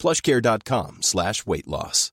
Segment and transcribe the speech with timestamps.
[0.00, 2.08] plushcare.com slash weight loss.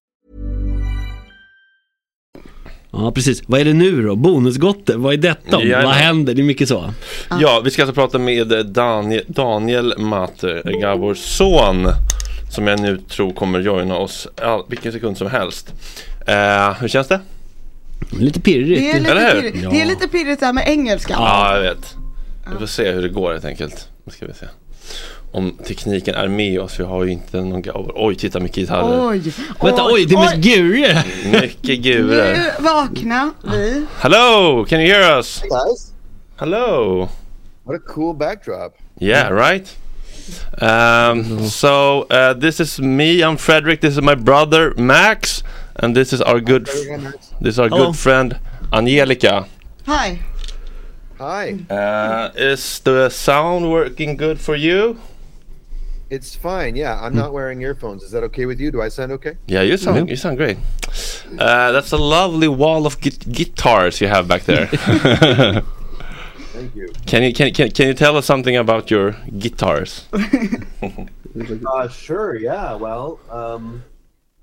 [2.91, 3.43] Ja, precis.
[3.47, 4.15] Vad är det nu då?
[4.15, 4.97] Bonusgotte?
[4.97, 5.57] Vad är detta?
[5.57, 5.63] om?
[5.63, 5.85] Jajamän.
[5.85, 6.33] Vad händer?
[6.33, 6.93] Det är mycket så.
[7.41, 11.87] Ja, vi ska alltså prata med Daniel, Daniel Mater, vår son.
[12.51, 15.73] Som jag nu tror kommer joina oss all, vilken sekund som helst.
[16.27, 17.19] Eh, hur känns det?
[18.19, 18.81] Lite pirrigt.
[18.81, 19.41] Det är lite Eller hur?
[19.41, 19.69] pirrigt, Ja.
[19.69, 21.17] det är lite pirrigt där med engelskan.
[21.19, 21.95] Ja, jag vet.
[22.51, 23.87] Vi får se hur det går helt enkelt.
[24.03, 24.45] Nu ska vi se.
[25.35, 26.79] Om tekniken är med oss.
[26.79, 27.63] Vi har ju inte någon...
[27.95, 29.09] Oj, titta mycket gitarrer.
[29.09, 29.21] Oj,
[29.61, 31.03] Vänta, oj, det är mest gure!
[31.41, 32.33] Mycket gurer.
[32.33, 33.85] Nu vakna vi.
[33.99, 35.41] Hello, can you hear us?
[35.41, 35.91] guys.
[36.37, 37.09] Hello.
[37.63, 38.77] What a cool backdrop.
[39.01, 39.77] Yeah, right.
[40.61, 43.21] Um, so uh, this is me.
[43.21, 43.81] I'm Frederick.
[43.81, 45.43] This is my brother Max,
[45.75, 46.65] and this is our good.
[47.41, 47.85] This is our Hello.
[47.85, 48.39] good friend
[48.71, 49.45] Angelica.
[49.85, 50.19] Hi.
[51.19, 51.57] Hi.
[51.69, 54.97] Uh, is the sound working good for you?
[56.09, 56.75] It's fine.
[56.75, 58.03] Yeah, I'm not wearing earphones.
[58.03, 58.71] Is that okay with you?
[58.71, 59.37] Do I sound okay?
[59.47, 60.57] Yeah, you sound you sound great.
[61.39, 64.67] Uh, that's a lovely wall of gui- guitars you have back there.
[66.55, 66.87] Thank you.
[67.05, 70.07] can you can, can can you tell us something about your guitars?
[71.67, 72.35] Uh, sure.
[72.37, 72.75] Yeah.
[72.75, 73.83] Well, um,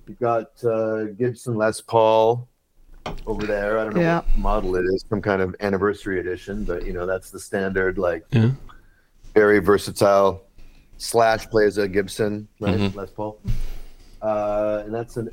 [0.06, 2.46] you've got uh, Gibson Les Paul
[3.26, 3.78] over there.
[3.78, 4.16] I don't know Yeah.
[4.20, 7.96] what model it is, some kind of anniversary edition, but you know that's the standard,
[7.96, 8.50] like Yeah.
[9.32, 10.42] very versatile.
[11.02, 12.94] Slash plays a Gibson, right?
[12.94, 13.40] Les Paul.
[14.22, 15.30] Uh, and that's an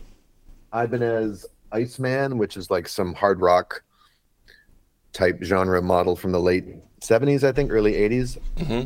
[0.74, 3.84] Ibanez Iceman, which is like some hard rock
[5.14, 6.66] type genre model from the late
[7.02, 8.40] 70s, I think, early 80s.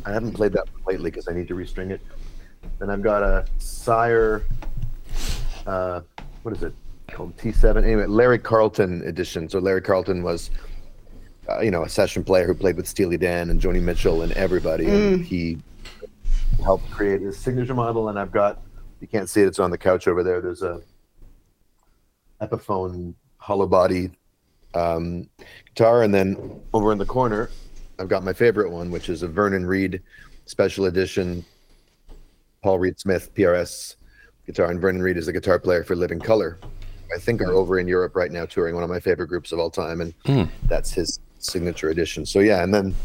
[0.06, 2.02] I haven't played that lately because I need to restring it.
[2.80, 4.44] Then I've got a Sire,
[5.66, 6.02] uh,
[6.42, 6.74] what is it
[7.12, 7.38] called?
[7.38, 7.82] T7.
[7.82, 9.48] Anyway, Larry Carlton edition.
[9.48, 10.52] So Larry Carlton was,
[11.50, 14.34] uh, you know, a session player who played with Steely Dan and Joni Mitchell and
[14.34, 14.86] everybody.
[14.90, 15.60] And he
[16.62, 18.10] helped create his signature model.
[18.10, 18.62] And I've got,
[19.00, 20.42] you can't see it, it's on the couch over there.
[20.42, 20.82] There's a
[22.42, 24.12] Epiphone hollow body
[24.74, 25.30] um,
[25.74, 26.04] guitar.
[26.04, 27.50] And then over in the corner,
[28.00, 30.02] I've got my favorite one, which is a Vernon Reid
[30.46, 31.46] special edition
[32.62, 33.96] Paul Reed Smith PRS
[34.46, 34.72] guitar.
[34.72, 36.60] And Vernon Reid is a guitar player for Living Colour.
[37.14, 39.60] I think are over in Europe right now touring one of my favorite groups of
[39.60, 40.02] all time.
[40.02, 40.14] And
[40.68, 42.26] that's his signature edition.
[42.26, 42.96] So yeah, and then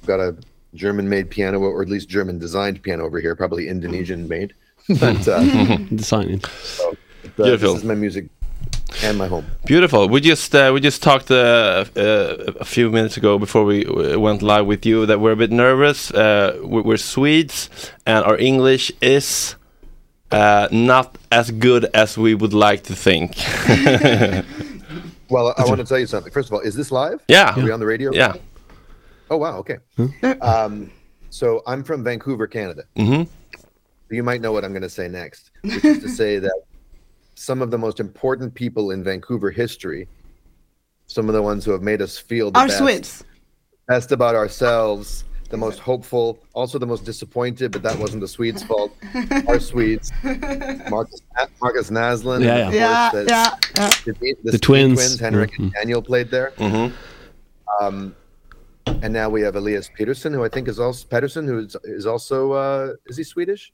[0.00, 0.36] I've got a
[0.76, 4.54] German made piano, or at least German designed piano over here, probably Indonesian made.
[5.00, 5.40] but uh,
[5.94, 6.40] Designing.
[6.44, 6.92] uh,
[7.36, 7.72] Beautiful.
[7.74, 8.26] this is my music
[9.02, 9.44] and my home.
[9.66, 10.08] Beautiful.
[10.08, 14.18] We just uh, we just talked uh, uh, a few minutes ago before we uh,
[14.18, 16.10] went live with you that we're a bit nervous.
[16.12, 17.68] Uh, we- we're Swedes,
[18.06, 19.56] and our English is
[20.30, 23.34] uh, not as good as we would like to think.
[25.28, 26.32] Well, I want to tell you something.
[26.32, 27.20] First of all, is this live?
[27.26, 27.52] Yeah.
[27.58, 28.12] Are we on the radio?
[28.14, 28.34] yeah.
[29.30, 29.58] Oh wow.
[29.58, 29.76] Okay.
[30.40, 30.90] Um,
[31.30, 32.84] so I'm from Vancouver, Canada.
[32.96, 33.22] hmm
[34.10, 36.60] You might know what I'm going to say next, which is to say that
[37.34, 40.08] some of the most important people in Vancouver history,
[41.06, 43.24] some of the ones who have made us feel the Our best, Swedes.
[43.88, 48.62] best about ourselves, the most hopeful, also the most disappointed, but that wasn't the Swedes'
[48.62, 48.96] fault.
[49.48, 51.20] Our Swedes, Marcus,
[51.60, 53.24] Marcus Näslund, Yeah, and Yeah, yeah,
[53.76, 53.90] yeah.
[54.06, 54.12] the,
[54.44, 54.94] the, The twins.
[54.94, 56.52] twins, Henrik and Daniel played there.
[56.58, 56.86] hmm
[57.80, 58.14] Um,
[59.02, 62.06] and now we have Elias Pettersson, who I think is also Pettersson, who is, is
[62.06, 63.72] also uh, is he Swedish?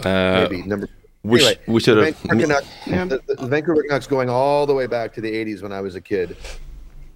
[0.00, 0.88] Uh, Maybe number.
[1.22, 2.16] we, sh- anyway, we should have.
[2.18, 5.62] Vancouver, Canucks, the, the- the Vancouver Canucks going all the way back to the 80s
[5.62, 6.36] when I was a kid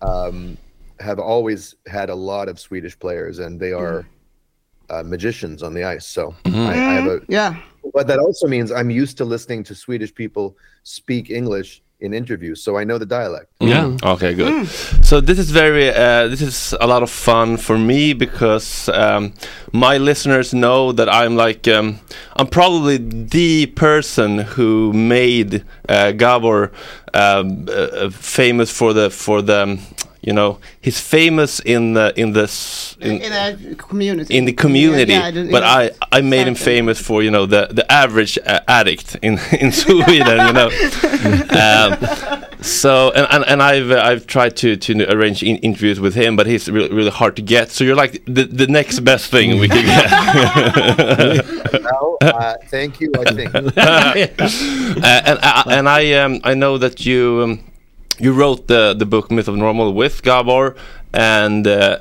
[0.02, 0.56] um,
[1.00, 4.06] have always had a lot of Swedish players, and they are
[4.90, 6.06] uh, magicians on the ice.
[6.06, 7.60] So I, I have a, Yeah.
[7.92, 12.62] but that also means I'm used to listening to Swedish people speak English in interviews,
[12.62, 13.50] so I know the dialect.
[13.60, 13.96] Yeah.
[14.02, 14.68] Okay, good.
[15.02, 19.34] So this is very, uh, this is a lot of fun for me because um,
[19.72, 21.98] my listeners know that I'm like, um,
[22.36, 26.72] I'm probably the person who made uh, Gabor
[27.14, 29.80] um, uh, uh, famous for the for the, um,
[30.20, 34.36] you know, he's famous in the in this in, In a community.
[34.36, 35.62] in the community, Yeah, yeah, but.
[35.62, 39.70] I I made him famous for you know the the average uh, addict in in
[39.72, 40.68] Sweden, you know.
[41.64, 41.96] um,
[42.62, 46.36] so and, and and I've uh, I've tried to to arrange in interviews with him,
[46.36, 47.70] but he's really really hard to get.
[47.70, 50.08] So you're like the the next best thing we can get.
[51.82, 53.12] Now, uh, thank you.
[53.18, 53.54] I think.
[53.54, 53.60] uh,
[55.26, 57.60] and I, and I um, I know that you um,
[58.18, 60.74] you wrote the the book Myth of Normal with Gabor,
[61.12, 61.98] and uh,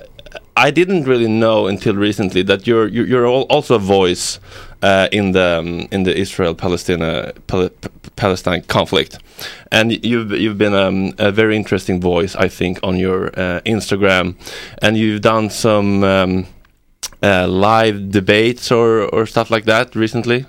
[0.56, 4.40] I didn't really know until recently that you're you're, you're also a voice
[4.82, 7.70] uh, in the um, in the Israel Palestine Pal-
[8.16, 9.20] Palestine conflict,
[9.72, 14.36] and you've you've been um, a very interesting voice, I think, on your uh, Instagram,
[14.82, 16.04] and you've done some.
[16.04, 16.48] Um,
[17.24, 20.46] uh, live debates or, or stuff like that recently.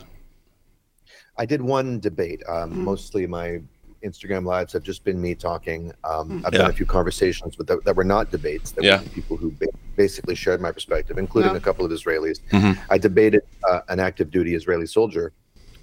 [1.37, 2.43] I did one debate.
[2.49, 3.61] Um, Mostly my
[4.05, 5.93] Instagram lives have just been me talking.
[6.05, 6.61] Um, I've Yeah.
[6.63, 8.71] done a few conversations, but that, that were not debates.
[8.73, 9.03] That Yeah.
[9.03, 11.57] were people who ba- basically shared my perspective, including Yeah.
[11.59, 12.41] a couple of Israelis.
[12.51, 12.79] Mhm.
[12.91, 15.33] I debated uh, an active duty Israeli soldier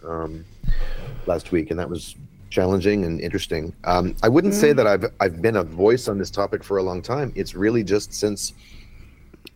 [0.08, 0.46] um,
[1.28, 2.16] last week, and that was
[2.50, 3.74] challenging and interesting.
[3.84, 6.84] Um, I wouldn't say that I've I've been a voice on this topic for a
[6.84, 7.32] long time.
[7.36, 8.54] It's really just since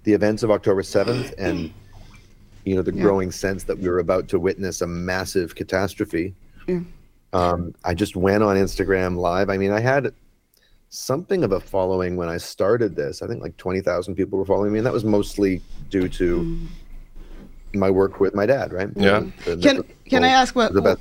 [0.04, 1.72] the events of October seventh and
[2.66, 3.02] you know the Yeah.
[3.04, 6.34] growing sense that we were about to witness a massive catastrophe.
[6.68, 6.80] Yeah.
[7.34, 9.50] Um, I just went on Instagram live.
[9.50, 10.14] I mean, I had
[10.90, 13.22] something of a following when I started this.
[13.22, 16.58] I think like twenty thousand people were following me, and that was mostly due to
[17.74, 18.74] my work with my dad.
[18.74, 18.90] Right?
[18.96, 19.24] Yeah.
[19.46, 21.00] The- Can the- can I ask what the best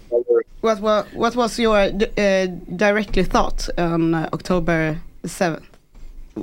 [0.61, 5.65] what what, what was your uh, directly thought on uh, October seventh?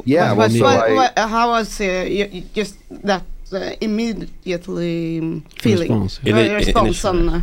[0.03, 3.23] Yeah, But, well, but so what- I- what- how was uh, you, you just that
[3.53, 5.19] uh, immediately
[5.59, 6.19] feeling Response.
[6.19, 7.19] Uh, Ini- response initially.
[7.19, 7.41] on uh,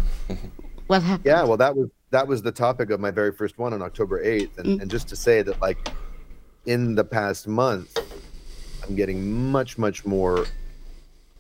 [0.89, 1.27] what happened?
[1.27, 4.23] Yeah, well, that was that was the topic of my very first one on October
[4.23, 4.83] eighth, and, mm.
[4.83, 5.89] and just to say that, like,
[6.67, 7.99] in the past month,
[8.85, 10.47] I'm getting much much more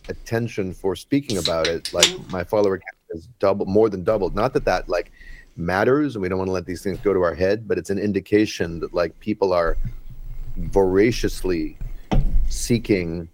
[0.09, 1.93] attention for speaking about it.
[1.93, 2.33] Like, mm.
[2.33, 4.35] my follower count has doubled, more than doubled.
[4.35, 5.12] Not that that like
[5.57, 7.91] matters, and we don't want to let these things go to our head, but it's
[7.91, 9.76] an indication that like people are
[10.57, 11.76] voraciously
[12.49, 13.29] seeking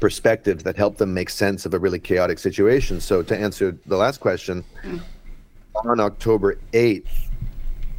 [0.00, 3.00] perspectives that help them make sense of a really chaotic situation.
[3.00, 5.00] So to answer the last question, mm.
[5.84, 7.28] On October 8th,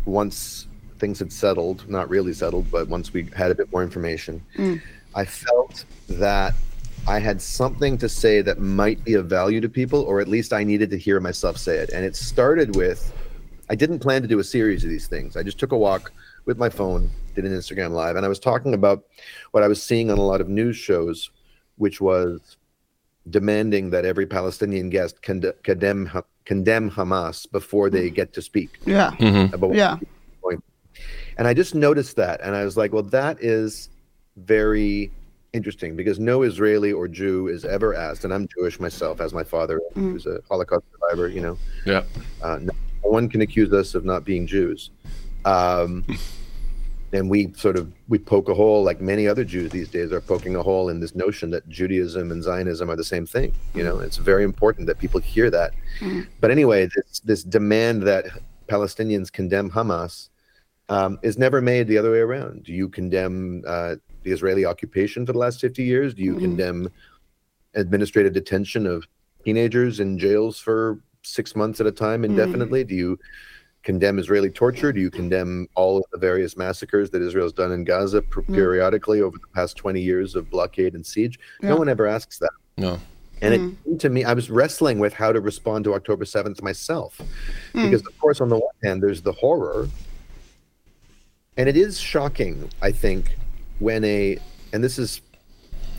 [0.05, 0.67] once
[0.99, 4.81] things had settled, not really settled, but once we had a bit more information, mm.
[5.15, 6.53] I felt that
[7.07, 10.53] I had something to say that might be of value to people, or at least
[10.53, 11.89] I needed to hear myself say it.
[11.89, 13.11] And it started with
[13.69, 15.37] I didn't plan to do a series of these things.
[15.37, 16.11] I just took a walk
[16.45, 19.05] with my phone, did an Instagram live, and I was talking about
[19.51, 21.31] what I was seeing on a lot of news shows,
[21.77, 22.57] which was
[23.29, 26.05] demanding that every Palestinian guest condemn
[26.45, 29.11] condemn Hamas before they get to speak Yeah,
[29.53, 29.97] about what yeah.
[31.37, 33.89] And I just noticed that, and I was like, well, that is
[34.37, 35.09] very
[35.53, 39.43] interesting because no Israeli or Jew is ever asked, and I'm Jewish myself, as my
[39.43, 42.03] father, who's a Holocaust survivor, you know, Yeah.
[42.43, 42.71] uh, no
[43.03, 44.91] no one can accuse us of not being Jews.
[45.43, 46.05] Um,
[47.13, 50.19] and we sort of we poke a hole like many other Jews these days are
[50.19, 53.53] poking a hole in this notion that Judaism and Zionism are the same thing.
[53.75, 55.73] You know, it's very important that people hear that.
[56.41, 58.25] But anyway, this this demand that
[58.67, 60.29] Palestinians condemn Hamas
[60.89, 62.63] um, is never made the other way around.
[62.63, 66.13] Do you condemn uh, the Israeli occupation for the last 50 years?
[66.15, 66.89] Do you condemn
[67.75, 69.05] administrative detention of
[69.45, 72.83] teenagers in jails for six months at a time indefinitely?
[72.83, 73.19] Do you
[73.83, 74.91] condemn Israeli torture?
[74.91, 78.55] Do you condemn all of the various massacres that Israel's done in Gaza per- mm.
[78.55, 81.37] periodically over the past 20 years of blockade and siege?
[81.61, 82.51] No one ever asks that.
[82.77, 82.99] No.
[83.41, 83.99] And it mm.
[83.99, 87.19] to me, I was wrestling with how to respond to October 7th myself.
[87.73, 87.85] Mm.
[87.85, 89.89] Because, of course, on the one hand, there's the horror.
[91.57, 93.37] And it is shocking, I think,
[93.79, 94.37] when a,
[94.71, 95.21] and this is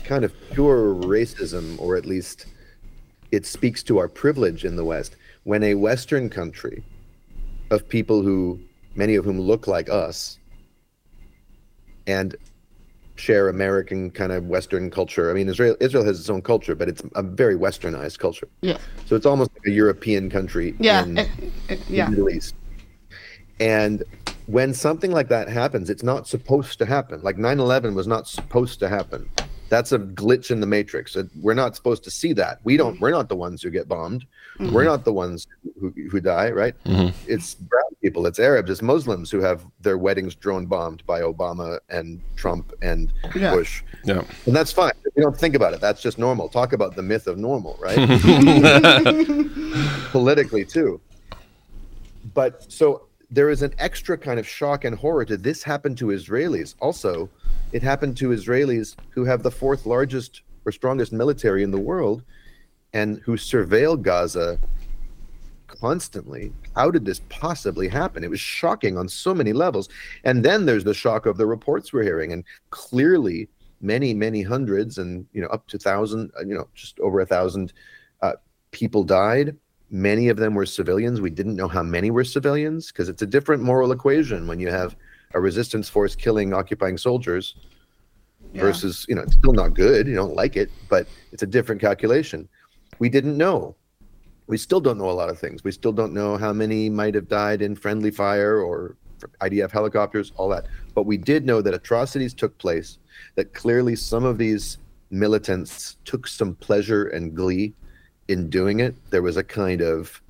[0.03, 2.47] kind of pure racism, or at least
[3.31, 6.83] it speaks to our privilege in the West, when a Western country
[7.71, 8.59] of people who,
[8.95, 10.39] many of whom look like us,
[12.07, 12.35] and
[13.15, 15.29] share American kind of Western culture.
[15.29, 18.47] I mean, Israel Israel has its own culture, but it's a very Westernized culture.
[18.61, 21.25] yeah, So it's almost like a European country yeah, in uh,
[21.69, 22.05] uh, yeah.
[22.05, 22.55] the Middle East.
[23.59, 24.03] And
[24.47, 27.21] when something like that happens, it's not supposed to happen.
[27.23, 29.29] Like 9/11 was not supposed to happen.
[29.69, 31.15] That's a glitch in the matrix.
[31.15, 32.59] Uh, we're not supposed to see that.
[32.63, 32.99] We don't.
[32.99, 34.25] We're not the ones who get bombed.
[34.59, 34.73] Mm-hmm.
[34.73, 35.47] We're not the ones
[35.79, 36.51] who, who die.
[36.51, 36.75] Right?
[36.85, 37.15] Mm-hmm.
[37.27, 38.27] It's brown people.
[38.27, 38.69] It's Arabs.
[38.69, 43.55] It's Muslims who have their weddings drone bombed by Obama and Trump and Yeah.
[43.55, 43.83] Bush.
[44.03, 44.23] Yeah.
[44.45, 44.91] And that's fine.
[45.15, 45.81] We don't think about it.
[45.81, 46.49] That's just normal.
[46.49, 47.95] Talk about the myth of normal, right?
[50.11, 50.99] Politically, too.
[52.33, 56.07] But so there is an extra kind of shock and horror to this happened to
[56.07, 56.75] Israelis.
[56.79, 57.29] Also,
[57.71, 62.23] it happened to Israelis who have the fourth largest or strongest military in the world
[62.93, 64.59] and who surveil Gaza
[65.67, 66.53] constantly.
[66.75, 68.23] How did this possibly happen?
[68.23, 69.89] It was shocking on so many levels.
[70.23, 72.31] And then there's the shock of the reports we're hearing.
[72.31, 73.49] And clearly,
[73.81, 77.25] many, many hundreds and, you know, up to thousand, uh, you know, just over a
[77.25, 77.73] thousand
[78.21, 78.33] uh,
[78.71, 79.55] people died.
[79.91, 81.21] Many of them were civilians.
[81.21, 84.69] We didn't know how many were civilians because it's a different moral equation when you
[84.69, 84.95] have
[85.35, 87.55] a resistance force killing occupying soldiers
[88.53, 90.07] versus, you know, it's still not good.
[90.07, 92.47] You don't like it, but it's a different calculation.
[92.99, 93.75] We didn't know
[94.47, 95.63] we still don't know a lot of things.
[95.63, 98.95] We still don't know how many might have died in friendly fire or
[99.41, 100.67] IDF helicopters, all that.
[100.93, 102.99] But we did know that atrocities took place,
[103.35, 104.77] that clearly some of these
[105.09, 107.73] militants took some pleasure and glee
[108.27, 108.95] in doing it.
[109.09, 110.21] There was a kind of,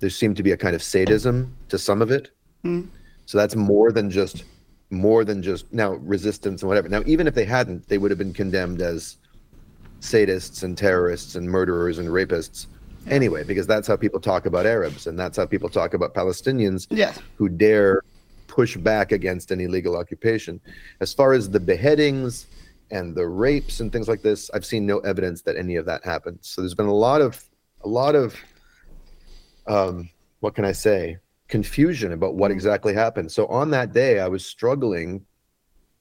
[0.00, 2.30] there seemed to be a kind of sadism to some of it.
[2.62, 2.82] Hmm.
[3.26, 4.44] So that's more than just,
[4.90, 6.88] more than just now resistance and whatever.
[6.88, 9.18] Now, even if they hadn't, they would have been condemned as
[10.00, 12.66] sadists and terrorists and murderers and rapists
[13.08, 16.86] anyway, because that's how people talk about Arabs and that's how people talk about Palestinians
[16.90, 17.18] Yes.
[17.36, 18.02] who dare
[18.46, 20.60] push back against an illegal occupation.
[21.00, 22.46] As far as the beheadings
[22.90, 26.04] and the rapes and things like this, I've seen no evidence that any of that
[26.04, 26.38] happened.
[26.42, 27.42] So there's been a lot of
[27.82, 28.36] a lot of
[29.66, 30.08] um,
[30.40, 31.18] what can I say?
[31.48, 32.54] Confusion about what mm.
[32.54, 33.30] exactly happened.
[33.30, 35.24] So on that day, I was struggling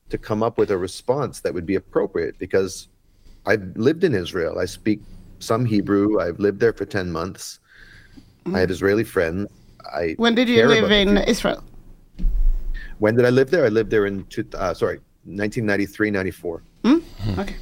[0.09, 2.87] to come up with a response that would be appropriate because
[3.45, 4.59] I've lived in Israel.
[4.59, 5.01] I speak
[5.39, 6.19] some Hebrew.
[6.19, 7.59] I've lived there for 10 months.
[8.53, 8.71] I have mm.
[8.71, 9.49] Israeli friends.
[9.93, 11.29] I When did you live in people.
[11.29, 11.63] Israel?
[12.99, 13.65] When did I live there?
[13.65, 16.97] I lived there in two, uh, sorry, 1993, 94, hmm?
[16.97, 17.39] Hmm.
[17.39, 17.55] Okay.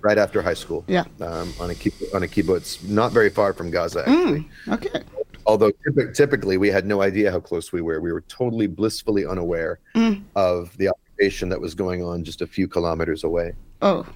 [0.00, 0.84] right after high school.
[0.86, 1.04] Yeah.
[1.20, 4.04] Um, on a kib- on a kibbutz, not very far from Gaza.
[4.04, 4.12] Hmm.
[4.12, 4.50] Actually.
[4.68, 5.02] Okay.
[5.46, 8.00] Although typi- typically we had no idea how close we were.
[8.00, 10.22] We were totally blissfully unaware mm.
[10.34, 13.54] of the occupation that was going on just a few kilometers away.
[13.80, 14.06] Oh.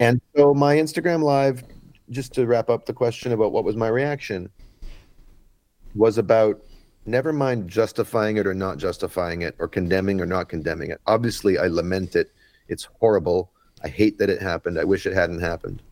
[0.00, 1.62] And so my Instagram live,
[2.10, 4.50] just to wrap up the question about what was my reaction,
[5.94, 6.60] was about
[7.06, 11.00] never mind justifying it or not justifying it or condemning or not condemning it.
[11.06, 12.32] Obviously, I lament it.
[12.68, 13.50] It's horrible.
[13.84, 14.78] I hate that it happened.
[14.78, 15.82] I wish it hadn't happened.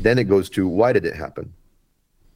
[0.00, 1.52] Then it goes to why did it happen?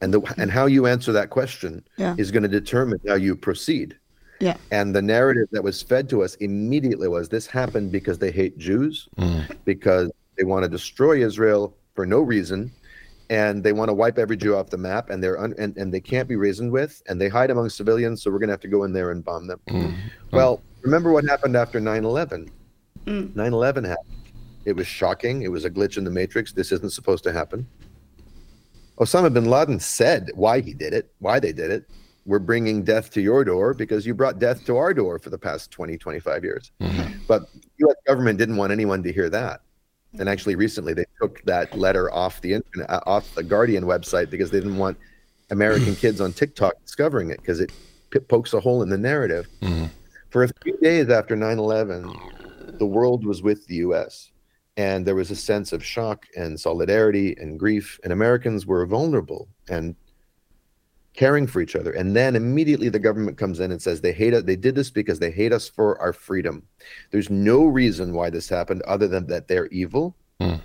[0.03, 2.15] And the and how you answer that question Yeah.
[2.17, 3.97] is going to determine how you proceed.
[4.41, 4.57] Yeah.
[4.69, 8.57] And the narrative that was fed to us immediately was this happened because they hate
[8.57, 9.49] Jews, mm.
[9.63, 12.69] because they want to destroy Israel for no reason,
[13.29, 15.93] and they want to wipe every Jew off the map, and they're un- and, and
[15.93, 18.67] they can't be reasoned with, and they hide among civilians, so we're going to have
[18.67, 19.61] to go in there and bomb them.
[19.69, 19.95] Mm.
[20.33, 22.51] Well, remember what happened after 9 11?
[23.05, 23.33] Mm.
[23.37, 24.17] 9 11 happened.
[24.65, 25.43] It was shocking.
[25.43, 26.51] It was a glitch in the matrix.
[26.51, 27.65] This isn't supposed to happen.
[28.99, 31.89] Osama bin Laden said why he did it, why they did it.
[32.25, 35.37] We're bringing death to your door because you brought death to our door for the
[35.37, 36.71] past 20, 25 years.
[37.27, 39.61] But the US government didn't want anyone to hear that.
[40.19, 44.29] And actually, recently they took that letter off the internet, uh, off the Guardian website
[44.29, 44.97] because they didn't want
[45.49, 47.71] American kids on TikTok discovering it because it
[48.27, 49.47] pokes a hole in the narrative.
[50.29, 52.13] For a few days after 9 11,
[52.79, 54.31] the world was with the US.
[54.75, 57.99] And there was a sense of shock and solidarity and grief.
[58.03, 59.95] And Americans were vulnerable and
[61.13, 61.91] caring for each other.
[61.91, 64.43] And then immediately the government comes in and says they hate us.
[64.43, 66.63] They did this because they hate us for our freedom.
[67.11, 70.15] There's no reason why this happened other than that they're evil.
[70.41, 70.55] Hmm.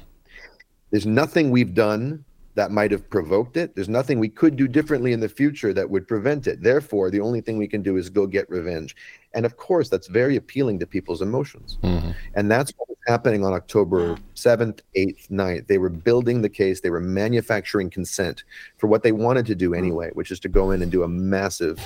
[0.91, 2.25] There's nothing we've done
[2.55, 3.77] that might have provoked it.
[3.77, 6.63] There's nothing we could do differently in the future that would prevent it.
[6.63, 8.97] Therefore, the only thing we can do is go get revenge.
[9.35, 11.79] And of course, that's very appealing to people's emotions.
[11.83, 12.13] Hmm.
[12.35, 15.67] And that's was happening on October 7th, 8th, 9th.
[15.67, 18.45] They were building the case, they were manufacturing consent
[18.77, 21.09] for what they wanted to do anyway, which is to go in and do a
[21.09, 21.81] massive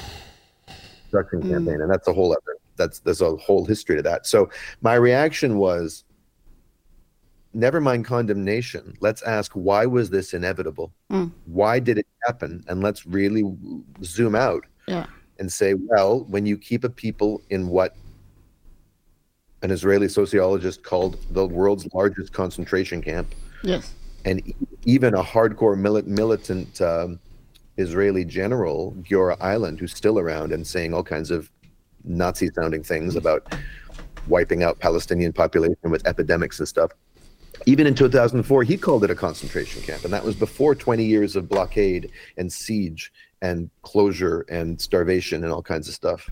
[1.02, 1.50] destruction mm.
[1.50, 1.80] campaign.
[1.80, 4.26] And that's a whole other that's there's a whole history to that.
[4.26, 6.04] So my reaction was
[7.54, 8.96] never mind condemnation.
[9.00, 10.92] Let's ask why was this inevitable?
[11.10, 11.32] Mm.
[11.46, 12.64] Why did it happen?
[12.68, 13.44] And let's really
[14.02, 15.06] zoom out Yeah.
[15.38, 17.94] and say, well, when you keep a people in what
[19.62, 23.94] an Israeli sociologist called the world's largest concentration camp, Yes.
[24.24, 24.42] and
[24.84, 27.18] even a hardcore mili- militant um,
[27.78, 31.50] Israeli general, Giora Eiland, who's still around and saying all kinds of
[32.04, 33.54] Nazi sounding things about
[34.26, 36.90] wiping out Palestinian population with epidemics and stuff.
[37.66, 41.36] Even in 2004, he called it a concentration camp, and that was before 20 years
[41.36, 46.28] of blockade and siege and closure and starvation and all kinds of stuff.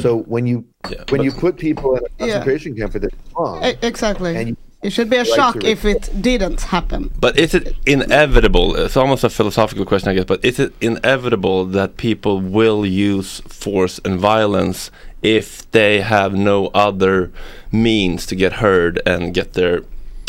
[0.00, 2.34] So when you Yeah, when but- you put people in a Yeah.
[2.34, 4.36] concentration camp for this long, exactly.
[4.36, 7.10] And you- it should be a Right shock if it didn't happen.
[7.18, 8.74] But is it inevitable?
[8.76, 10.24] It's almost a philosophical question, I guess.
[10.26, 14.90] But is it inevitable that people will use force and violence
[15.22, 17.30] if they have no other
[17.72, 19.80] means to get heard and get their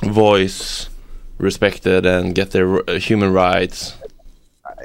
[0.03, 0.87] voice
[1.37, 3.93] respected and get their uh, human rights?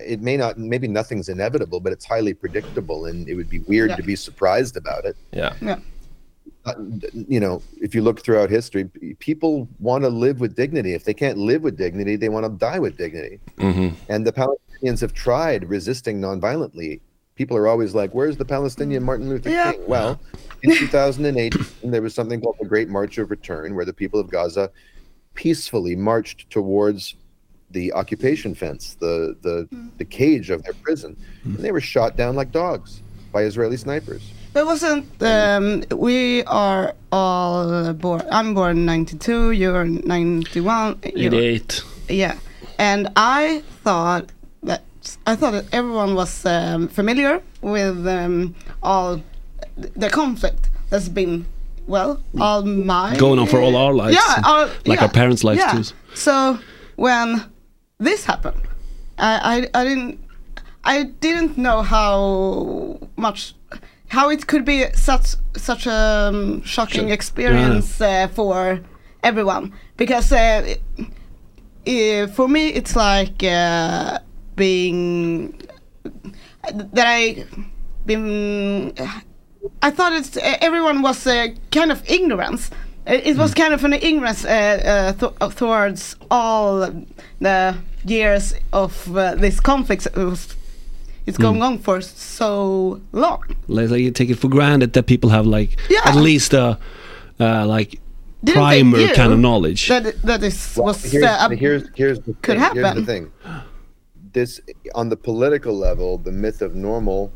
[0.05, 3.91] It may not maybe nothing's inevitable but it's highly predictable and it would be weird
[3.91, 3.97] Yeah.
[3.97, 5.55] to be surprised about it Yeah.
[5.61, 5.79] Yeah.
[6.67, 6.75] Uh,
[7.15, 8.85] you know if you look throughout history
[9.19, 12.51] people want to live with dignity if they can't live with dignity they want to
[12.51, 17.01] die with dignity hmm and the palestinians have tried resisting nonviolently
[17.35, 19.73] people are always like where's the palestinian martin luther Yeah.
[19.73, 20.21] king well
[20.63, 24.29] in 2008 there was something called the great march of return where the people of
[24.31, 24.71] gaza
[25.35, 27.15] peacefully marched towards
[27.71, 32.37] the occupation fence, the the, the cage of their prison, and they were shot down
[32.37, 33.03] like dogs
[33.33, 34.31] by Israeli snipers.
[34.53, 38.23] But wasn't um, we are all born?
[38.31, 39.53] I'm born '92.
[39.53, 40.99] You're '91.
[41.15, 41.85] You're, 88.
[42.09, 42.37] yeah,
[42.79, 44.31] and I thought
[44.65, 44.83] that
[45.27, 49.23] I thought that everyone was um, familiar with um, all
[49.77, 51.47] the conflict that's been
[51.87, 54.17] well all my Going on for all our lives.
[54.17, 55.73] Yeah, all, Like yeah, our parents' lives yeah.
[55.73, 55.85] too.
[56.15, 56.59] So
[56.97, 57.45] when
[58.01, 58.61] this happened,
[59.19, 60.19] I, I I didn't
[60.85, 63.55] I didn't know how much
[64.09, 67.13] how it could be such such a um, shocking Sure.
[67.13, 68.81] experience uh, for
[69.23, 70.81] everyone because uh, it,
[71.87, 74.19] uh, for me it's like uh,
[74.57, 75.55] being
[76.73, 77.45] that I
[78.07, 78.93] been
[79.83, 82.71] I thought it's everyone was uh, kind of ignorance.
[83.07, 86.81] It it was kind of an ignorance uh, uh, th- towards all
[87.41, 90.07] the years of uh, this conflict.
[90.07, 90.57] It was,
[91.27, 93.43] it's going on for so long.
[93.69, 96.01] Like, like you take it for granted that people have like Yeah.
[96.05, 96.79] at least a
[97.39, 98.01] uh, like
[98.45, 99.89] Didn't primer kind of knowledge.
[99.89, 102.75] That that is Well, was here's, uh, here's here's the could thing.
[102.75, 103.33] Here's the thing.
[104.33, 104.61] This
[104.95, 107.33] on the political level, the myth of normal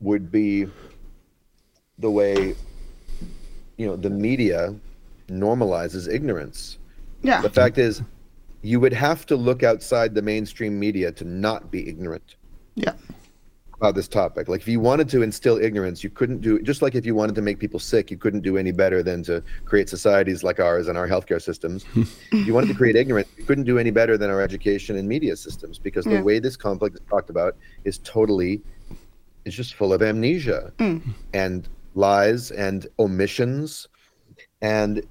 [0.00, 0.66] would be
[1.98, 2.54] the way
[3.76, 4.74] you know the media
[5.28, 6.78] normalizes ignorance.
[7.22, 8.02] yeah The fact is,
[8.62, 12.36] you would have to look outside the mainstream media to not be ignorant
[12.74, 12.92] yeah
[13.78, 14.48] about this topic.
[14.48, 17.34] Like if you wanted to instill ignorance, you couldn't do just like if you wanted
[17.36, 20.88] to make people sick, you couldn't do any better than to create societies like ours
[20.88, 21.84] and our healthcare systems.
[21.94, 25.08] if you wanted to create ignorance, you couldn't do any better than our education and
[25.08, 26.16] media systems because Yeah.
[26.18, 28.60] the way this conflict is talked about is totally
[29.44, 31.00] it's just full of amnesia mm.
[31.32, 33.88] and lies and omissions
[34.60, 35.02] and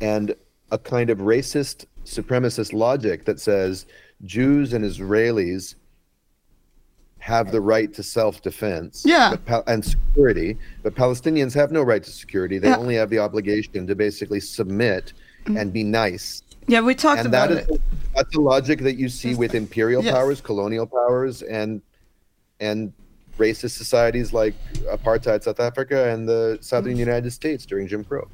[0.00, 0.34] and
[0.70, 3.86] a kind of racist supremacist logic that says
[4.24, 5.76] Jews and Israelis
[7.18, 9.30] have the right to self-defense Yeah.
[9.32, 12.58] but Pal- and security, but Palestinians have no right to security.
[12.58, 12.76] They Yeah.
[12.76, 12.80] Mm.
[12.80, 15.12] only have the obligation to basically submit
[15.46, 16.42] and be nice.
[16.66, 17.80] yeah we talked And about that is it
[18.14, 20.14] that's the logic that you see with imperial Yes.
[20.14, 21.80] powers, colonial powers, and
[22.60, 22.92] and
[23.38, 24.54] racist societies like
[24.96, 26.98] apartheid South Africa and the southern Mm.
[27.08, 28.28] United States during Jim Crow.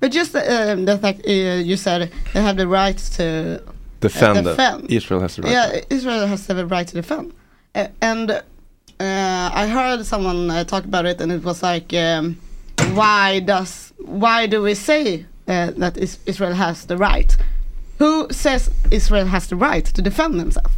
[0.00, 3.62] But just the, um, the fact uh, you said they have the right to
[4.00, 4.90] Defend, Uh, defend.
[4.90, 5.52] Israel has the right.
[5.52, 7.32] Yeah, Israel has the right to defend.
[7.74, 8.42] Uh, and uh,
[8.98, 12.36] I heard someone uh, talk about it, and it was like, um,
[12.94, 17.36] why does why do we say uh, that is, Israel has the right?
[17.98, 20.74] Who says Israel has the right to defend themselves?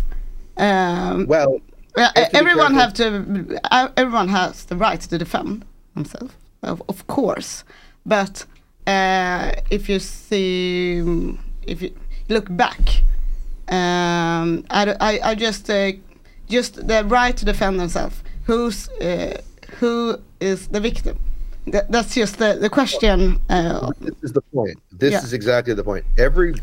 [0.58, 1.60] Um, Well,
[1.96, 3.58] uh, have to be everyone have to.
[3.70, 5.64] Uh, everyone has the right to defend
[5.94, 7.64] himself, of, of course.
[8.04, 8.44] But
[8.87, 11.94] uh, if you see, if you
[12.29, 12.81] look back,
[13.68, 15.92] um, I, I, I just uh,
[16.49, 18.23] just the right to defend themselves.
[18.44, 19.40] Who's uh,
[19.79, 21.18] who is the victim?
[21.68, 23.40] That, that's just the the question.
[23.49, 24.79] Uh, this is the point.
[24.92, 25.23] This Yeah.
[25.23, 26.05] is exactly the point.
[26.18, 26.55] Every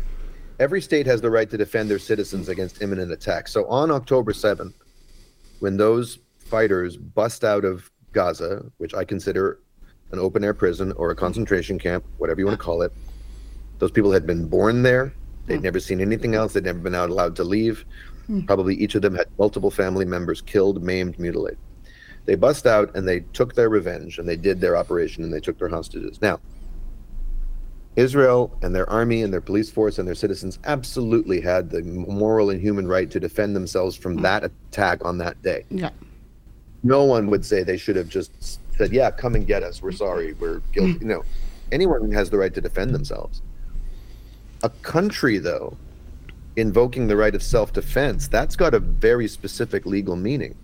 [0.60, 3.48] every state has the right to defend their citizens against imminent attack.
[3.48, 4.74] So on October 7th,
[5.58, 9.58] when those fighters bust out of Gaza, which I consider
[10.12, 12.92] an open air prison or a concentration camp, whatever you want to call it,
[13.78, 15.12] those people had been born there.
[15.46, 15.64] They'd mm.
[15.64, 16.52] never seen anything else.
[16.52, 17.84] They'd never been out allowed to leave.
[18.26, 18.42] Hmm.
[18.42, 21.58] Probably each of them had multiple family members killed, maimed, mutilated.
[22.24, 25.40] They bust out and they took their revenge and they did their operation and they
[25.40, 26.22] took their hostages.
[26.22, 26.38] Now,
[27.96, 32.50] Israel and their army and their police force and their citizens absolutely had the moral
[32.50, 34.22] and human right to defend themselves from hmm.
[34.22, 35.64] that attack on that day.
[35.70, 35.90] yeah,
[36.82, 39.82] No one would say they should have just said, "Yeah, come and get us.
[39.82, 40.34] We're sorry.
[40.34, 41.08] We're guilty." Hmm.
[41.08, 41.24] No,
[41.70, 43.42] anyone has the right to defend themselves.
[44.62, 45.76] A country, though,
[46.56, 50.54] invoking the right of self-defense, that's got a very specific legal meaning,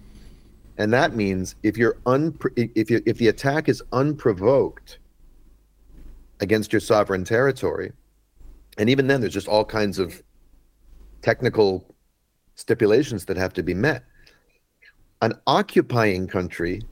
[0.76, 4.98] and that means if you're unpro- if you if the attack is unprovoked
[6.40, 7.92] against your sovereign territory,
[8.78, 10.22] and even then, there's just all kinds of
[11.22, 11.84] technical
[12.54, 14.04] stipulations that have to be met.
[15.20, 16.82] An occupying country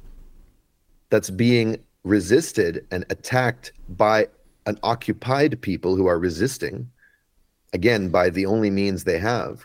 [1.10, 4.28] that's being resisted and attacked by
[4.66, 6.90] an occupied people who are resisting,
[7.72, 9.64] again, by the only means they have.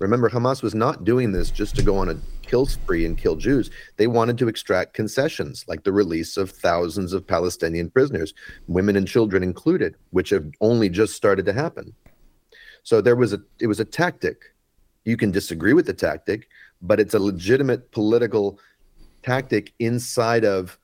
[0.00, 3.36] Remember, Hamas was not doing this just to go on a kill spree and kill
[3.36, 3.70] Jews.
[3.96, 8.34] They wanted to extract concessions, like the release of thousands of Palestinian prisoners,
[8.66, 11.94] women and children included, which have only just started to happen.
[12.82, 14.52] So there was a it was a tactic.
[15.04, 16.48] You can disagree with the tactic,
[16.82, 18.58] but it's a legitimate political
[19.24, 20.78] tactic inside of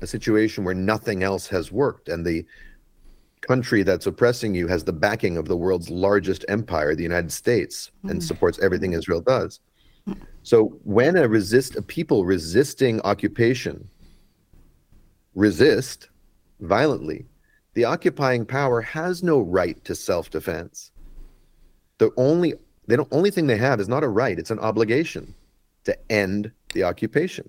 [0.00, 2.46] a situation where nothing else has worked and the
[3.40, 7.90] country that's oppressing you has the backing of the world's largest empire the united states
[8.04, 8.22] and mm.
[8.22, 8.98] supports everything mm.
[8.98, 9.60] israel does.
[10.08, 10.18] Mm.
[10.42, 13.88] So when a resist a people resisting occupation
[15.34, 16.10] resist
[16.60, 17.26] violently
[17.74, 20.90] the occupying power has no right to self-defense.
[21.98, 22.54] The only
[22.86, 25.34] the don't- only thing they have is not a right it's an obligation
[25.84, 27.48] to end the occupation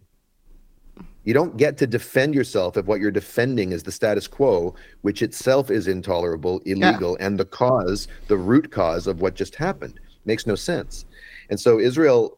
[1.24, 5.22] you don't get to defend yourself if what you're defending is the status quo which
[5.22, 10.48] itself is intolerable illegal and the cause the root cause of what just happened makes
[10.48, 11.06] no sense
[11.50, 12.38] and so israel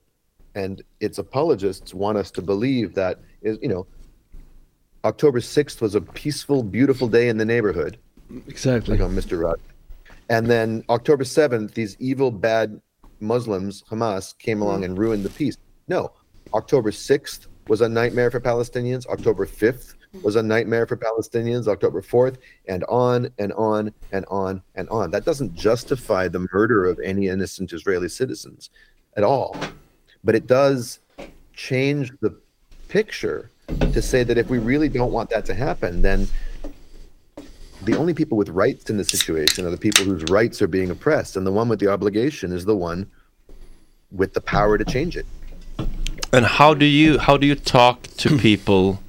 [0.55, 3.85] and its apologists want us to believe that, you know
[5.05, 7.97] october 6th was a peaceful beautiful day in the neighborhood
[8.47, 8.97] Exactly.
[8.97, 9.41] like on Mr.
[9.41, 9.59] Rod.
[10.29, 12.81] And then October 7th, these evil, bad
[13.19, 14.63] Muslims, Hamas, came mm-hmm.
[14.63, 15.57] along and ruined the peace.
[15.87, 16.13] No,
[16.53, 19.05] October 6th was a nightmare for Palestinians.
[19.07, 20.21] October 5th mm-hmm.
[20.21, 21.67] was a nightmare for Palestinians.
[21.67, 22.37] October 4th,
[22.67, 25.11] and on and on and on and on.
[25.11, 28.69] That doesn't justify the murder of any innocent Israeli citizens
[29.15, 29.55] at all.
[30.23, 30.99] But it does
[31.53, 32.35] change the
[32.89, 36.27] picture to say that if we really don't want that to happen, then
[37.83, 40.91] the only people with rights in the situation are the people whose rights are being
[40.91, 43.09] oppressed, and the one with the obligation is the one
[44.11, 45.25] with the power to change it.
[46.33, 48.99] And how do you how do you talk to people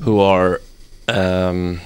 [0.00, 0.60] who are
[1.08, 1.80] um,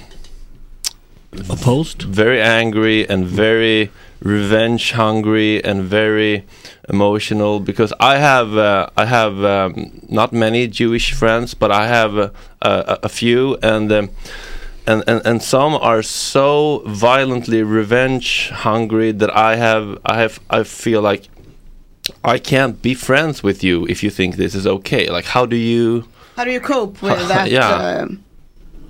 [1.49, 2.01] Opposed?
[2.01, 6.45] very angry and very revenge hungry and very
[6.89, 7.59] emotional?
[7.59, 12.29] Because I have uh, I have um, not many Jewish friends, but I have uh,
[12.61, 13.91] a, a few, and.
[13.91, 14.09] Um,
[14.87, 20.63] and, and, and some are so violently revenge hungry that I have I have I
[20.63, 21.29] feel like
[22.23, 25.09] I can't be friends with you if you think this is okay.
[25.09, 26.03] Like, how do you
[26.35, 27.49] How do you cope with that?
[27.51, 28.01] Yeah.
[28.03, 28.23] um,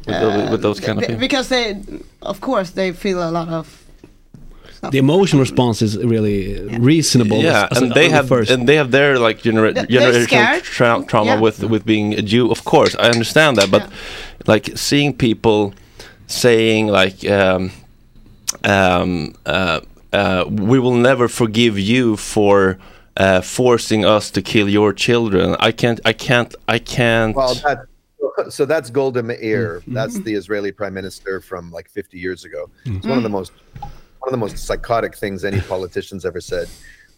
[0.05, 1.19] with, tho- with those kind of people?
[1.19, 1.81] because they,
[2.21, 3.65] of course, they feel a lot of.
[4.91, 7.41] The emotional response is really reasonable.
[7.43, 8.49] Yeah, as- as and a- they have first.
[8.51, 11.39] and they have their like genera- Th- generational tra- trauma Yeah.
[11.41, 12.49] with with being a Jew.
[12.49, 13.83] Of course, I understand that, but
[14.47, 15.73] like seeing people
[16.27, 17.25] saying like.
[17.29, 17.71] Um,
[18.63, 19.79] um, uh,
[20.11, 22.77] uh, we will never forgive you for
[23.19, 25.55] uh, forcing us to kill your children.
[25.59, 25.99] I can't.
[26.05, 26.55] I can't.
[26.67, 27.35] I can't.
[27.35, 27.85] Well, that,
[28.51, 29.83] so that's Golda Meir.
[29.87, 32.69] That's the Israeli prime minister from like 50 years ago.
[32.85, 33.51] It's one of the most
[33.81, 36.67] one of the most psychotic things any politician's ever said.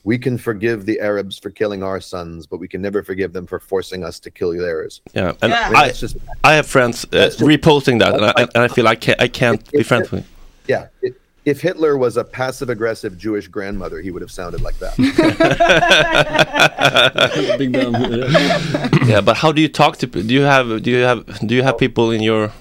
[0.04, 3.46] We can forgive the Arabs for killing our sons, but we can never forgive them
[3.46, 5.00] for forcing us to kill theirs.
[5.14, 5.62] yeah, and Yeah.
[5.68, 8.68] I mean, I, just I have friends uh, just- reposting that, and I, and I
[8.68, 9.22] feel I can't.
[9.22, 10.26] I can't be If- friends with.
[10.68, 10.88] yeah.
[11.04, 11.14] If,
[11.46, 14.96] if Hitler was a passive aggressive Jewish grandmother, he would have sounded like that.
[17.58, 17.96] Big dumb.
[19.08, 20.08] Yeah, but how do you talk to?
[20.08, 20.84] Do you have?
[20.84, 21.48] Do you have?
[21.48, 22.52] Do you have people in your?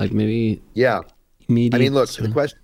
[0.00, 1.02] like maybe yeah.
[1.48, 1.76] immediate.
[1.76, 2.58] I mean, look, the question,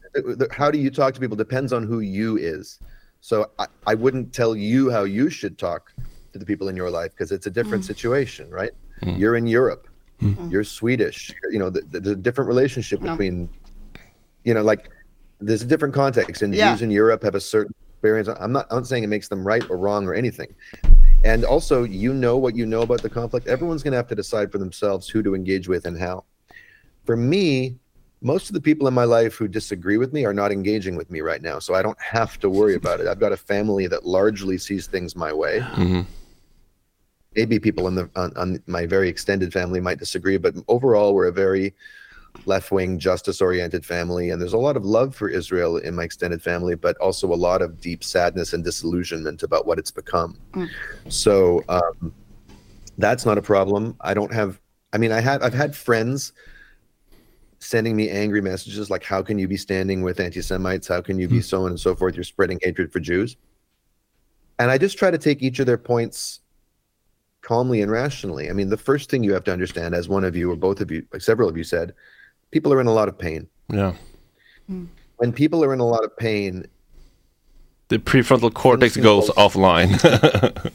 [0.50, 2.80] how do you talk to people depends on who you is.
[3.20, 5.92] So I, I wouldn't tell you how you should talk
[6.32, 7.86] to the people in your life because it's a different mm.
[7.86, 8.70] situation, right?
[9.02, 9.18] Mm.
[9.18, 9.86] You're in Europe,
[10.22, 10.50] mm.
[10.50, 13.12] you're Swedish, you know, th- th- there's a different relationship No.
[13.12, 13.48] between,
[14.46, 14.88] you know, like
[15.40, 16.72] there's a different context and Yeah.
[16.72, 18.28] Jews in Europe have a certain experience.
[18.28, 20.54] I'm not, I'm not saying it makes them right or wrong or anything.
[21.24, 23.48] And also, you know what you know about the conflict.
[23.48, 26.24] Everyone's going to have to decide for themselves who to engage with and how.
[27.04, 27.76] For me,
[28.22, 31.10] most of the people in my life who disagree with me are not engaging with
[31.10, 31.58] me right now.
[31.58, 33.08] So I don't have to worry about it.
[33.08, 35.58] I've got a family that largely sees things my way.
[35.60, 36.06] Mhm.
[37.34, 41.26] Maybe people in the on, on my very extended family might disagree, but overall, we're
[41.26, 41.74] a very
[42.44, 46.74] left-wing, justice-oriented family, and there's a lot of love for Israel in my extended family,
[46.74, 50.38] but also a lot of deep sadness and disillusionment about what it's become.
[51.08, 52.12] So um,
[52.98, 53.96] that's not a problem.
[54.00, 54.60] I don't have.
[54.92, 55.42] I mean, I have.
[55.42, 56.32] I've had friends
[57.58, 60.86] sending me angry messages like, "How can you be standing with anti-Semites?
[60.88, 62.14] How can you be so on and so forth?
[62.14, 63.36] You're spreading hatred for Jews."
[64.58, 66.40] And I just try to take each of their points
[67.42, 68.50] calmly and rationally.
[68.50, 70.80] I mean, the first thing you have to understand, as one of you or both
[70.80, 71.94] of you, like several of you said,
[72.50, 73.48] people are in a lot of pain.
[73.68, 73.94] Yeah,
[74.66, 74.86] hmm.
[75.16, 76.66] When people are in a lot of pain,
[77.88, 80.72] the prefrontal cortex goes go- offline.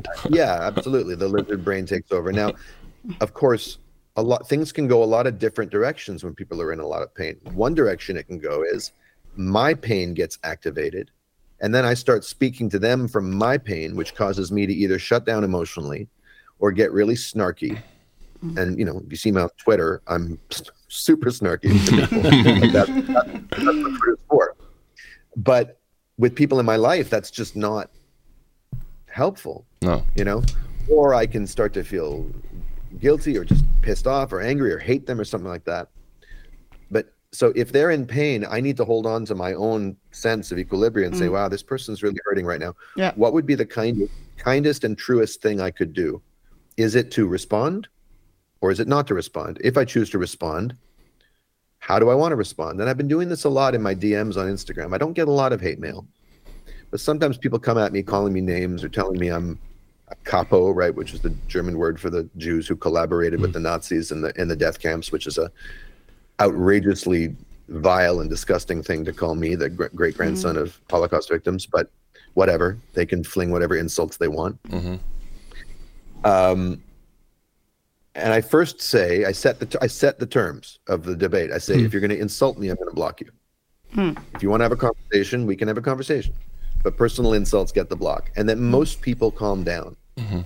[0.30, 1.14] yeah, absolutely.
[1.14, 2.32] The lizard brain takes over.
[2.32, 2.52] Now,
[3.20, 3.78] of course,
[4.16, 6.86] a lot things can go a lot of different directions when people are in a
[6.86, 7.36] lot of pain.
[7.52, 8.92] One direction it can go is
[9.36, 11.10] my pain gets activated,
[11.60, 14.98] and then I start speaking to them from my pain, which causes me to either
[14.98, 16.08] shut down emotionally
[16.58, 17.78] or get really snarky.
[18.48, 18.58] Mm-hmm.
[18.58, 20.38] And you know, if you see me on Twitter, I'm
[20.88, 21.70] super snarky.
[22.60, 24.56] Like that- that- that's what Twitter's for.
[25.36, 25.78] But
[26.18, 27.90] with people in my life, that's just not
[29.06, 30.04] helpful no.
[30.14, 30.42] you know
[30.90, 32.26] or i can start to feel
[33.00, 35.88] guilty or just pissed off or angry or hate them or something like that
[36.90, 40.52] but so if they're in pain i need to hold on to my own sense
[40.52, 41.32] of equilibrium and say mm.
[41.32, 43.12] wow this person's really hurting right now Yeah.
[43.14, 44.06] what would be the kind
[44.36, 46.20] kindest and truest thing i could do
[46.76, 47.88] is it to respond
[48.60, 49.58] or is it not to respond?
[49.62, 50.76] If i choose to respond
[51.78, 52.80] how do i want to respond?
[52.80, 54.94] And i've been doing this a lot in my dms on instagram.
[54.94, 56.06] I don't get a lot of hate mail
[56.90, 59.58] but sometimes people come at me calling me names or telling me I'm
[60.08, 63.58] a kapo, right, which is the German word for the Jews who collaborated with the
[63.58, 63.64] mm.
[63.64, 65.50] Nazis in the in the death camps, which is a
[66.40, 67.34] outrageously
[67.68, 70.62] vile and disgusting thing to call me, the great grandson mm.
[70.62, 71.66] of Holocaust victims.
[71.66, 71.90] But
[72.34, 74.62] whatever, they can fling whatever insults they want.
[74.64, 74.96] Mm-hmm.
[76.24, 76.82] Um,
[78.16, 81.52] and I first say I set the t- I set the terms of the debate.
[81.52, 81.84] I say hmm.
[81.84, 83.30] if you're going to insult me, I'm going to block you.
[83.92, 84.12] Hmm.
[84.34, 86.34] If you want to have a conversation, we can have a conversation.
[86.82, 88.70] But personal insults get the block, and then hmm.
[88.70, 89.96] most people calm down.
[90.16, 90.40] Mm-hmm.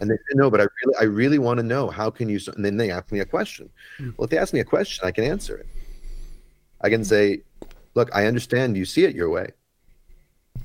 [0.00, 2.40] And they say, no, but I really, I really want to know how can you?
[2.54, 3.68] And then they ask me a question.
[3.98, 5.66] Well, if they ask me a question, I can answer it.
[6.80, 7.42] I can say,
[7.94, 9.50] look, I understand you see it your way,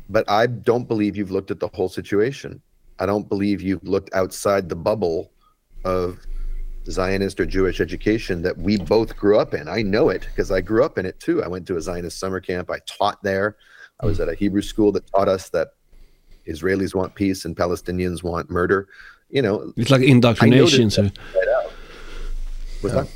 [0.09, 2.61] but I don't believe you've looked at the whole situation.
[2.99, 5.31] I don't believe you've looked outside the bubble
[5.83, 6.19] of
[6.89, 9.67] Zionist or Jewish education that we both grew up in.
[9.67, 11.43] I know it because I grew up in it too.
[11.43, 12.71] I went to a Zionist summer camp.
[12.71, 13.55] I taught there.
[13.99, 15.69] I was at a Hebrew school that taught us that
[16.47, 18.87] Israelis want peace and Palestinians want murder.
[19.29, 21.11] You know, It's like indoctrination, so right.
[22.81, 23.07] What's that?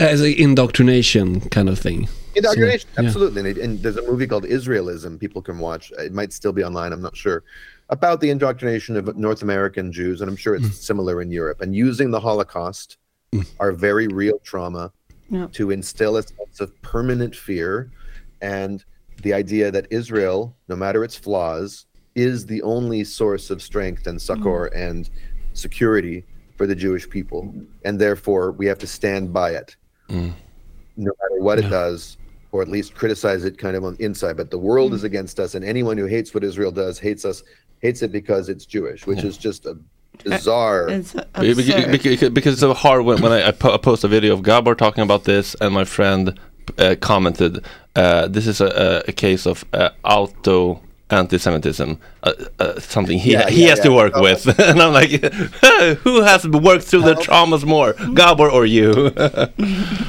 [0.00, 2.08] as an indoctrination kind of thing.
[2.34, 3.06] Indoctrination, So, yeah.
[3.06, 3.50] absolutely.
[3.50, 5.92] And, and there's a movie called Israelism people can watch.
[5.98, 7.44] It might still be online, I'm not sure,
[7.90, 10.20] about the indoctrination of North American Jews.
[10.20, 10.66] And I'm sure Mm.
[10.66, 11.60] it's similar in Europe.
[11.60, 12.96] And using the Holocaust,
[13.34, 13.46] Mm.
[13.60, 14.92] our very real trauma,
[15.28, 15.48] Yeah.
[15.52, 17.90] to instill a sense of permanent fear.
[18.40, 18.84] And
[19.22, 24.20] the idea that Israel, no matter its flaws, is the only source of strength and
[24.20, 24.88] succor mm.
[24.88, 25.10] and
[25.54, 26.24] security
[26.56, 27.52] for the Jewish people.
[27.84, 29.76] And therefore, we have to stand by it.
[30.08, 30.32] Mm.
[30.96, 32.16] No matter what it does,
[32.52, 34.36] or at least criticize it kind of on the inside.
[34.36, 37.42] But the world is against us, and anyone who hates what Israel does hates us,
[37.80, 39.76] hates it because it's Jewish, which is just a
[40.22, 40.88] bizarre.
[40.88, 41.86] It's Be- absurd.
[41.86, 44.34] be- Because, because it's so hard when, when I, I, po- I post a video
[44.34, 46.38] of Gabor talking about this, and my friend
[46.78, 47.64] uh, commented,
[47.96, 48.66] uh, "This is a,
[49.06, 53.80] a, a case of uh, auto anti-Semitism, uh, uh, something he Yeah, he yeah, has
[53.80, 54.22] to work Oh.
[54.22, 55.10] with." and I'm like,
[56.04, 58.88] "Who has worked through the traumas more, Gabor or you?"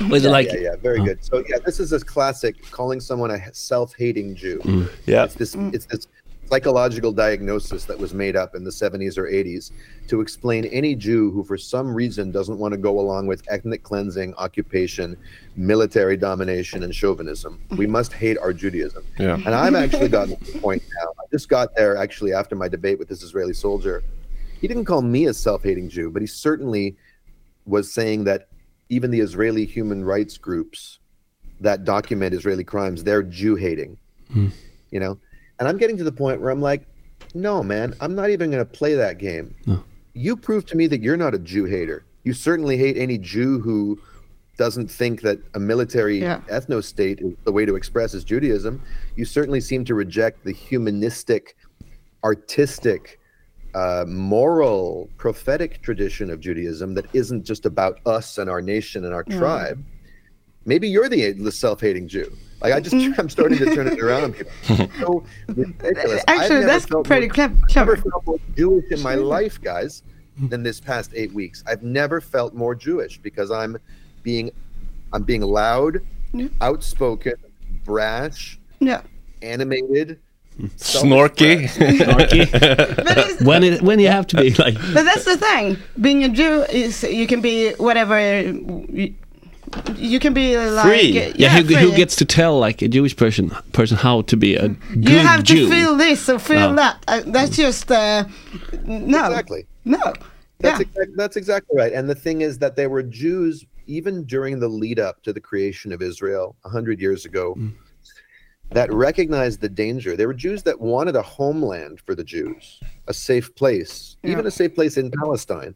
[0.10, 1.24] Was it yeah, like yeah, yeah, very good.
[1.24, 4.88] So yeah, this is a classic calling someone a self-hating Jew.
[5.06, 5.26] yeah.
[5.26, 6.08] It's this it's this
[6.50, 9.72] psychological diagnosis that was made up in the 70s or 80s
[10.08, 13.84] to explain any Jew who for some reason doesn't want to go along with ethnic
[13.84, 15.18] cleansing, occupation,
[15.56, 17.60] military domination and chauvinism.
[17.72, 17.92] We mm-hmm.
[17.94, 19.04] must hate our Judaism.
[19.18, 19.36] Yeah.
[19.36, 21.10] And I've actually gotten to the point now.
[21.20, 24.04] I just got there actually after my debate with this Israeli soldier.
[24.62, 26.96] He didn't call me a self-hating Jew, but he certainly
[27.66, 28.48] was saying that
[28.90, 31.00] even the Israeli human rights groups
[31.62, 33.98] that document Israeli crimes, they're Jew hating.
[34.32, 34.50] Hmm.
[34.92, 35.20] You know?
[35.60, 36.86] And I'm getting to the point where I'm like,
[37.34, 39.56] no, man, I'm not even going to play that game.
[40.14, 42.06] You prove to me that you're not a Jew hater.
[42.24, 44.00] You certainly hate any Jew who
[44.58, 46.40] doesn't think that a military Yeah.
[46.50, 48.82] ethno state is the way to express his Judaism.
[49.18, 51.58] You certainly seem to reject the humanistic,
[52.24, 53.20] artistic,
[53.74, 59.14] uh, moral, prophetic tradition of Judaism that isn't just about us and our nation and
[59.14, 59.84] our tribe.
[60.66, 62.32] Maybe you're the, the self-hating Jew.
[62.70, 64.24] Like I just, I'm starting to turn it around.
[64.24, 64.52] on people.
[64.70, 66.24] It's so ridiculous.
[66.28, 67.98] Actually, that's pretty more- clev- I've never clever.
[67.98, 70.04] felt more Jewish in my life, guys,
[70.38, 71.64] than this past eight weeks.
[71.68, 73.78] I've never felt more Jewish because I'm
[74.24, 74.52] being,
[75.14, 76.00] I'm being loud,
[76.34, 76.48] Yeah.
[76.62, 77.36] outspoken,
[77.86, 79.02] brash, Yeah.
[79.42, 80.20] animated,
[80.78, 81.68] Snorky.
[82.16, 85.76] But, it's, when it when you have to be like but that's the thing.
[86.00, 88.16] Being a Jew is you can be whatever.
[89.98, 91.10] You, you can be like Free.
[91.12, 94.56] Yeah, yeah, who, who gets to tell like a Jewish person person how to be
[94.56, 95.68] a good You have Jew?
[95.68, 96.76] to feel this or feel Oh.
[96.76, 97.04] that.
[97.08, 98.26] Uh, that's just uh,
[98.86, 99.26] no.
[99.28, 99.66] Exactly.
[99.86, 100.00] No.
[100.60, 100.88] That's, yeah.
[100.88, 101.92] exact, that's exactly right.
[101.94, 105.42] And the thing is that there were Jews, even during the lead up to the
[105.42, 107.58] creation of Israel 100 years ago,
[108.72, 110.16] that recognized the danger.
[110.16, 114.52] There were Jews that wanted a homeland for the Jews, a safe place, even a
[114.52, 115.76] safe place in Palestine.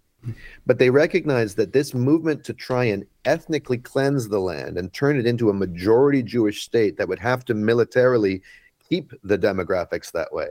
[0.66, 5.18] But they recognized that this movement to try and ethnically cleanse the land and turn
[5.18, 8.42] it into a majority Jewish state that would have to militarily
[8.88, 10.50] keep the demographics that way.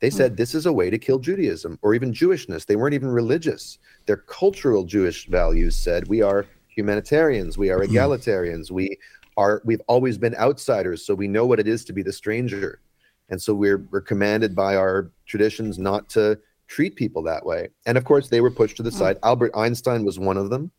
[0.00, 0.16] They hmm.
[0.16, 2.66] said this is a way to kill Judaism or even Jewishness.
[2.66, 3.78] They weren't even religious.
[4.06, 7.92] Their cultural Jewish values said we are humanitarians, we are hmm.
[7.92, 8.98] egalitarians, we
[9.38, 12.80] are we've always been outsiders, so we know what it is to be the stranger.
[13.30, 16.38] And so we're we're commanded by our traditions not to
[16.72, 17.68] treat people that way.
[17.84, 18.98] And of course, they were pushed to the mm.
[18.98, 19.18] side.
[19.22, 20.70] Albert Einstein was one of them.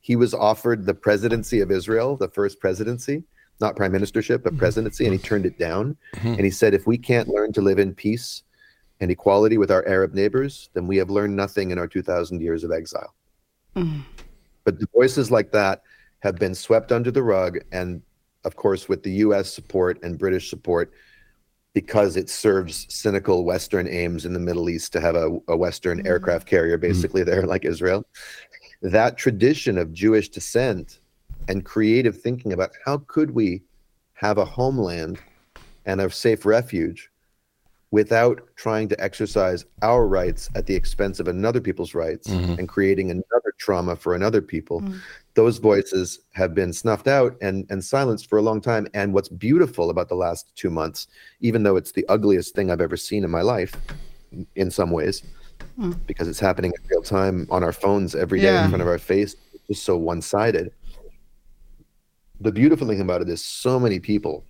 [0.00, 3.22] He was offered the presidency of Israel, the first presidency,
[3.60, 4.58] not prime ministership, but mm.
[4.58, 5.96] presidency, and he turned it down.
[6.16, 6.28] Mm-hmm.
[6.28, 8.42] And he said, if we can't learn to live in peace
[9.00, 12.64] and equality with our Arab neighbors, then we have learned nothing in our 2,000 years
[12.64, 13.14] of exile.
[13.76, 14.02] Mm.
[14.64, 15.82] But the voices like that
[16.20, 17.58] have been swept under the rug.
[17.70, 18.02] And
[18.44, 20.92] of course, with the US support and British support,
[21.78, 25.98] because it serves cynical Western aims in the Middle East to have a, a Western
[25.98, 26.08] mm-hmm.
[26.08, 26.88] aircraft carrier mm-hmm.
[26.88, 28.04] basically there, like Israel,
[28.82, 30.98] that tradition of Jewish descent
[31.46, 33.62] and creative thinking about how could we
[34.14, 35.20] have a homeland
[35.86, 37.12] and a safe refuge
[37.90, 42.58] without trying to exercise our rights at the expense of another people's rights mm-hmm.
[42.58, 44.82] and creating another trauma for another people.
[44.82, 45.00] Mm.
[45.34, 48.88] Those voices have been snuffed out and and silenced for a long time.
[48.92, 51.06] And what's beautiful about the last 2 months
[51.40, 53.74] even though it's the ugliest thing i've ever seen in my life
[54.56, 55.22] in some ways
[55.78, 55.96] mm.
[56.06, 58.64] because it's happening in real time on our phones every day Yeah.
[58.64, 60.72] in front of our face it's just so one-sided.
[62.40, 64.44] The beautiful thing about it is so many people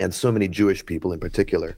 [0.00, 1.76] and so many Jewish people in particular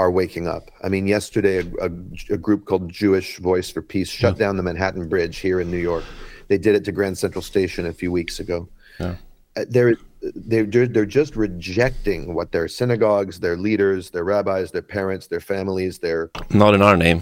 [0.00, 0.70] are waking up.
[0.82, 1.90] I mean, yesterday a, a,
[2.36, 5.82] a group called Jewish Voice for Peace shut down the Manhattan Bridge here in New
[5.92, 6.04] York.
[6.48, 8.68] They did it to Grand Central Station a few weeks ago.
[8.98, 9.16] Yeah.
[9.56, 15.26] Uh, They're they're they're just rejecting what their synagogues, their leaders, their rabbis, their parents,
[15.28, 17.20] their families, their Not in our name.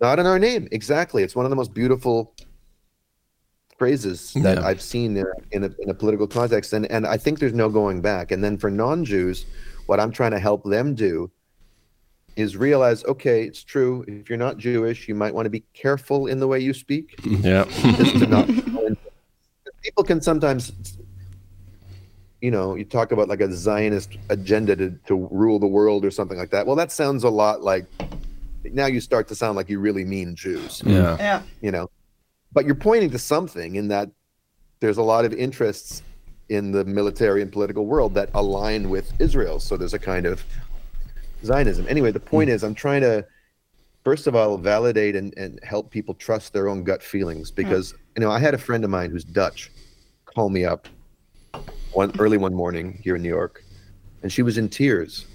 [0.00, 0.68] not in our name.
[0.72, 1.22] Exactly.
[1.24, 2.34] It's one of the most beautiful
[3.78, 4.66] phrases that Yeah.
[4.68, 6.72] I've seen in a, in a, in a political context.
[6.72, 8.30] And, and I think there's no going back.
[8.32, 9.46] And then for non Jews,
[9.86, 11.30] what I'm trying to help them do
[12.36, 14.04] is realize okay, it's true.
[14.08, 17.14] If you're not Jewish, you might want to be careful in the way you speak.
[17.24, 17.64] Yeah.
[17.64, 18.48] just to not
[19.82, 20.72] people can sometimes
[22.40, 26.10] you know you talk about like a zionist agenda to, to rule the world or
[26.10, 27.86] something like that well that sounds a lot like
[28.64, 31.16] now you start to sound like you really mean jews yeah.
[31.18, 31.42] Yeah.
[31.60, 31.90] you know
[32.52, 34.10] but you're pointing to something in that
[34.80, 36.02] there's a lot of interests
[36.52, 39.58] in the military and political world that align with israel.
[39.58, 40.44] So there's a kind of
[41.44, 41.86] zionism.
[41.88, 42.54] Anyway the point hmm.
[42.54, 43.26] is i'm trying to
[44.04, 47.50] first of all validate and, and help people trust their own gut feelings.
[47.50, 47.56] Hmm.
[47.56, 49.70] Because you know i had a friend of mine who's dutch
[50.26, 50.88] call me up
[51.92, 53.64] one early one morning here in new york
[54.22, 55.26] and she was in tears.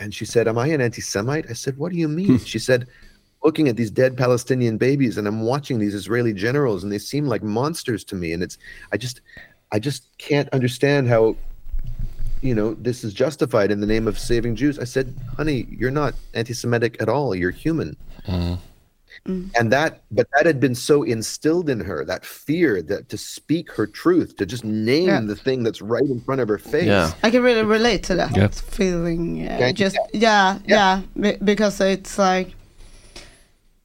[0.00, 1.46] And she said am i an anti-semite?
[1.48, 2.38] I said what do you mean?
[2.38, 2.44] Hmm.
[2.44, 2.88] She said
[3.44, 7.26] looking at these dead palestinian babies and i'm watching these israeli generals and they seem
[7.26, 8.32] like monsters to me.
[8.32, 8.58] And it's
[8.92, 9.20] i just
[9.72, 11.34] i just can't understand how
[12.42, 15.90] you know this is justified in the name of saving jews i said honey you're
[15.90, 17.96] not anti-semitic at all you're human
[19.54, 23.70] and that but that had been so instilled in her that fear that to speak
[23.70, 25.20] her truth to just name Yeah.
[25.20, 27.12] the thing that's right in front of her face Yeah.
[27.22, 28.48] I can really relate to that Yeah.
[28.48, 29.46] feeling.
[29.46, 29.72] Uh, Okay.
[29.74, 32.54] just yeah, yeah, be- because it's like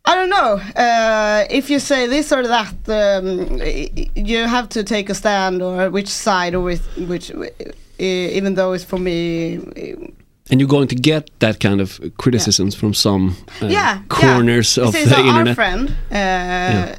[0.10, 0.52] I don't know
[0.82, 2.74] uh, if you say this or that.
[2.88, 3.60] Um,
[4.16, 7.32] you have to take a stand or which side or with which,
[8.00, 9.56] even though it's for me.
[10.50, 14.86] And you're going to get that kind of criticisms from some uh, yeah, corners yeah.
[14.86, 15.56] of See, the so Our internet.
[15.56, 16.96] friend, uh,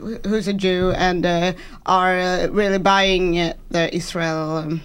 [0.00, 1.54] wh- who's a Jew and uh,
[1.86, 4.58] are really buying the Israel.
[4.58, 4.80] Um,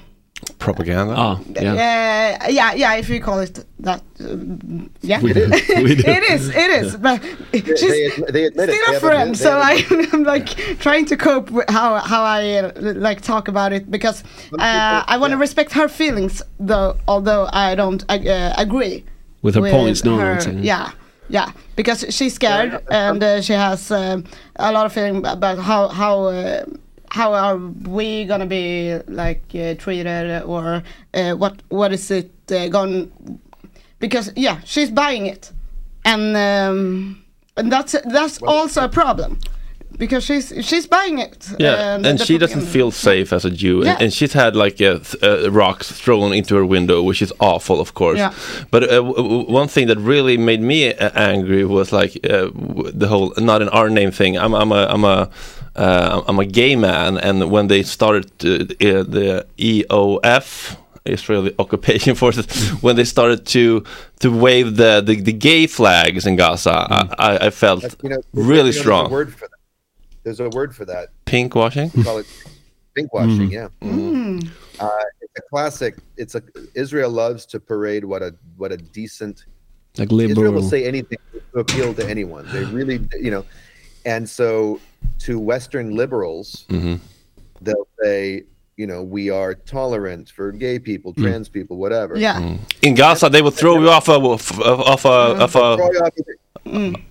[0.59, 1.13] Propaganda.
[1.17, 1.73] Ah, yeah.
[1.73, 2.93] Yeah, yeah, yeah.
[2.95, 5.47] If you call it that, um, yeah, We do.
[5.83, 6.03] We do.
[6.05, 6.95] it is, it is.
[6.97, 7.21] But
[7.53, 9.83] she's they, they admit still They a friend, they so I,
[10.13, 10.47] I'm like
[10.79, 14.23] trying to cope with how how I uh, like talk about it because
[14.59, 15.41] uh, I want to yeah.
[15.41, 16.97] respect her feelings, though.
[17.07, 19.03] Although I don't uh, agree
[19.41, 20.91] With her points, no, her- yeah.
[21.29, 24.23] Yeah, because she's scared and uh, she has um,
[24.55, 26.63] a lot of feeling about how how uh,
[27.17, 27.57] how are
[27.97, 33.11] we gonna be like uh, treated or uh, what what is it uh, going
[33.99, 35.51] because yeah she's buying it
[36.05, 37.23] and um,
[37.57, 39.37] and that's that's also a problem
[39.97, 42.71] because she's she's buying it Yeah, and and she doesn't propaganda.
[42.71, 43.91] feel safe as a Jew, Yeah.
[43.93, 47.33] and, and she's had like uh, th- uh, rocks thrown into her window, which is
[47.39, 48.19] awful, of course.
[48.19, 48.31] Yeah.
[48.69, 52.49] But uh, w- w- one thing that really made me uh, angry was like uh,
[52.51, 54.37] w- the whole "not in our name" thing.
[54.37, 55.29] I'm I'm a I'm a
[55.77, 60.77] uh, I'm a gay man, and when they started uh, uh, the IOF.
[61.09, 62.45] Israeli occupation forces
[62.83, 63.81] when they started to
[64.19, 68.17] to wave the, the, the gay flags in Gaza, I, I, I felt you know,
[68.33, 69.05] really you know, there's strong.
[69.05, 69.59] a word for that.
[70.23, 71.05] There's a word for that.
[71.23, 71.89] Pink washing.
[72.03, 72.27] Call it
[72.93, 73.49] pink washing.
[73.49, 74.49] Yeah, Mm.
[74.81, 74.89] uh,
[75.21, 75.95] it's a classic.
[76.17, 76.41] It's a
[76.75, 79.45] Israel loves to parade what a what a decent
[79.97, 80.31] Like liberal.
[80.39, 81.19] Israel will say anything
[81.53, 82.45] to appeal to anyone.
[82.51, 83.45] They really, you know,
[84.05, 84.81] and so
[85.19, 86.99] to Western liberals, Mhm.
[87.61, 88.43] they'll say,
[88.75, 91.23] you know, we are tolerant for gay people, mm.
[91.23, 92.15] trans people, whatever.
[92.17, 92.59] yeah mm.
[92.83, 95.39] In Gaza, they will throw you off a off a off a, mm.
[95.41, 96.13] off a Throw you off-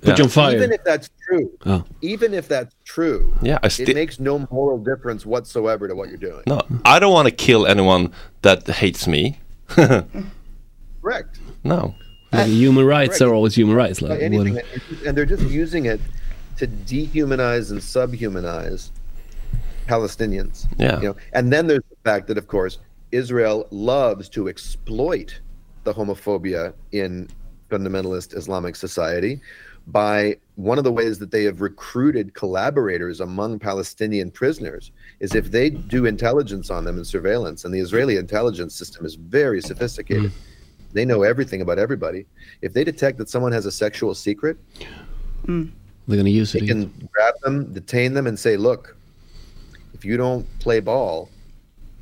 [0.03, 0.55] Put you on fire.
[0.55, 1.83] Even if that's true, Oh.
[2.03, 3.59] even if that's true, yeah.
[3.63, 6.43] I it makes no moral difference whatsoever to what you're doing.
[6.47, 6.61] no.
[6.85, 8.13] I don't want to kill anyone
[8.43, 9.39] that hates me.
[11.03, 11.39] Correct.
[11.65, 11.95] no.
[12.33, 13.29] Like, human rights Right.
[13.29, 14.03] are always human rights.
[14.03, 14.61] Like Like, anything,
[15.07, 16.01] and they're just using it
[16.57, 18.91] to dehumanize and subhumanize
[19.87, 20.67] Palestinians.
[20.79, 21.01] Yeah.
[21.01, 22.79] You know, and then there's the fact that, of course,
[23.13, 25.41] Israel loves to exploit
[25.85, 27.29] the homophobia in
[27.71, 29.41] fundamentalist Islamic society
[29.89, 34.91] by one of the ways that they have recruited collaborators among Palestinian prisoners
[35.21, 39.15] is if they do intelligence on them and surveillance, and the Israeli intelligence system is
[39.15, 40.33] very sophisticated.
[40.33, 40.39] Hmm.
[40.93, 42.27] They know everything about everybody.
[42.63, 44.57] If they detect that someone has a sexual secret,
[45.45, 45.67] hmm.
[46.07, 46.61] They're gonna use it.
[46.61, 48.97] they can grab them, detain them, and say, "Look,
[49.95, 51.29] if you don't play ball."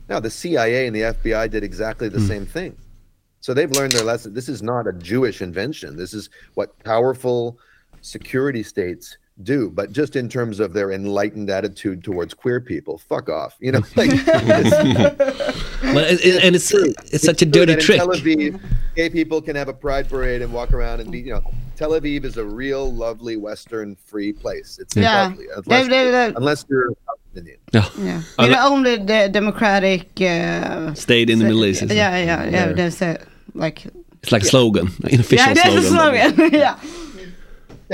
[0.09, 2.27] Now, the CIA and the FBI did exactly the hmm.
[2.27, 2.77] same thing.
[3.41, 4.35] So they've learned their lesson.
[4.35, 5.97] This is not a Jewish invention.
[5.97, 7.59] This is what powerful
[8.01, 12.99] security states do, but just in terms of their enlightened attitude towards queer people.
[12.99, 13.57] Fuck off.
[13.61, 17.81] You know, like, it's- But it, it- and it's it's such a true dirty that
[17.81, 17.99] in trick.
[17.99, 18.61] Tel Aviv,
[18.97, 21.43] gay people can have a pride parade and walk around and be, you know,
[21.77, 24.79] Tel Aviv is a real lovely Western free place.
[24.81, 25.25] It's Yeah.
[25.29, 27.59] lovely, They- unless, they- they- unless you're Palestinian.
[27.73, 27.89] Yeah.
[27.99, 28.23] Yeah.
[28.39, 31.83] We're the only the democratic uh, Stayed in the Middle East.
[31.83, 31.97] isn't?
[31.97, 32.73] Yeah, yeah, yeah.
[32.73, 33.19] There's a
[33.55, 33.87] like
[34.23, 36.35] It's like a slogan, an official yeah, there's a slogan.
[36.37, 36.55] slogan.
[36.61, 36.79] yeah.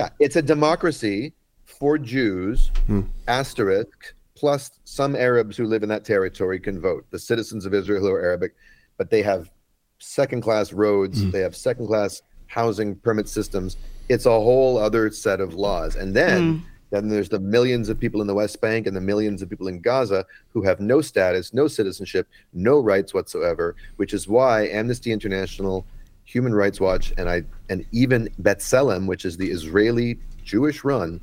[0.00, 1.34] Yeah, it's a democracy
[1.66, 3.02] for Jews, hmm.
[3.28, 7.04] asterisk, plus some Arabs who live in that territory can vote.
[7.10, 8.54] The citizens of Israel who are Arabic,
[8.96, 9.50] but they have
[9.98, 11.30] second class roads, hmm.
[11.30, 13.76] they have second class housing permit systems.
[14.08, 15.96] It's a whole other set of laws.
[15.96, 16.64] And then hmm.
[16.90, 19.68] then there's the millions of people in the West Bank and the millions of people
[19.68, 20.24] in Gaza
[20.54, 25.84] who have no status, no citizenship, no rights whatsoever, which is why Amnesty International,
[26.32, 31.20] Human Rights Watch, and I and even B'Tselem, which is the Israeli Jewish run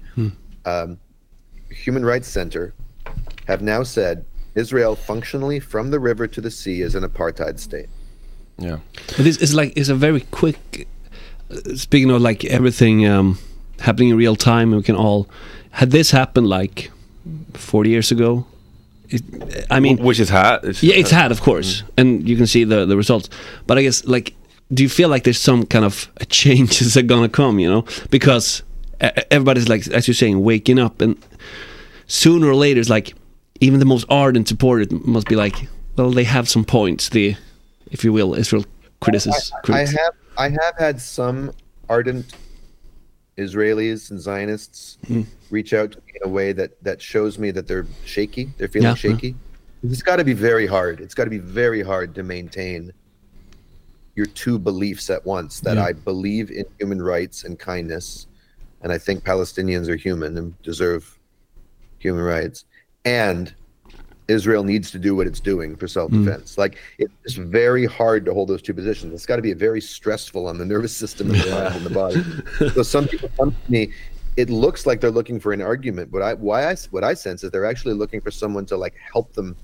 [0.66, 1.00] um,
[1.70, 2.74] Human Rights Center,
[3.48, 7.90] have now said Israel functionally from the river to the sea is an apartheid state.
[8.58, 8.80] Yeah.
[9.16, 10.88] But this is like it's a very quick.
[11.50, 13.38] uh, Speaking of like everything um,
[13.80, 15.30] happening in real time, we can all.
[15.72, 16.92] Had this happened like
[17.54, 18.46] forty years ago?
[19.10, 19.22] It,
[19.70, 20.60] I mean, Which is had.
[20.82, 23.30] Yeah, it's had, of course, and you can see the the results.
[23.68, 24.34] But I guess like,
[24.74, 27.60] do you feel like there's some kind of changes that are gonna come?
[27.60, 28.64] You know, because
[29.00, 31.18] everybody's like, as you're saying, waking up, and
[32.08, 33.14] sooner or later, it's like
[33.60, 37.10] even the most ardent supporter must be like, well, they have some points.
[37.10, 37.36] The,
[37.92, 38.66] if you will, Israel
[39.00, 39.28] critics.
[39.28, 39.92] I critics.
[39.92, 41.52] have I have had some
[41.90, 42.34] ardent
[43.38, 45.24] Israelis and Zionists hmm.
[45.50, 48.50] reach out to me in a way that that shows me that they're shaky.
[48.58, 48.96] They're feeling yeah.
[48.96, 49.36] shaky.
[49.84, 51.00] It's got to be very hard.
[51.00, 52.92] It's got to be very hard to maintain
[54.18, 55.62] your two beliefs at once.
[55.62, 55.86] That Yeah.
[55.86, 58.28] I believe in human rights and kindness,
[58.82, 61.18] and I think Palestinians are human and deserve
[62.00, 62.66] human rights,
[63.06, 63.54] and
[64.28, 66.56] Israel needs to do what it's doing for self-defense.
[66.56, 66.58] Mm.
[66.58, 69.14] Like it's just very hard to hold those two positions.
[69.14, 71.90] It's got to be very stressful on the nervous system and the mind and the
[71.92, 72.24] body.
[72.74, 73.94] So some people come to me.
[74.36, 77.44] It looks like they're looking for an argument, but I why I what I sense
[77.44, 79.56] is they're actually looking for someone to like help them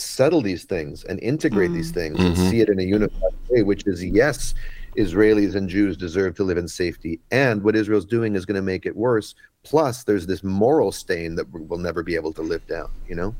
[0.00, 1.94] settle these things and integrate these mm.
[1.94, 2.50] things and mm-hmm.
[2.50, 4.54] see it in a unified way, which is yes,
[4.96, 8.62] Israelis and Jews deserve to live in safety, and what Israel's doing is going to
[8.62, 9.34] make it worse.
[9.62, 12.90] Plus, there's this moral stain that we- we'll never be able to live down.
[13.08, 13.34] You know,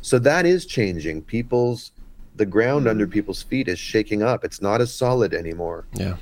[0.00, 1.22] so that is changing.
[1.22, 1.92] People's
[2.36, 3.12] the ground under mm.
[3.12, 4.44] people's feet is shaking up.
[4.44, 5.86] It's not as solid anymore.
[5.94, 6.16] Yeah.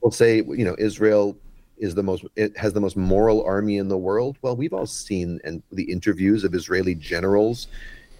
[0.00, 1.36] We'll say, you know, Israel
[1.78, 4.38] is the most it has the most moral army in the world.
[4.42, 7.66] Well, we've all seen and the interviews of Israeli generals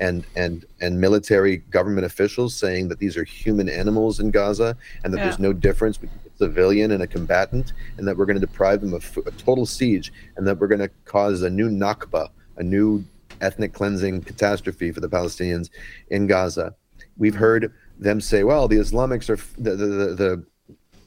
[0.01, 5.13] and and and military government officials saying that these are human animals in Gaza and
[5.13, 8.47] that there's no difference between a civilian and a combatant and that we're going to
[8.47, 12.29] deprive them of a total siege and that we're going to cause a new Nakba,
[12.57, 13.05] a new
[13.41, 15.71] ethnic cleansing catastrophe for the Palestinians
[16.11, 16.75] in Gaza.
[17.17, 20.45] We've heard them say, well, the Islamics are f- the the, the, the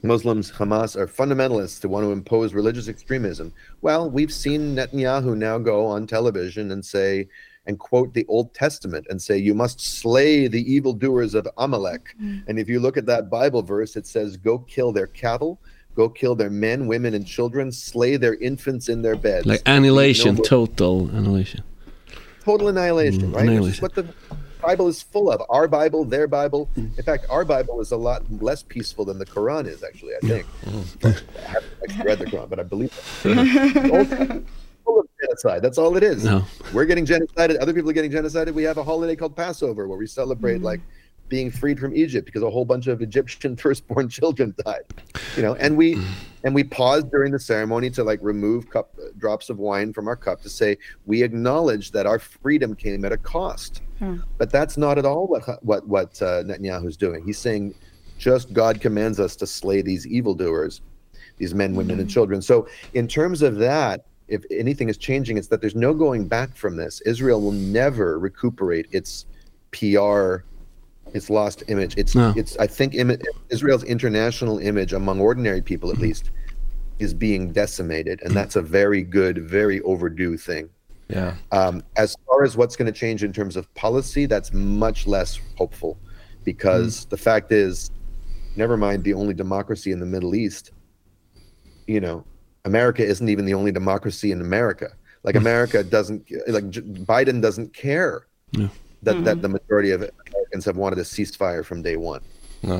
[0.03, 3.51] Muslims, Hamas are fundamentalists who want to impose religious extremism.
[3.81, 7.27] Well, we've seen Netanyahu now go on television and say,
[7.67, 12.15] and quote the Old Testament and say, You must slay the evildoers of Amalek.
[12.47, 15.59] And if you look at that Bible verse, it says, Go kill their cattle,
[15.95, 19.45] go kill their men, women, and children, slay their infants in their beds.
[19.45, 21.61] like annihilation, No total annihilation.
[22.43, 23.43] total annihilation, Mm, right?
[23.43, 23.81] Which is annihilation.
[23.81, 24.05] what the
[24.61, 25.41] Bible is full of.
[25.49, 26.69] Our Bible, their Bible.
[26.77, 29.83] In fact, our Bible is a lot less peaceful than the Quran is.
[29.83, 30.45] Actually, I think.
[31.03, 31.07] I
[31.45, 32.91] haven't actually read the Quran, but I believe
[33.23, 34.43] that.
[34.87, 35.61] The Old Testament is full of genocide.
[35.61, 36.23] That's all it is.
[36.23, 36.45] No.
[36.73, 37.61] We're getting genocided.
[37.61, 38.53] Other people are getting genocided.
[38.53, 40.63] We have a holiday called Passover where we celebrate mm.
[40.63, 40.81] like
[41.29, 44.83] being freed from Egypt because a whole bunch of Egyptian firstborn children died.
[45.35, 45.97] You know, and we
[46.43, 50.15] and we paused during the ceremony to like remove cup drops of wine from our
[50.15, 53.81] cup to say we acknowledge that our freedom came at a cost.
[53.99, 54.17] Hmm.
[54.37, 57.25] But that's not at all what what what uh, Netanyahu's doing.
[57.25, 57.73] He's saying
[58.17, 60.81] just God commands us to slay these evildoers,
[61.37, 62.11] these men, women, and mm.
[62.11, 62.41] children.
[62.41, 66.55] So in terms of that, if anything is changing, it's that there's no going back
[66.55, 67.01] from this.
[67.01, 69.25] Israel will never recuperate its
[69.71, 70.37] PR,
[71.13, 71.95] its lost image.
[71.97, 72.33] It's No.
[72.35, 76.31] it's I think imi- Israel's international image among ordinary people at least
[76.99, 80.69] is being decimated, and that's a very good, very overdue thing.
[81.09, 81.35] Yeah.
[81.51, 85.39] Um, as far as what's going to change in terms of policy, that's much less
[85.55, 85.97] hopeful
[86.43, 87.91] because the fact is,
[88.57, 90.71] never mind the only democracy in the Middle East,
[91.85, 92.25] you know,
[92.71, 94.87] America isn't even the only democracy in America.
[95.25, 96.21] Like America doesn't
[96.55, 98.15] like J- Biden doesn't care
[99.05, 102.21] that that the majority of Americans have wanted a ceasefire from day one.
[102.71, 102.79] No.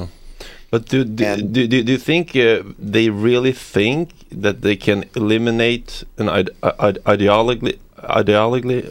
[0.72, 2.64] But do do, And- do, do, do you think uh,
[2.94, 4.04] they really think
[4.46, 5.90] that they can eliminate
[6.22, 6.54] an ide-
[6.88, 7.76] ide- ideologically
[8.22, 8.84] ideologically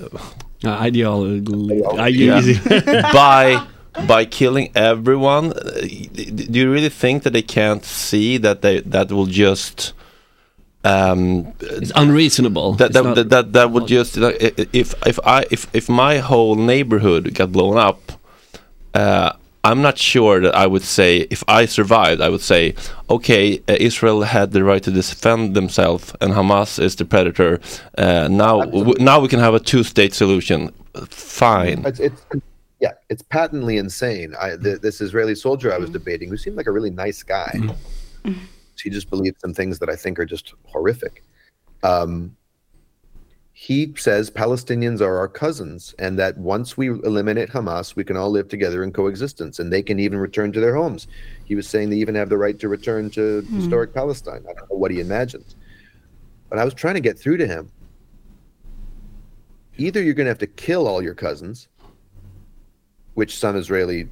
[0.65, 0.71] Uh,
[2.09, 2.55] ideology.
[2.65, 3.13] Yeah.
[3.23, 3.45] by
[4.13, 5.47] by killing everyone.
[5.53, 5.81] uh,
[6.51, 9.93] Do you really think that they can't see that they that will just
[10.85, 12.75] um, it's unreasonable.
[12.75, 15.67] that that, not- that, that that would just like, i- i- if if I if
[15.75, 18.01] if my whole neighborhood got blown up,
[18.95, 19.33] uh,
[19.65, 22.77] I'm not sure that I would say if I survived, I would say,
[23.11, 27.61] okay, uh, Israel had the right to defend themselves, and Hamas is the predator.
[27.99, 30.71] Uh, now w- now we can have a two-state solution.
[31.11, 31.85] Fine.
[31.85, 32.23] It's, it's
[32.79, 34.35] yeah, it's patently insane.
[34.41, 37.51] I, th- this Israeli soldier I was debating, who seemed like a really nice guy,
[38.81, 41.25] he just believed some things that I think are just horrific.
[41.83, 42.37] Um,
[43.59, 48.31] he says Palestinians are our cousins, and that once we eliminate Hamas, we can all
[48.31, 51.09] live together in coexistence, and they can even return to their homes.
[51.47, 54.45] He was saying they even have the right to return to historic Palestine.
[54.47, 55.57] I don't know what he imagines,
[56.51, 57.73] but I was trying to get through to him.
[59.79, 61.69] Either you're going to have to kill all your cousins,
[63.15, 64.07] which some Israeli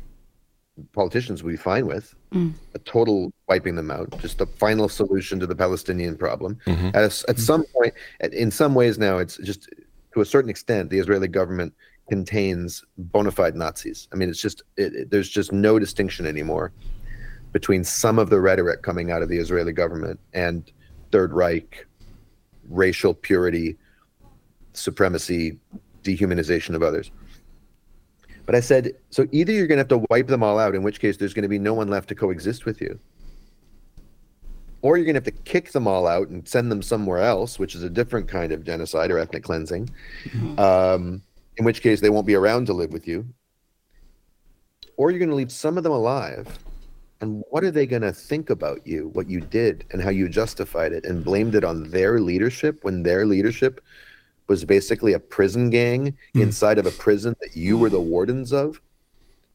[0.94, 2.53] politicians would be fine with, Mm.
[2.74, 6.59] a total wiping them out, just the final solution to the Palestinian problem.
[6.66, 6.89] Mm-hmm.
[6.89, 9.68] At, a s- at some point, at, in some ways now, it's just
[10.14, 11.72] to a certain extent, the Israeli government
[12.09, 14.09] contains bona fide Nazis.
[14.12, 16.72] I mean, it's just it, it- there's just no distinction anymore
[17.53, 20.72] between some of the rhetoric coming out of the Israeli government and
[21.12, 21.87] Third Reich,
[22.68, 23.76] racial purity,
[24.72, 25.59] supremacy,
[26.03, 27.12] dehumanization of others.
[28.47, 30.82] But I said, so either you're going to have to wipe them all out, in
[30.82, 32.99] which case there's going to be no one left to coexist with you,
[34.82, 37.59] or you're going to have to kick them all out and send them somewhere else,
[37.59, 39.88] which is a different kind of genocide or ethnic cleansing,
[40.59, 41.22] um,
[41.57, 43.26] in which case they won't be around to live with you,
[44.99, 46.59] or you're going to leave some of them alive.
[47.22, 50.28] And what are they going to think about you, what you did, and how you
[50.28, 53.80] justified it, and blamed it on their leadership when their leadership
[54.47, 56.42] was basically a prison gang hmm.
[56.42, 58.80] inside of a prison that you were the wardens of?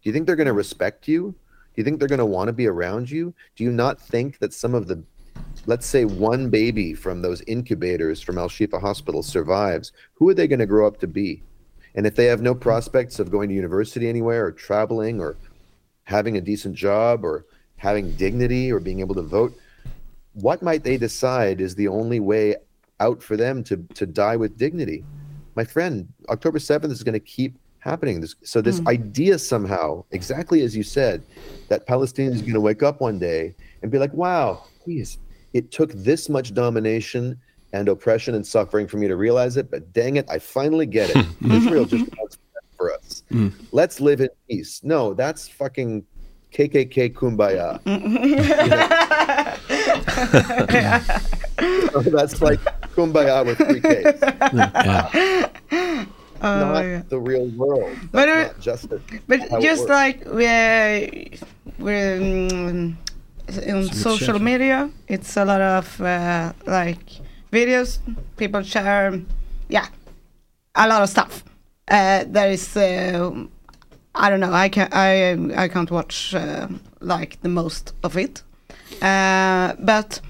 [0.02, 1.32] Do you think they're going to respect you?
[1.32, 3.34] Do you think they're going to want to be around you?
[3.56, 5.04] Do you not think that some of the,
[5.66, 9.92] let's say, one baby from those incubators from Al Shifa Hospital survives?
[10.16, 11.44] Who are they going to grow up to be?
[11.96, 15.38] And if they have no prospects of going to university anywhere or traveling or
[16.04, 17.46] having a decent job or
[17.78, 19.54] having dignity or being able to vote,
[20.34, 22.56] what might they decide is the only way
[23.00, 25.04] out for them to to die with dignity?
[25.56, 28.22] My friend, October 7th is going to keep happening.
[28.22, 28.88] This, so this hmm.
[28.88, 31.24] idea somehow, exactly as you said,
[31.70, 35.18] that Palestinians are going to wake up one day and be like, wow, geez,
[35.54, 37.40] it took this much domination
[37.74, 41.16] and oppression and suffering for me to realize it, but dang it, I finally get
[41.16, 41.26] it.
[41.40, 41.52] Hmm.
[41.52, 42.38] Israel just wants
[42.76, 43.24] for us.
[43.30, 43.50] Hmm.
[43.72, 44.82] Let's live in peace.
[44.84, 46.06] No, that's fucking
[46.54, 47.80] KKK kumbaya.
[51.62, 52.60] You know, that's like
[53.00, 54.20] kumbaya with three Ks.
[56.42, 57.96] not the real world.
[57.96, 59.02] That's But, uh, not justice.
[59.28, 61.10] But just like we're,
[61.80, 62.96] we're mm,
[63.74, 67.06] on social media, it's a lot of uh, like
[67.52, 68.00] videos
[68.38, 69.20] people share.
[69.70, 69.88] Yeah,
[70.76, 71.44] a lot of stuff.
[71.88, 72.76] Uh, there is.
[72.76, 73.46] Uh,
[74.16, 74.54] I don't know.
[74.54, 76.68] I can I I can't watch uh,
[77.00, 78.44] like the most of it.
[79.02, 80.22] Uh, but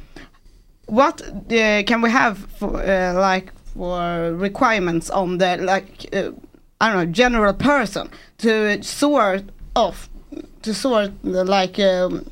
[0.89, 6.31] what uh, can we have for uh, like for requirements on the like uh,
[6.81, 8.09] I don't know general person
[8.39, 9.43] to sort
[9.75, 10.09] off
[10.63, 12.25] to sort the, like um,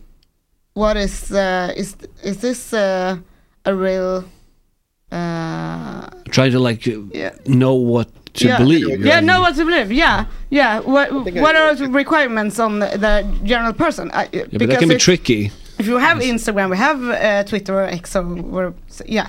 [0.74, 3.18] what is uh, is is this uh,
[3.66, 4.24] a real
[5.12, 7.32] uh, Try to like uh, Yeah.
[7.46, 8.58] know what to yeah.
[8.58, 8.88] believe.
[9.06, 9.24] Yeah, right?
[9.24, 9.92] know what to believe.
[9.92, 10.80] Yeah, yeah.
[10.80, 14.12] What think I- what are the requirements on the, the general person?
[14.14, 15.52] I, Yeah, but that can be tricky.
[15.80, 18.74] If you have Instagram, we have uh, Twitter or X or, or
[19.06, 19.28] yeah.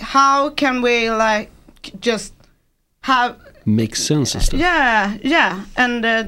[0.00, 1.50] How can we like
[2.00, 2.34] just
[3.02, 4.58] have Make sense of stuff.
[4.60, 6.24] yeah yeah and uh,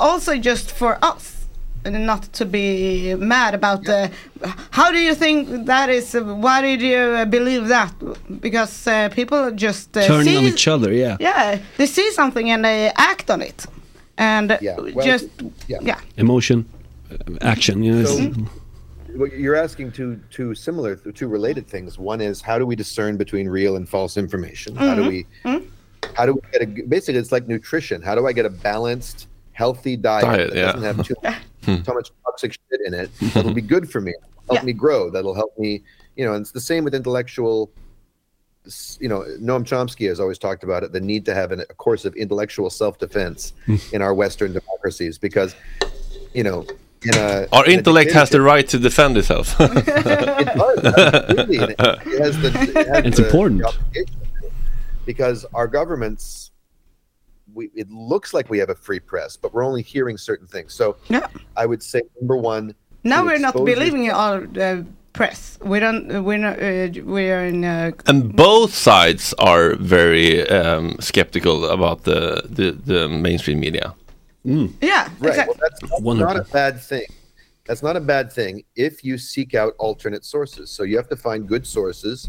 [0.00, 1.46] also just for us
[1.84, 4.10] not to be mad about the
[4.70, 7.94] how do you think that is uh, why did you uh, believe that
[8.40, 11.16] because uh, people just uh, Turning see on each other, yeah.
[11.20, 13.66] yeah they see something and they act on it
[14.18, 15.28] and Yeah, well, just
[15.68, 15.78] yeah.
[15.80, 16.64] yeah Emotion,
[17.40, 17.82] action.
[17.82, 18.50] You know, So- it's-
[19.36, 21.98] you're asking two two similar two related things.
[21.98, 24.76] One is how do we discern between real and false information?
[24.76, 25.48] How do mm-hmm.
[25.48, 25.68] we
[26.14, 28.02] how do we get a basically it's like nutrition.
[28.02, 30.72] How do I get a balanced, healthy diet, Diet, that yeah.
[30.72, 31.14] doesn't have too,
[31.64, 31.82] hmm.
[31.82, 33.10] too much toxic shit in it?
[33.34, 34.14] That'll be good for me.
[34.48, 34.66] Help Yeah.
[34.66, 35.10] me grow.
[35.10, 35.82] That'll help me.
[36.16, 37.70] You know, and it's the same with intellectual.
[38.98, 40.92] You know, Noam Chomsky has always talked about it.
[40.92, 43.76] The need to have an, a course of intellectual self-defense hmm.
[43.92, 45.54] in our Western democracies, because,
[46.34, 46.66] you know,
[47.08, 49.54] in a Our in a intellect has the right to defend itself.
[49.60, 51.58] it does, absolutely.
[51.58, 52.48] It, it has the,
[52.80, 53.62] it has It's the- important.
[53.94, 54.06] the
[55.04, 56.50] because our governments
[57.54, 60.74] we it looks like we have a free press, but we're only hearing certain things.
[60.74, 61.26] So Yeah.
[61.56, 62.74] I would say number one.
[63.04, 65.58] Now we're not believing yourself- all the press.
[65.62, 66.24] We don't.
[66.24, 66.58] We're not.
[66.60, 67.64] Uh, we're in.
[67.64, 73.94] Uh, and both sides are very um, skeptical about the, the, the mainstream media.
[74.46, 75.08] Yeah.
[75.18, 75.30] Right.
[75.30, 75.54] Exactly.
[75.58, 76.34] Well, that's, that's Wonderful.
[76.34, 77.06] not a bad thing.
[77.64, 80.70] That's not a bad thing if you seek out alternate sources.
[80.70, 82.28] So you have to find good sources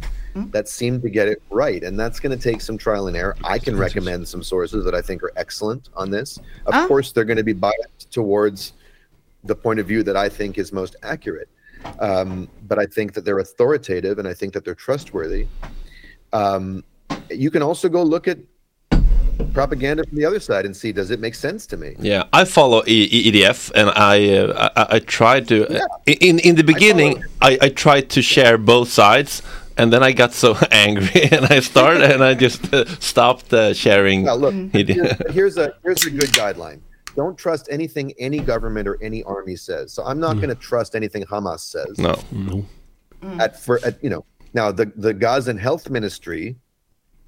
[0.51, 3.35] that seem to get it right, and that's going to take some trial and error.
[3.43, 6.37] I can recommend some sources that I think are excellent on this.
[6.65, 6.87] Of Ah.
[6.87, 8.73] course, they're going to be biased towards
[9.43, 11.49] the point of view that I think is most accurate.
[11.99, 15.45] Um, but I think that they're authoritative, and I think that they're trustworthy.
[16.33, 16.83] Um,
[17.29, 18.39] you can also go look at
[19.53, 21.95] propaganda from the other side and see does it make sense to me.
[21.99, 26.39] Yeah, I follow E- E- IDF, and I uh, I, I tried to uh, in
[26.39, 29.41] in the beginning I, I tried to share both sides,
[29.77, 33.73] and then I got so angry and I started and I just uh, stopped uh,
[33.73, 34.23] sharing.
[34.25, 34.95] Now, look, IDF.
[34.95, 36.81] here's, here's a here's a good guideline.
[37.15, 39.91] Don't trust anything any government or any army says.
[39.91, 41.97] So I'm not going to trust anything Hamas says.
[41.97, 42.63] No, No.
[43.39, 44.23] At for at, you know
[44.53, 46.55] now the the Gazan Health Ministry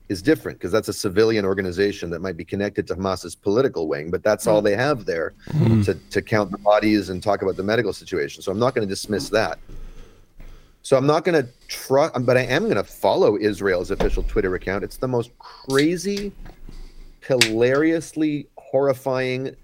[0.09, 4.09] is different because that's a civilian organization that might be connected to Hamas's political wing,
[4.09, 4.65] but that's all mm.
[4.65, 5.85] they have there mm.
[5.85, 8.41] to to count the bodies and talk about the medical situation.
[8.41, 9.59] So I'm not going to dismiss that.
[10.81, 14.55] So I'm not going to trust, but I am going to follow Israel's official Twitter
[14.55, 14.83] account.
[14.83, 16.31] It's the most crazy,
[17.21, 19.55] hilariously horrifying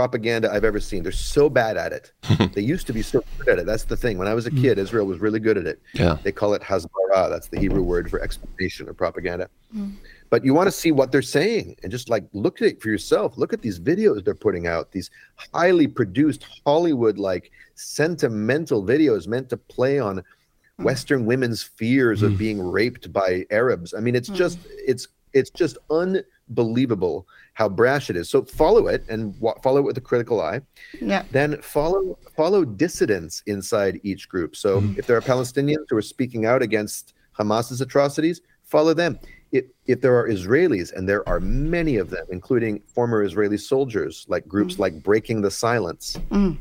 [0.00, 1.02] propaganda I've ever seen.
[1.02, 2.12] They're so bad at it.
[2.54, 3.66] they used to be so good at it.
[3.66, 4.16] That's the thing.
[4.16, 4.62] When I was a hmm.
[4.62, 5.78] kid, Israel was really good at it.
[5.92, 6.16] Yeah.
[6.22, 7.28] They call it hasbara.
[7.28, 9.50] That's the Hebrew word for explanation or propaganda.
[9.74, 9.90] Hmm.
[10.30, 12.88] But you want to see what they're saying and just like look at it for
[12.88, 13.36] yourself.
[13.36, 15.10] Look at these videos they're putting out, these
[15.52, 20.24] highly produced Hollywood like sentimental videos meant to play on
[20.78, 20.82] hmm.
[20.82, 23.92] Western women's fears of being raped by Arabs.
[23.92, 24.58] I mean, it's just
[24.92, 28.28] it's it's just unbelievable how brash it is.
[28.28, 30.60] So follow it and wa- follow it with a critical eye.
[31.00, 31.24] Yeah.
[31.30, 34.56] Then follow follow dissidents inside each group.
[34.56, 34.98] So mm-hmm.
[34.98, 39.18] if there are Palestinians who are speaking out against Hamas's atrocities, follow them.
[39.52, 44.24] If, if there are Israelis, and there are many of them, including former Israeli soldiers,
[44.28, 44.78] like groups mm.
[44.78, 46.56] like Breaking the Silence, mm.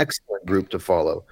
[0.00, 1.24] Excellent group to follow.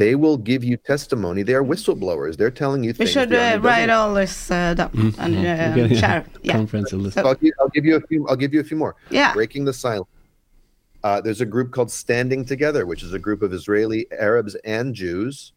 [0.00, 1.42] They will give you testimony.
[1.42, 2.36] They are whistleblowers.
[2.36, 3.10] They're telling you We things.
[3.10, 6.24] should uh, write all this uh, down and uh, Okay, share.
[6.42, 6.52] Yeah.
[6.54, 7.18] Comprehensive list.
[7.18, 8.26] I'll give, I'll give you a few.
[8.28, 8.96] I'll give you a few more.
[9.10, 9.32] Yeah.
[9.34, 10.08] Breaking the silence.
[11.02, 14.94] Uh, there's a group called Standing Together, which is a group of Israeli Arabs and
[14.94, 15.52] Jews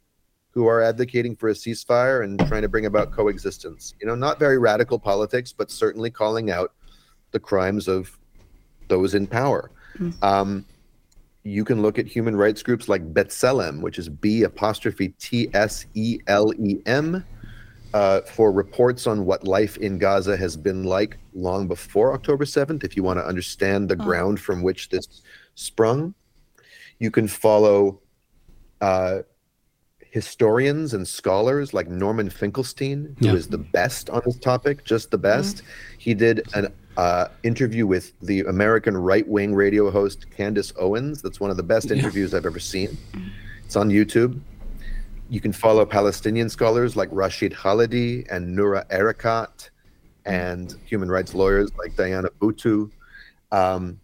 [0.52, 3.94] who are advocating for a ceasefire and trying to bring about coexistence.
[4.02, 6.74] You know, not very radical politics, but certainly calling out
[7.32, 8.18] the crimes of
[8.90, 9.72] those in power.
[10.22, 10.66] Um,
[11.48, 15.86] you can look at human rights groups like B'Tselem, which is B apostrophe T S
[15.94, 17.24] E L E M,
[17.94, 22.84] uh, for reports on what life in Gaza has been like long before October 7th,
[22.84, 25.22] if you want to understand the ground from which this
[25.56, 26.14] sprung.
[27.00, 28.02] You can follow
[28.82, 29.20] uh,
[30.00, 33.52] historians and scholars like Norman Finkelstein, who is Yeah.
[33.52, 35.62] the best on this topic, just the best.
[35.98, 41.22] He did an uh, interview with the American right wing radio host Candace Owens.
[41.22, 42.98] That's one of the best interviews I've ever seen.
[43.64, 44.40] It's on YouTube.
[45.30, 49.70] You can follow Palestinian scholars like Rashid Khalidi and Noura Erekat
[50.26, 52.90] and human rights lawyers like Diana Buttu.
[53.52, 54.00] Um,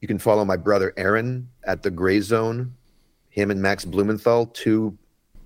[0.00, 2.74] you can follow my brother Aaron at the Gray Zone.
[3.30, 4.96] Him and Max Blumenthal, two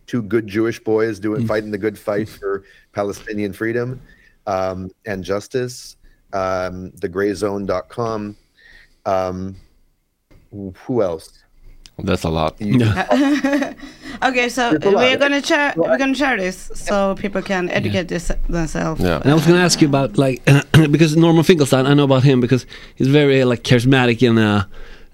[0.07, 4.01] two good Jewish boys doing fighting the good fight for Palestinian freedom
[4.47, 5.97] um, and justice.
[6.35, 8.37] Um, thegrayzone.com.
[9.07, 9.57] Um,
[10.51, 11.41] who else?
[11.99, 12.57] that's a lot.
[14.23, 14.85] Okay, so lot.
[14.85, 15.75] we're gonna share.
[15.77, 19.01] We're gonna share this so people can educate this, themselves.
[19.01, 19.21] Yeah.
[19.21, 20.43] And I was going to ask you about like
[20.91, 22.65] because Norman Finkelstein, I know about him because
[22.95, 24.65] he's very like charismatic and uh,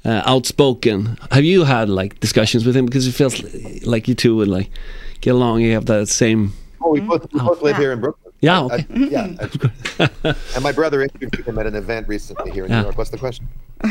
[0.05, 1.19] uh, outspoken.
[1.31, 3.43] Have you had like discussions with him because it feels
[3.85, 4.71] like you two would like
[5.23, 5.63] get along?
[5.63, 6.53] You have that same.
[6.83, 7.81] Oh, we both, we both live Yeah.
[7.81, 8.30] here in Brooklyn.
[8.41, 8.87] Yeah, I- okay.
[8.91, 9.35] yeah.
[10.25, 12.79] I- and my brother interviewed him at an event recently here in Yeah.
[12.81, 12.99] New York.
[12.99, 13.47] What's the question?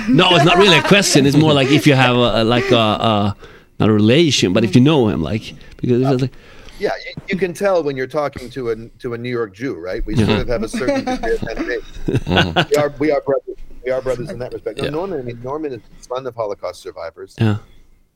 [0.08, 1.26] No, it's not really a question.
[1.26, 3.36] It's more like if you have a, a like a, a
[3.80, 6.32] not a relation, but if you know him, like because like
[6.80, 9.76] Yeah, you, you can tell when you're talking to a to a New York Jew,
[9.76, 10.06] right?
[10.06, 11.84] We sort of have a certain degree of animation.
[12.28, 12.66] Uh-huh.
[12.70, 13.56] We are we are brothers.
[13.86, 14.78] We are brothers in that respect.
[14.80, 14.90] No, Yeah.
[14.92, 17.36] Norman, I mean, Norman is the son of Holocaust survivors.
[17.40, 17.58] yeah,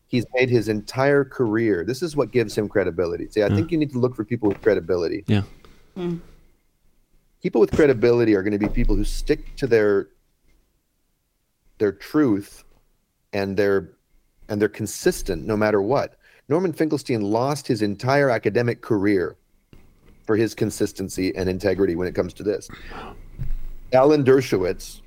[0.08, 1.84] He's made his entire career.
[1.86, 3.28] This is what gives him credibility.
[3.30, 5.24] See, I think you need to look for people with credibility.
[5.28, 5.44] yeah,
[7.42, 10.08] People with credibility are going to be people who stick to their
[11.78, 12.64] their truth
[13.34, 13.90] and they're
[14.50, 16.18] and they're consistent no matter what.
[16.50, 19.36] Norman Finkelstein lost his entire academic career
[20.26, 22.70] for his consistency and integrity when it comes to this.
[23.92, 25.02] Alan Dershowitz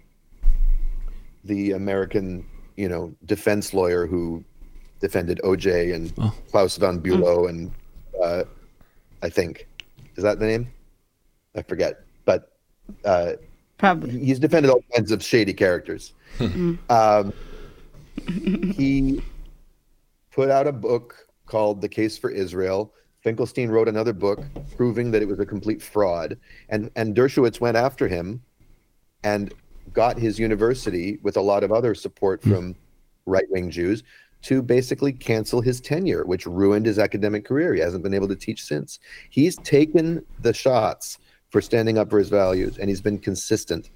[1.46, 2.44] the American,
[2.76, 4.44] you know, defense lawyer who
[5.00, 6.14] defended OJ and
[6.50, 7.70] Klaus von Bülow and
[8.22, 8.44] uh,
[9.22, 9.66] I think
[10.16, 10.72] is that the name?
[11.56, 12.52] I forget, but
[13.04, 13.32] uh,
[13.78, 14.18] Probably.
[14.18, 16.12] he's defended all kinds of shady characters.
[16.40, 17.32] um,
[18.26, 19.22] he
[20.30, 22.92] put out a book called The Case for Israel.
[23.22, 24.40] Finkelstein wrote another book
[24.76, 26.38] proving that it was a complete fraud,
[26.68, 28.40] and and Dershowitz went after him,
[29.24, 29.52] and
[29.92, 32.76] got his university with a lot of other support from
[33.24, 34.04] right wing Jews
[34.42, 37.74] to basically cancel his tenure, which ruined his academic career.
[37.74, 39.00] He hasn't been able to teach since.
[39.30, 41.18] He's taken the shots
[41.50, 43.90] for standing up for his values, and he's been consistent,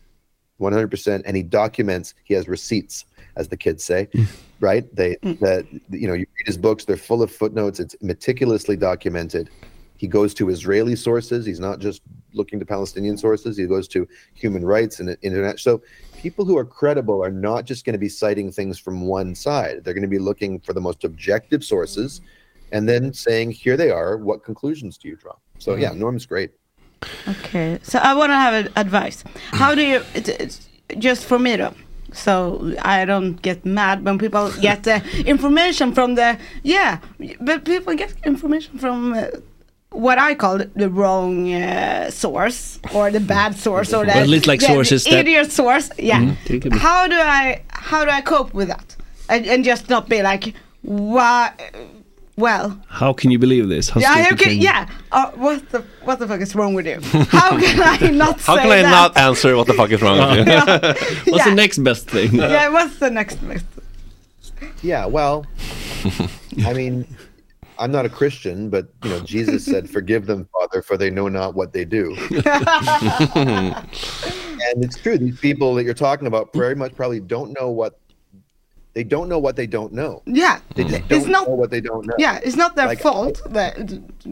[0.60, 1.22] 100%.
[1.24, 2.14] And he documents.
[2.24, 3.04] He has receipts,
[3.36, 4.26] as the kids say, mm.
[4.60, 4.94] right?
[4.94, 5.38] They mm.
[5.40, 7.80] that you know you read his books; they're full of footnotes.
[7.80, 9.50] It's meticulously documented.
[9.96, 11.44] He goes to Israeli sources.
[11.44, 12.00] He's not just
[12.32, 13.58] looking to Palestinian sources.
[13.58, 15.60] He goes to human rights and internet.
[15.60, 15.82] So
[16.16, 19.84] people who are credible are not just going to be citing things from one side.
[19.84, 22.22] They're going to be looking for the most objective sources
[22.72, 24.16] and then saying, here they are.
[24.16, 25.34] What conclusions do you draw?
[25.58, 25.96] So yeah, mm.
[25.96, 26.52] Norm's great.
[27.28, 29.24] Okay, so I want to have advice.
[29.52, 31.74] How do you, it's, it's just for me though,
[32.12, 36.98] so I don't get mad when people get the information from the, yeah,
[37.40, 39.26] but people get information from uh,
[39.90, 44.60] what I call the wrong uh, source or the bad source or the, least like
[44.60, 45.90] sources the that- idiot source.
[45.98, 46.34] Yeah.
[46.46, 46.78] It could be.
[46.78, 48.96] How do I, how do I cope with that?
[49.28, 51.52] And, and just not be like, why,
[52.40, 53.88] well, How can you believe this?
[53.90, 54.88] How yeah, okay, can you- yeah.
[55.12, 56.98] Uh, what the what the fuck is wrong with you?
[57.30, 58.90] How can I not How say can I that?
[58.90, 60.54] not answer what the fuck is wrong with you?
[61.32, 61.48] What's Yeah.
[61.50, 62.34] the next best thing?
[62.34, 63.66] Yeah, what's the next best?
[64.82, 65.46] Yeah, well,
[66.66, 67.06] I mean,
[67.78, 71.28] I'm not a Christian, but you know, Jesus said, "Forgive them, Father, for they know
[71.28, 72.14] not what they do."
[73.36, 75.18] and it's true.
[75.18, 77.99] These people that you're talking about very much probably don't know what
[78.94, 80.20] they don't know what they don't know.
[80.26, 81.48] Yeah, They just it's don't not.
[81.48, 82.14] know what they don't know.
[82.18, 83.76] Yeah, it's not their Like- fault that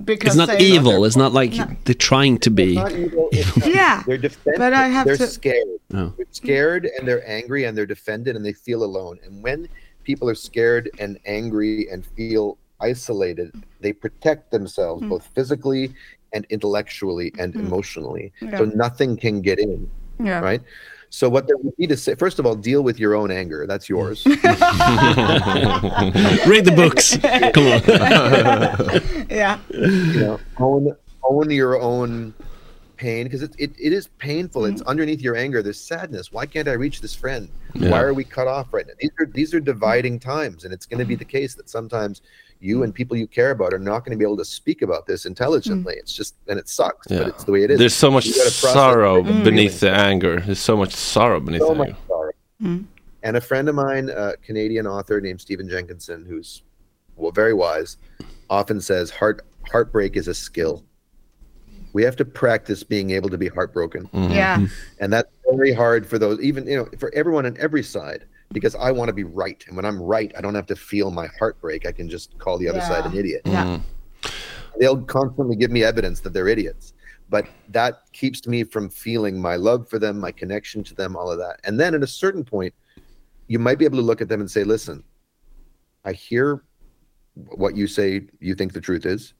[0.04, 1.04] because It's not they evil.
[1.04, 1.68] It's not like No.
[1.84, 2.70] they're trying to be.
[2.72, 3.28] It's not evil.
[3.32, 4.58] It's Yeah, they're defended.
[4.58, 5.68] but I have they're to- scared.
[5.94, 6.12] Oh.
[6.16, 9.18] They're scared and they're angry and they're defended and they feel alone.
[9.24, 9.68] And when
[10.02, 15.08] people are scared and angry and feel isolated, they protect themselves Hmm.
[15.10, 15.92] both physically
[16.32, 18.32] and intellectually and emotionally.
[18.42, 18.58] Yeah.
[18.58, 19.88] So nothing can get in,
[20.22, 20.40] Yeah.
[20.40, 20.60] right?
[21.10, 23.66] So what they would need to say, first of all, deal with your own anger.
[23.66, 23.90] That's mm.
[23.90, 24.24] yours.
[24.26, 24.40] Read
[26.64, 27.18] the books.
[27.52, 27.78] Come on.
[29.30, 32.34] Yeah, you know, own own your own
[32.96, 34.64] pain because it, it, it is painful.
[34.64, 34.86] It's mm.
[34.86, 35.62] underneath your anger.
[35.62, 36.32] There's sadness.
[36.32, 37.48] Why can't I reach this friend?
[37.74, 38.94] Why are we cut off right now?
[38.98, 41.20] These are these are dividing times, and it's going to be mm.
[41.20, 42.22] the case that sometimes
[42.60, 42.96] you and hmm.
[42.96, 45.94] people you care about are not going to be able to speak about this intelligently.
[45.94, 46.00] Hmm.
[46.00, 47.18] It's just and it sucks, Yeah.
[47.18, 47.78] but it's the way it is.
[47.78, 49.26] There's so much You gotta process sorrow it.
[49.26, 49.44] Hmm.
[49.44, 50.40] beneath the anger.
[50.40, 52.00] There's so much sorrow beneath so the much anger.
[52.08, 52.84] sorrow.
[53.22, 56.62] And a friend of mine, a Canadian author named Stephen Jenkinson, who's
[57.16, 57.96] well, very wise,
[58.48, 60.84] often says heart heartbreak is a skill.
[61.92, 64.32] We have to practice being able to be heartbroken, mm-hmm.
[64.32, 64.66] yeah,
[65.00, 68.24] and that's very hard for those, even you know, for everyone on every side.
[68.50, 71.10] Because I want to be right, and when I'm right, I don't have to feel
[71.10, 71.86] my heartbreak.
[71.86, 73.42] I can just call the other side an idiot.
[73.44, 74.28] yeah, mm-hmm.
[74.80, 76.94] They'll constantly give me evidence that they're idiots,
[77.28, 81.30] but that keeps me from feeling my love for them, my connection to them, all
[81.30, 81.60] of that.
[81.64, 82.72] And then at a certain point,
[83.48, 85.02] you might be able to look at them and say, listen,
[86.04, 86.62] I hear
[87.34, 89.34] what you say you think the truth is.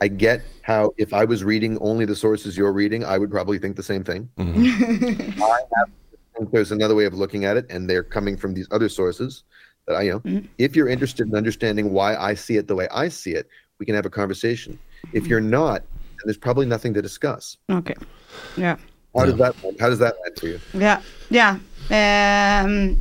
[0.00, 3.58] I get how if I was reading only the sources you're reading, I would probably
[3.58, 4.28] think the same thing.
[4.38, 5.42] Mm-hmm.
[5.42, 5.92] I have to
[6.38, 9.44] think there's another way of looking at it, and they're coming from these other sources
[9.86, 10.42] that I you know.
[10.58, 13.86] If you're interested in understanding why I see it the way I see it, we
[13.86, 14.78] can have a conversation.
[15.12, 17.56] If you're not, then there's probably nothing to discuss.
[17.70, 17.94] okay,
[18.56, 18.76] yeah,
[19.16, 20.60] How does that how does that land for you?
[20.72, 21.58] yeah, yeah.
[21.90, 22.96] Um,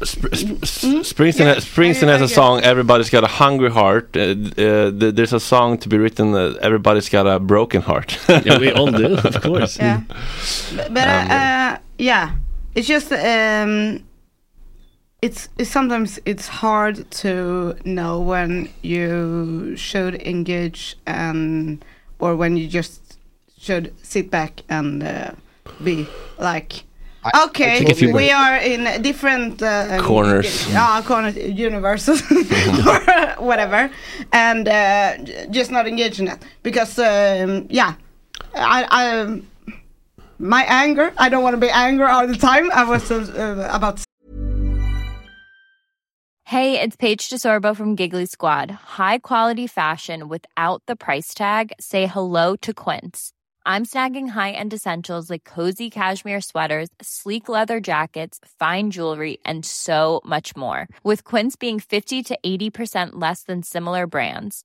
[0.00, 2.60] Sp- Sp- Springsteen, Yeah, Springsteen has I a get- song.
[2.62, 4.16] Everybody's got a hungry heart.
[4.16, 6.34] Uh, uh, th- there's a song to be written.
[6.34, 8.18] Uh, Everybody's got a broken heart.
[8.28, 9.76] yeah, we all do, of course.
[9.78, 10.00] yeah,
[10.76, 12.32] but, but uh, uh, yeah,
[12.74, 14.04] it's just um,
[15.22, 21.84] it's, it's sometimes it's hard to know when you should engage and
[22.18, 23.18] or when you just
[23.58, 25.32] should sit back and uh,
[25.84, 26.06] be
[26.38, 26.84] like.
[27.22, 28.30] I- Okay, I we agree.
[28.30, 30.66] are in different uh, Corners.
[30.72, 32.22] Yeah, corner universes
[32.86, 33.00] or
[33.44, 33.90] whatever,
[34.32, 35.18] and uh,
[35.50, 37.92] just not engage in that because um, yeah,
[38.54, 39.40] I, I
[40.40, 41.12] my anger.
[41.18, 42.70] I don't want to be angry all the time.
[42.72, 44.02] I was uh, about
[46.44, 48.72] Hey, it's Paige DeSorbo from Giggly Squad.
[48.72, 51.72] High quality fashion without the price tag.
[51.78, 53.32] Say hello to Quince.
[53.64, 60.22] I'm snagging high-end essentials like cozy cashmere sweaters, sleek leather jackets, fine jewelry, and so
[60.24, 60.88] much more.
[61.04, 64.64] With Quince being 50 to 80% less than similar brands.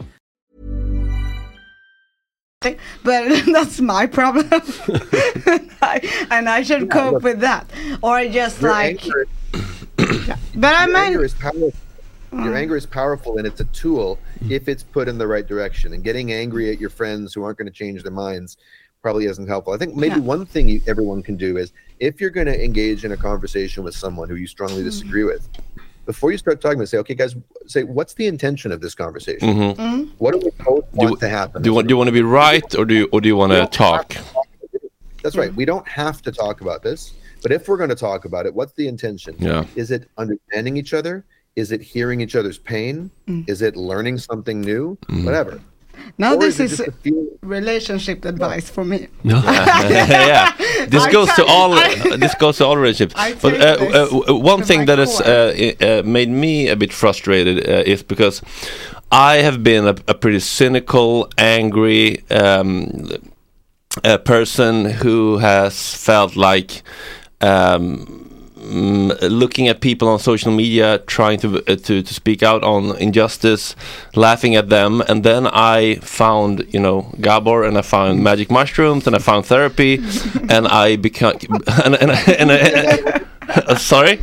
[2.61, 2.75] but
[3.53, 4.47] that's my problem
[5.81, 7.23] I, and i should Yeah, cope look.
[7.23, 7.71] with that
[8.03, 9.25] or just Your like anger,
[10.55, 11.73] but i your mean anger is powerful.
[12.43, 12.55] Your Mm.
[12.55, 15.93] anger is powerful, and it's a tool if it's put in the right direction.
[15.93, 18.55] And getting angry at your friends who aren't going to change their minds
[19.01, 19.73] probably isn't helpful.
[19.73, 20.21] I think maybe Yeah.
[20.21, 23.83] one thing you, everyone can do is if you're going to engage in a conversation
[23.83, 24.87] with someone who you strongly Mm-hmm.
[24.89, 25.49] disagree with,
[26.05, 27.35] before you start talking, say, "Okay, guys,
[27.67, 29.47] say what's the intention of this conversation?
[29.49, 29.75] Mhm.
[29.75, 30.03] Mm-hmm.
[30.17, 32.21] What do we both want to happen?" Do you want do you want to be
[32.21, 34.15] right or do you or do you want to talk?
[35.23, 35.53] That's right.
[35.53, 38.53] We don't have to talk about this, but if we're going to talk about it,
[38.53, 39.35] what's the intention?
[39.37, 39.65] Yeah.
[39.75, 41.25] Is it understanding each other?
[41.55, 43.11] Is it hearing each other's pain?
[43.27, 43.47] Mm.
[43.47, 44.97] Is it learning something new?
[45.09, 45.25] Mm.
[45.25, 45.59] Whatever.
[46.17, 47.27] Now Or this is, just a feeling?
[47.41, 50.51] relationship advice for me yeah,
[50.87, 51.73] this I goes to all.
[51.73, 53.13] I- this goes to all relationships.
[53.41, 55.27] But uh, uh, one thing that has core.
[55.27, 58.41] uh, uh, made me a bit frustrated uh, is because
[59.11, 63.09] I have been a, a pretty cynical, angry um,
[64.03, 66.81] a person who has felt like.
[67.41, 68.30] Um,
[68.61, 72.95] mm, looking at people on social media trying to uh, to to speak out on
[72.97, 73.75] injustice,
[74.15, 79.07] laughing at them, and then I found you know Gabor, and I found magic mushrooms,
[79.07, 79.95] and I found therapy,
[80.49, 81.33] and I became
[81.85, 84.19] and and, and, and, uh, sorry,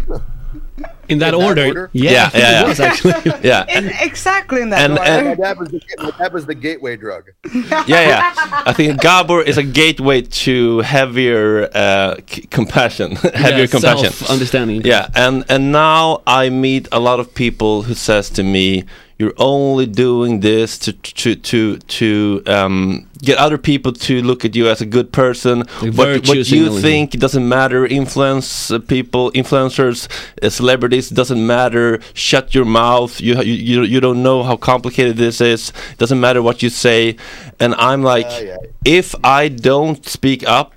[1.08, 1.90] In that, In that order, order?
[1.92, 3.14] yeah, Yeah, I yeah, it was actually.
[3.42, 5.10] yeah, in, exactly in that And- order.
[5.10, 7.24] and- My dad was the, my dad was the gateway drug.
[7.54, 8.32] yeah, yeah.
[8.66, 14.10] I think Gabor is a gateway to heavier uh, c- compassion, heavier Yeah, compassion.
[14.12, 14.82] self-understanding.
[14.84, 18.84] Yeah, and and now I meet a lot of people who says to me,
[19.18, 24.54] "You're only doing this to to to to um, get other people to look at
[24.54, 25.64] you as a good person.
[25.82, 27.86] Like what what you think doesn't matter.
[27.86, 30.08] Influence uh, people, influencers,
[30.42, 32.00] uh, celebrities doesn't matter.
[32.14, 33.20] Shut your mouth.
[33.20, 35.72] You you you you don't know how complicated this is.
[35.98, 37.16] Doesn't matter what you say."
[37.60, 38.56] And I'm like, Yeah, yeah.
[38.84, 40.72] if I don't speak up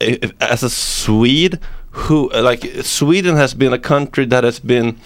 [0.00, 1.60] if, as a Swede,
[1.90, 4.98] who like Sweden has been a country that has been.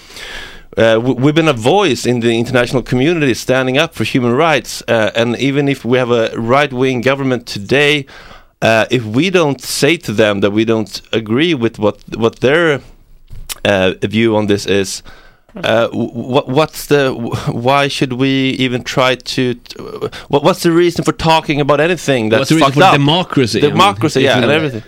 [0.76, 5.10] Uh, we've been a voice in the international community standing up for human rights, uh,
[5.16, 8.06] and even if we have a right-wing government today,
[8.62, 12.80] uh, if we don't say to them that we don't agree with what what their
[13.64, 15.02] uh, view on this is,
[15.56, 17.12] uh, what what's the
[17.50, 19.54] why should we even try to
[20.28, 22.92] what, what's the reason for talking about anything that's What's the reason fucked for up?
[22.92, 23.58] democracy?
[23.58, 24.82] I mean, democracy yeah and everything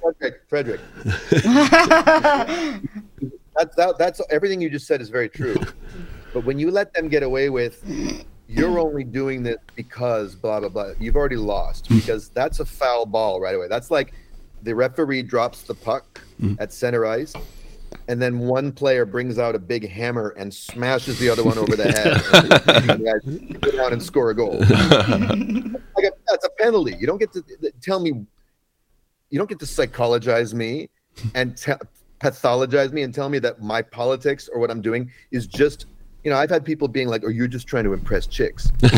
[0.00, 0.80] Fredrik, Fredrik.
[3.56, 5.56] that's that, that's everything you just said is very true.
[6.34, 7.80] But when you let them get away with,
[8.48, 10.90] you're only doing this because blah blah blah.
[10.98, 13.68] You've already lost because that's a foul ball right away.
[13.68, 14.14] That's like
[14.64, 16.60] the referee drops the puck mm-hmm.
[16.60, 17.34] at center ice,
[18.08, 21.76] and then one player brings out a big hammer and smashes the other one over
[21.76, 22.88] the head.
[22.88, 24.58] and go down and score a goal.
[24.58, 26.96] like a, that's a penalty.
[26.98, 27.44] You don't get to
[27.80, 28.26] tell me.
[29.30, 30.90] You don't get to psychologize me
[31.34, 31.72] and te-
[32.24, 35.86] pathologize me and tell me that my politics or what I'm doing is just.
[36.26, 38.90] You know, I've had people being like, "Oh, you're just trying to impress chicks." you're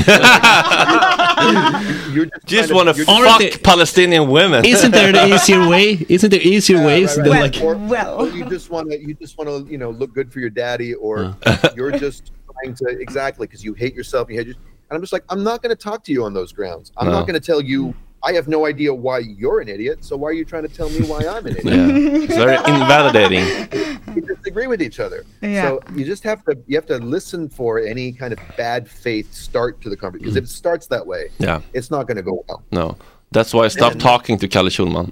[2.27, 6.07] just, just want to you're fuck they- Palestinian women Isn't there an easier way?
[6.09, 7.55] Isn't there easier Yeah, ways right, than right.
[7.57, 7.64] like?
[7.64, 8.20] or, Well.
[8.22, 10.51] or you just want to you just want to you know look good for your
[10.51, 11.37] daddy or
[11.77, 14.55] you're just trying to exactly because you hate yourself you hate your,
[14.89, 16.93] And I'm just like, I'm not going to talk to you on those grounds.
[16.97, 17.12] I'm No.
[17.12, 17.93] not going to tell you.
[18.22, 20.04] I have no idea why you're an idiot.
[20.04, 21.64] So why are you trying to tell me why I'm an idiot?
[21.64, 22.22] Yeah.
[22.24, 23.44] It's very invalidating.
[24.14, 25.24] we disagree with each other.
[25.42, 25.62] Yeah.
[25.62, 29.32] So you just have to you have to listen for any kind of bad faith
[29.32, 30.56] start to the conversation because if it mm.
[30.56, 31.60] starts that way, Yeah.
[31.72, 32.64] it's not going to go well.
[32.72, 32.96] No.
[33.32, 35.10] That's why I stopped And- talking to Calle Schulman.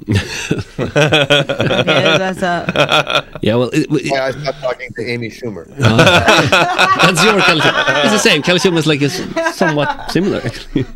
[0.78, 5.66] Okay, that's a, Yeah, well, it, it, Why I stopped talking to Amy Schumer.
[5.76, 7.60] that's your Kalle
[8.04, 8.42] It's the same.
[8.42, 9.14] Calle Schulman is like is
[9.56, 10.40] somewhat similar.
[10.44, 10.86] actually.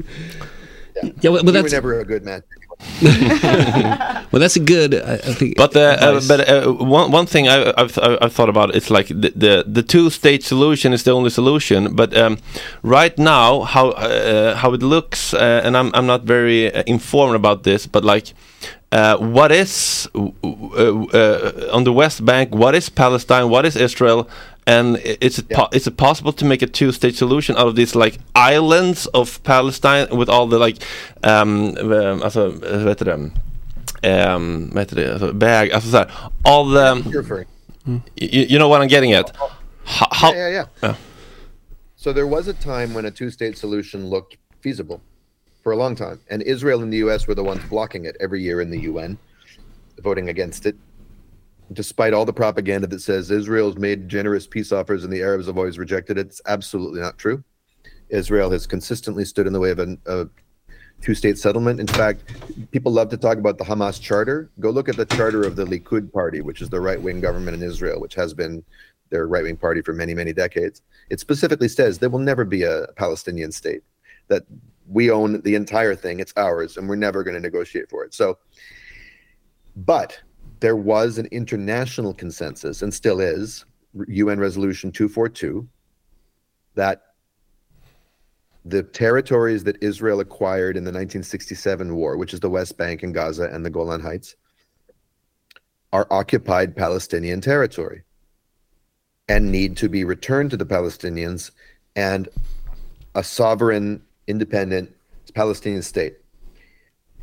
[1.20, 2.42] Yeah, well, but you were that's never a good man.
[3.02, 4.94] well, that's a good.
[4.94, 5.56] I, I think.
[5.56, 8.90] But uh, uh, but uh, one one thing I, I've I- I've thought about it's
[8.90, 11.94] like the the, the two state solution is the only solution.
[11.96, 12.38] But um,
[12.82, 17.36] right now, how uh, how it looks, uh, and I'm I'm not very uh, informed
[17.36, 18.32] about this, but like.
[18.90, 20.22] Uh, what is uh,
[21.12, 22.54] uh, on the West Bank?
[22.54, 23.50] What is Palestine?
[23.50, 24.26] What is Israel?
[24.68, 27.94] And is it po- is it possible to make a two-state solution out of these
[27.94, 30.76] like islands of Palestine with all the like,
[31.24, 33.14] um, um, alltså, vad heter det?
[34.02, 35.12] Um, vad heter det?
[35.12, 36.04] Alltså, väg, alltså så
[36.44, 37.46] all the, referring.
[38.16, 39.34] you, you know what I'm getting at?
[39.84, 40.66] How, how Yeah, yeah, yeah.
[40.82, 40.96] Yeah.
[41.96, 45.00] So there was a time when a two-state solution looked feasible
[45.62, 47.26] for a long time, and Israel and the U.S.
[47.26, 49.16] were the ones blocking it every year in the UN,
[50.02, 50.76] voting against it.
[51.72, 55.58] Despite all the propaganda that says Israel's made generous peace offers and the Arabs have
[55.58, 57.44] always rejected it, it's absolutely not true.
[58.08, 60.28] Israel has consistently stood in the way of a
[61.02, 61.78] two-state settlement.
[61.78, 62.24] In fact,
[62.70, 64.50] people love to talk about the Hamas charter.
[64.60, 67.62] Go look at the charter of the Likud party, which is the right-wing government in
[67.62, 68.64] Israel, which has been
[69.10, 70.82] their right-wing party for many, many decades.
[71.10, 73.82] It specifically says there will never be a Palestinian state.
[74.28, 74.42] That
[74.86, 78.12] we own the entire thing; it's ours, and we're never going to negotiate for it.
[78.12, 78.38] So,
[79.76, 80.20] but
[80.60, 83.64] there was an international consensus, and still is,
[84.08, 85.68] UN Resolution 242,
[86.74, 87.02] that
[88.64, 93.14] the territories that Israel acquired in the 1967 war, which is the West Bank and
[93.14, 94.36] Gaza and the Golan Heights,
[95.92, 98.02] are occupied Palestinian territory
[99.28, 101.50] and need to be returned to the Palestinians
[101.96, 102.28] and
[103.14, 104.94] a sovereign, independent
[105.34, 106.16] Palestinian state.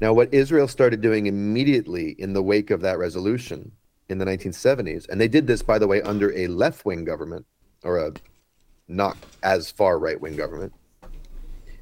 [0.02, 3.72] Now, what Israel started doing immediately in the wake of that resolution
[4.10, 7.46] in the 1970s, and they did this, by the way, under a left wing government
[7.84, 8.14] or a
[8.88, 10.74] not as far right wing government,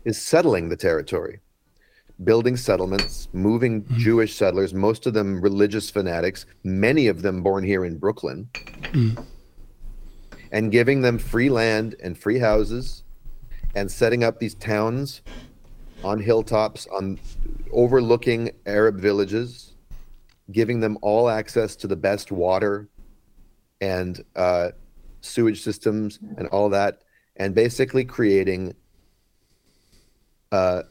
[0.05, 1.39] is settling the territory,
[2.24, 3.97] building settlements, moving mm-hmm.
[3.97, 9.26] Jewish settlers, most of them religious fanatics, many of them born here in Brooklyn, mm.
[10.51, 13.03] and giving them free land and free houses
[13.76, 15.22] and setting up these towns
[16.03, 17.19] on hilltops on
[17.71, 19.73] overlooking Arab villages,
[20.51, 22.89] giving them all access to the best water
[23.81, 24.69] and uh,
[25.21, 27.01] sewage systems and all that,
[27.37, 28.75] and basically creating
[30.51, 30.83] uh,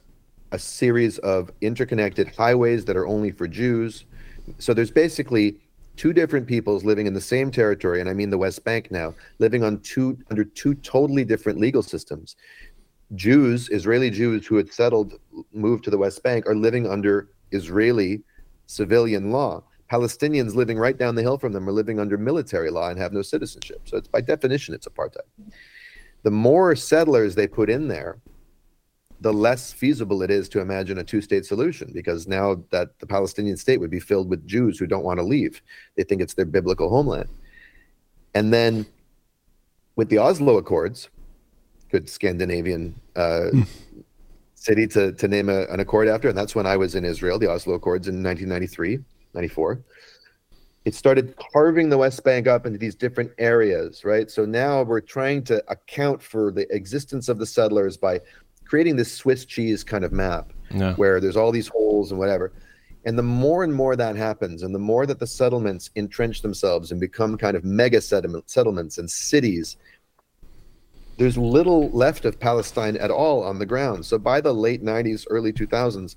[0.53, 4.05] a series of interconnected highways that are only for Jews.
[4.59, 5.57] So there's basically
[5.97, 9.15] two different peoples living in the same territory, and I mean the West Bank now,
[9.39, 12.37] living on two under two totally different legal systems.
[13.15, 15.19] Jews, Israeli Jews who had settled,
[15.53, 18.23] moved to the West Bank, are living under Israeli
[18.67, 19.63] civilian law.
[19.91, 23.13] Palestinians living right down the hill from them are living under military law and have
[23.13, 23.83] no citizenship.
[23.85, 25.29] So it's by definition it's apartheid.
[26.23, 28.19] The more settlers they put in there,
[29.21, 33.57] the less feasible it is to imagine a two-state solution because now that the Palestinian
[33.57, 35.63] state would be filled with Jews who don't want to leave.
[35.97, 37.29] They think it's their biblical homeland.
[38.35, 38.87] And then
[39.95, 41.09] with the Oslo Accords,
[41.93, 43.49] good Scandinavian uh,
[44.55, 46.29] city to, to name a, an accord after.
[46.31, 48.99] And that's when I was in Israel, the Oslo Accords in 1993,
[49.35, 49.81] 94.
[50.85, 54.29] It started carving the West Bank up into these different areas, right?
[54.29, 58.21] So now we're trying to account for the existence of the settlers by
[58.65, 60.95] creating this Swiss cheese kind of map Yeah.
[60.95, 62.53] where there's all these holes and whatever.
[63.05, 66.91] And the more and more that happens, and the more that the settlements entrench themselves
[66.91, 69.77] and become kind of mega settlement, settlements and cities,
[71.19, 74.05] there's little left of Palestine at all on the ground.
[74.07, 76.17] So by the late 90s, early 2000s,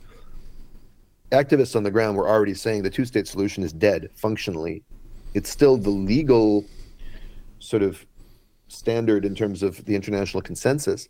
[1.31, 4.83] activists on the ground were already saying the two state solution is dead functionally.
[5.33, 6.65] It's still the legal
[7.59, 8.05] sort of
[8.67, 11.09] standard in terms of the international consensus.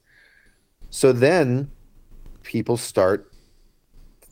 [0.89, 1.69] So then
[2.43, 3.31] people start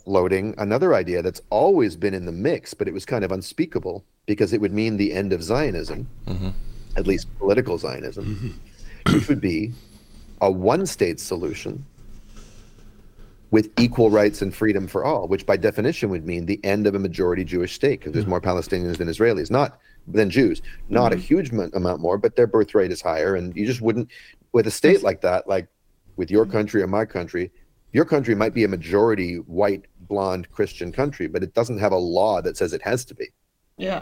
[0.04, 4.04] floating another idea that's always been in the mix, but it was kind of unspeakable
[4.26, 6.50] because it would mean the end of Zionism, mm-hmm.
[6.98, 8.50] at least political Zionism, mm-hmm.
[9.12, 9.72] Which would be
[10.42, 11.86] a one state solution
[13.52, 16.96] with equal rights and freedom for all, which by definition would mean the end of
[16.96, 21.18] a majority Jewish state because there's more Palestinians than Israelis, not than Jews, not a
[21.18, 23.36] huge mon- amount more, but their birth rate is higher.
[23.36, 24.10] And you just wouldn't,
[24.54, 25.68] with a state like that, like
[26.16, 27.52] with your country or my country,
[27.92, 31.98] your country might be a majority white, blonde Christian country, but it doesn't have a
[31.98, 33.28] law that says it has to be.
[33.78, 34.02] Yeah.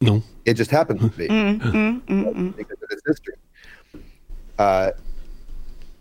[0.00, 0.22] No.
[0.44, 2.56] It just happens to be Mm, mm, mm, mm.
[2.56, 3.34] because of its history.
[4.58, 4.92] Uh,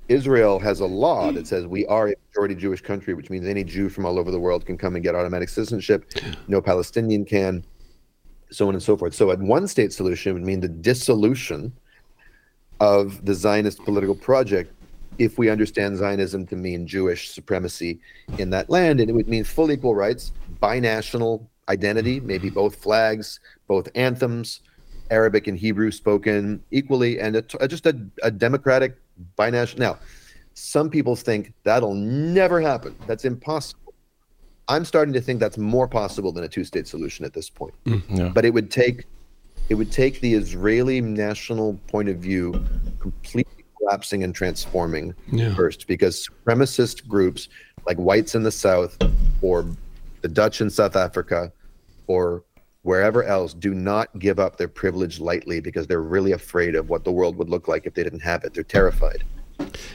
[0.09, 3.63] Israel has a law that says we are a majority Jewish country, which means any
[3.63, 6.05] Jew from all over the world can come and get automatic citizenship.
[6.47, 7.63] No Palestinian can,
[8.49, 9.13] so on and so forth.
[9.13, 11.73] So, a one state solution would mean the dissolution
[12.79, 14.73] of the Zionist political project
[15.17, 17.99] if we understand Zionism to mean Jewish supremacy
[18.37, 18.99] in that land.
[18.99, 20.31] And it would mean full equal rights,
[20.61, 24.61] binational identity, maybe both flags, both anthems,
[25.09, 28.97] Arabic and Hebrew spoken equally, and a, a- just a, a democratic
[29.37, 29.79] binational.
[29.79, 29.99] Now,
[30.53, 32.95] some people think that'll never happen.
[33.07, 33.93] That's impossible.
[34.67, 37.73] I'm starting to think that's more possible than a two-state solution at this point.
[37.85, 38.29] Mm, yeah.
[38.29, 39.05] But it would take
[39.69, 42.53] it would take the Israeli national point of view
[42.99, 45.53] completely collapsing and transforming Yeah.
[45.55, 47.49] first, because supremacist groups
[47.85, 48.97] like whites in the South
[49.41, 49.65] or
[50.21, 51.51] the Dutch in South Africa
[52.07, 52.43] or
[52.87, 57.03] wherever else do not give up their privilege lightly because they're really afraid of what
[57.03, 58.53] the world would look like if they didn't have it.
[58.53, 59.25] They're terrified.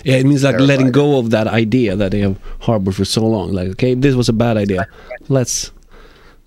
[0.04, 0.68] Yeah, it means like Terrified.
[0.68, 3.52] letting go of that idea that they have harbored for so long.
[3.52, 4.86] Like, okay, this was a bad idea.
[5.28, 5.70] Let's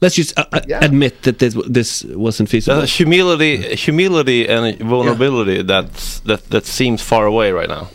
[0.02, 2.82] let's just uh, uh, admit that this this wasn't feasible.
[2.82, 5.64] Uh, humility, humility, and vulnerability.
[5.64, 7.90] That's that that seems far away right now.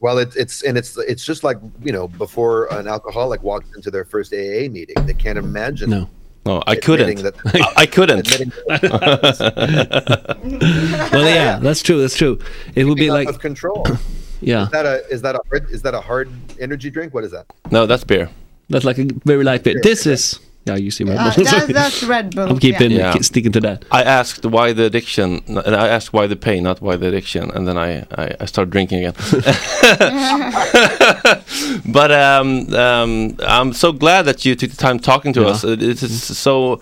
[0.00, 3.92] Well, it's it's and it's it's just like you know before an alcoholic walks into
[3.92, 5.90] their first AA meeting, they can't imagine.
[5.90, 6.08] No.
[6.46, 7.22] No, I couldn't.
[7.22, 8.20] that- I, I couldn't.
[8.20, 8.52] admitting
[11.12, 12.00] well, yeah, that's true.
[12.00, 12.38] That's true.
[12.74, 13.86] It would be out like, of control.
[14.40, 17.12] yeah, Is that a is that a hard, is that a hard energy drink?
[17.12, 17.46] What is that?
[17.70, 18.30] no, that's beer.
[18.70, 19.82] that's like a very light bit.
[19.82, 21.14] This is yeah, you see my.
[21.14, 22.48] Uh, that's, that's Red Bull.
[22.50, 23.12] I'm keeping Yeah.
[23.12, 23.84] keep sticking to that.
[23.90, 27.50] I asked why the addiction, and I asked why the pain, not why the addiction,
[27.50, 29.14] and then I I, I started drinking again.
[31.86, 35.48] but um, um, I'm so glad that you took the time talking to Yeah.
[35.48, 35.64] us.
[35.64, 36.80] It, it is so.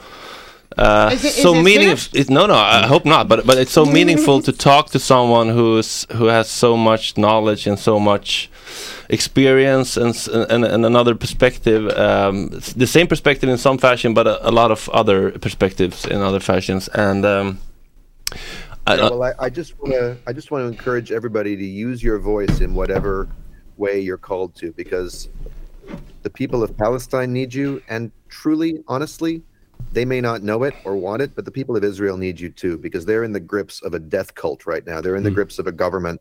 [0.77, 2.19] Uh, Is it- so it meaningful.
[2.21, 3.29] It, no, no, I hope not.
[3.29, 7.67] But but it's so meaningful to talk to someone who's who has so much knowledge
[7.67, 8.51] and so much
[9.09, 10.15] experience and
[10.51, 14.71] and, and another perspective, um, the same perspective in some fashion, but a, a lot
[14.71, 16.89] of other perspectives in other fashions.
[16.89, 17.59] And um,
[18.87, 21.65] I, Yeah, well, I, I just want to I just want to encourage everybody to
[21.65, 23.29] use your voice in whatever
[23.77, 25.29] way you're called to, because
[26.23, 29.43] the people of Palestine need you, and truly, honestly,
[29.93, 32.51] they may not know it or want it, but the people of Israel need you
[32.51, 35.01] too, because they're in the grips of a death cult right now.
[35.01, 36.21] They're in the grips of a government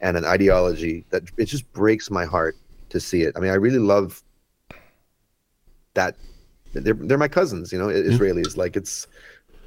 [0.00, 2.56] and an ideology that it just breaks my heart
[2.90, 3.34] to see it.
[3.36, 4.22] I mean, I really love
[5.94, 6.16] that.
[6.72, 8.10] They're they're my cousins, you know, mm-hmm.
[8.10, 8.56] Israelis.
[8.56, 9.06] Like it's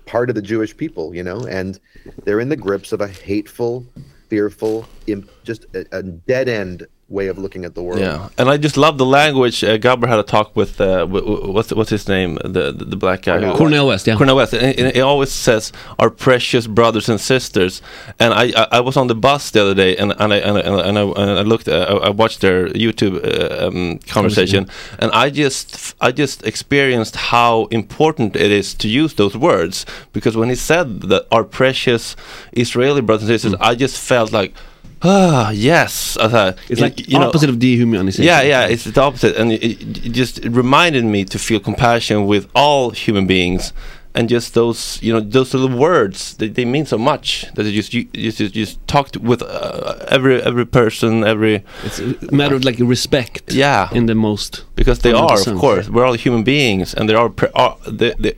[0.06, 1.80] part of the Jewish people, you know, and
[2.24, 3.86] they're in the grips of a hateful,
[4.28, 8.00] fearful, imp, just a, a dead end way of looking at the world.
[8.00, 9.64] Yeah, and I just love the language.
[9.64, 12.86] Uh, Gabor had a talk with uh, w- w- what's what's his name, the the,
[12.86, 13.40] the black guy.
[13.40, 14.16] who- Cornel West, yeah.
[14.16, 14.54] Cornel West.
[14.54, 17.82] And, and he always says our precious brothers and sisters.
[18.20, 20.58] And I I, I was on the bus the other day, and and I and
[20.58, 24.68] I, and I, and I looked, uh, I I watched their YouTube uh, um, conversation,
[25.00, 30.38] and I just I just experienced how important it is to use those words because
[30.38, 32.16] when he said that our precious
[32.54, 34.54] Israeli brothers and sisters, I just felt like.
[35.02, 38.26] Ah yes, thought, It's like you know- opposite of dehumanization.
[38.26, 42.26] yeah, yeah, it's the opposite, and it, it it just reminded me to feel compassion
[42.26, 43.72] with all human beings,
[44.14, 47.72] and just those, you know, those little words they, they mean so much that you
[47.72, 52.56] just you just you just talked with uh, every every person, every It's a matter
[52.56, 53.54] of like respect.
[53.54, 54.66] yeah, In the most.
[54.76, 55.54] because they are, 100%.
[55.54, 58.32] of course, we're all human beings, and there are, pre- are the, the,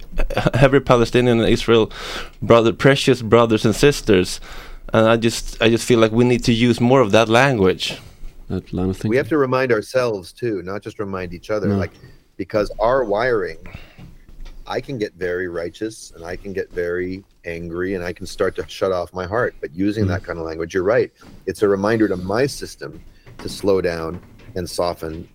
[0.65, 1.91] every Palestinian and Israel
[2.39, 4.39] brother, precious brothers and sisters,
[4.93, 7.99] and I just I just feel like we need to use more of that language.
[8.49, 9.09] That line of thinking.
[9.09, 11.67] We have to remind ourselves too, not just remind each other.
[11.67, 11.77] No.
[11.77, 11.91] Like
[12.35, 13.57] because our wiring,
[14.67, 18.55] I can get very righteous and I can get very angry and I can start
[18.57, 19.55] to shut off my heart.
[19.61, 20.09] But using mm.
[20.09, 21.11] that kind of language, you're right.
[21.45, 23.01] It's a reminder to my system
[23.37, 24.21] to slow down
[24.55, 25.27] and soften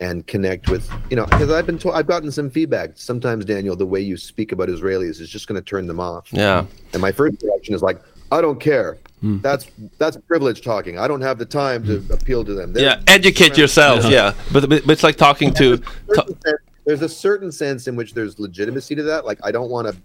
[0.00, 2.92] and connect with you know because I've been told I've gotten some feedback.
[2.94, 6.28] Sometimes Daniel, the way you speak about Israelis is just going to turn them off.
[6.32, 6.66] Yeah.
[6.92, 8.00] And my first reaction is like,
[8.30, 8.98] I don't care.
[9.24, 10.98] That's that's privilege talking.
[10.98, 12.12] I don't have the time to hmm.
[12.12, 12.72] appeal to them.
[12.72, 14.04] They're- Yeah, educate yourself.
[14.04, 15.78] Yeah, But, but but it's like talking to.
[16.08, 19.24] certain sense- there's a certain sense in which there's legitimacy to that.
[19.24, 19.96] Like I don't want to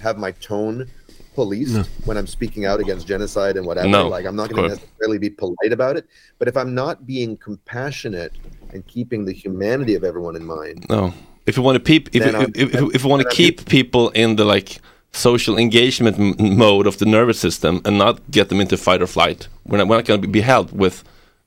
[0.00, 0.88] have my tone
[1.34, 3.88] policed when I'm speaking out against genocide and whatever.
[3.88, 6.06] No, like I'm not going to necessarily be polite about it.
[6.38, 8.32] But if I'm not being compassionate
[8.72, 11.12] and keeping the humanity of everyone in mind, No,
[11.46, 13.66] if you want to peep, if Then if, if, if, if you want to keep
[13.66, 14.78] people in the like
[15.12, 19.06] social engagement m- mode of the nervous system and not get them into fight or
[19.06, 21.04] flight, we're not, we're not going to be helped with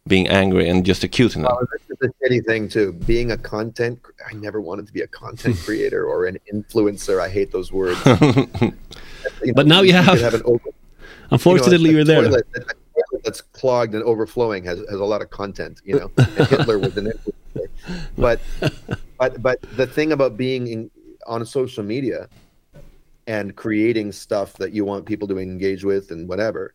[0.07, 1.51] being angry and just accusing them.
[1.55, 2.93] Oh, this is a shitty thing too.
[2.93, 7.21] Being a content, I never wanted to be a content creator or an influencer.
[7.21, 7.99] I hate those words.
[9.43, 10.69] You But now you could have- an over,
[11.29, 12.43] Unfortunately, you know, you're a there.
[12.55, 12.75] that-
[13.23, 15.79] that's clogged and overflowing has, has a lot of content.
[15.83, 17.67] You know, and Hitler was an influencer.
[18.17, 18.39] But
[19.19, 20.91] but but the thing about being in,
[21.27, 22.29] on social media
[23.27, 26.73] and creating stuff that you want people to engage with and whatever,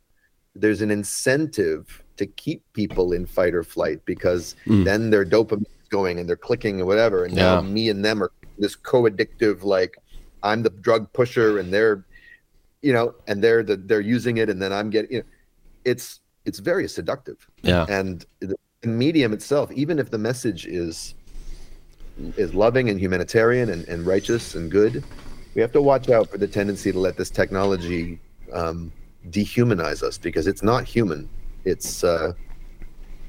[0.54, 4.84] there's an incentive to keep people in fight or flight because Mm.
[4.84, 7.24] then their dopamine is going and they're clicking and whatever.
[7.24, 9.98] And now me and them are this co-addictive like
[10.42, 12.04] I'm the drug pusher and they're
[12.82, 15.24] you know and they're the they're using it and then I'm getting you know
[15.84, 17.46] it's it's very seductive.
[17.62, 17.84] Yeah.
[17.88, 21.14] And the medium itself, even if the message is
[22.36, 25.04] is loving and humanitarian and, and righteous and good,
[25.56, 28.20] we have to watch out for the tendency to let this technology
[28.52, 28.92] um,
[29.30, 31.28] dehumanize us because it's not human.
[31.64, 32.34] It's uh,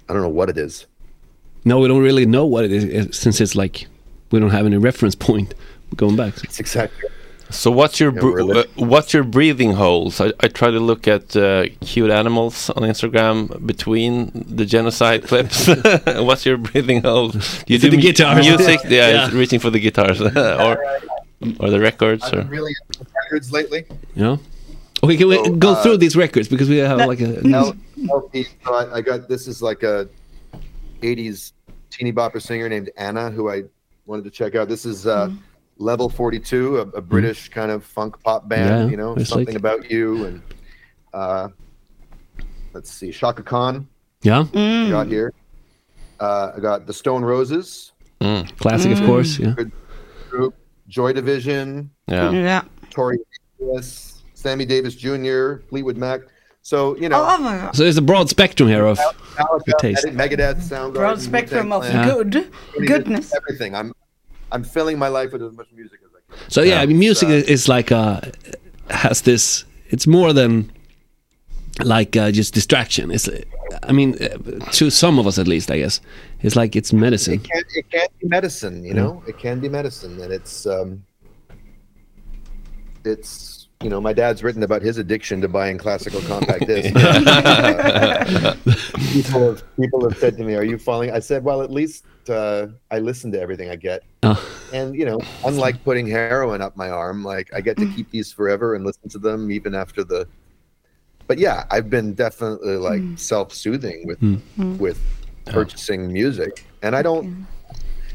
[0.10, 0.86] I don't know what it is.
[1.64, 3.88] No, we don't really know what it is uh, since it's like
[4.32, 5.54] we don't have any reference point
[5.96, 6.34] going back.
[6.44, 7.10] It's exactly.
[7.50, 10.20] So what's your Yeah, br- uh, what's your breathing holes?
[10.20, 15.66] I, I try to look at uh, cute animals on Instagram between the genocide clips.
[16.28, 17.30] what's your breathing hole?
[17.30, 18.46] Do you Is do the mu- guitars?
[18.46, 18.82] music?
[18.84, 19.26] Yeah, Yeah.
[19.28, 20.78] it's reaching for the guitars or
[21.60, 22.24] or the records.
[22.24, 23.86] I've Or been really into records lately.
[24.16, 24.38] Yeah.
[25.04, 27.76] Okay, can we go uh, through these records because we have like a L-
[28.10, 28.46] LP.
[28.66, 30.10] So I, I got this is like a
[31.02, 31.54] '80s
[31.92, 33.64] teeny bopper singer named Anna who I
[34.08, 34.68] wanted to check out.
[34.68, 35.30] This is uh,
[35.78, 38.86] Level 42, a, a British kind of funk pop band.
[38.86, 40.42] Yeah, you know, something like- about you and
[41.14, 41.50] uh,
[42.74, 43.88] let's see, Chaka Khan.
[44.24, 45.32] yeah I got here.
[46.20, 47.92] Uh, I got the Stone Roses.
[48.58, 49.38] classic, of course.
[49.38, 49.54] Yeah.
[49.56, 49.72] Good
[50.32, 50.56] group.
[50.88, 51.92] Joy Division.
[52.08, 52.32] yeah.
[52.32, 52.62] Yeah.
[52.90, 53.20] Tori
[53.62, 56.22] Amos, Sammy Davis Jr., Fleetwood Mac.
[56.62, 57.72] So you know, Oh my.
[57.72, 60.06] So there's a broad spectrum here of Metallica, taste.
[60.08, 62.52] Megadeth, Soundgarden, Broad spectrum of Wu-Tang good
[62.88, 63.34] goodness.
[63.36, 63.74] everything.
[63.76, 63.94] I'm
[64.52, 66.50] I'm filling my life with as much music as I can.
[66.50, 68.22] So yeah, I mean, music It's, uh, is like uh
[68.90, 69.64] has this.
[69.90, 70.72] It's more than
[71.84, 73.12] like uh, just distraction.
[73.12, 73.30] It's,
[73.84, 74.38] I mean, uh,
[74.72, 76.02] to some of us at least, I guess,
[76.42, 77.36] it's like it's medicine.
[77.36, 79.24] It can it can be medicine, you know.
[79.28, 81.04] It can be medicine, and it's um,
[83.04, 86.96] it's you know, my dad's written about his addiction to buying classical compact discs.
[86.96, 88.56] Uh,
[89.14, 92.06] people have people have said to me, "Are you falling?" I said, "Well, at least
[92.28, 94.44] uh, I listen to everything I get." Oh.
[94.74, 98.32] And you know, unlike putting heroin up my arm, like I get to keep these
[98.32, 100.28] forever and listen to them even after the.
[101.28, 103.16] But yeah, I've been definitely like hmm.
[103.16, 104.36] self-soothing with hmm.
[104.56, 104.78] Hmm.
[104.78, 105.00] with
[105.46, 107.46] purchasing music, and I don't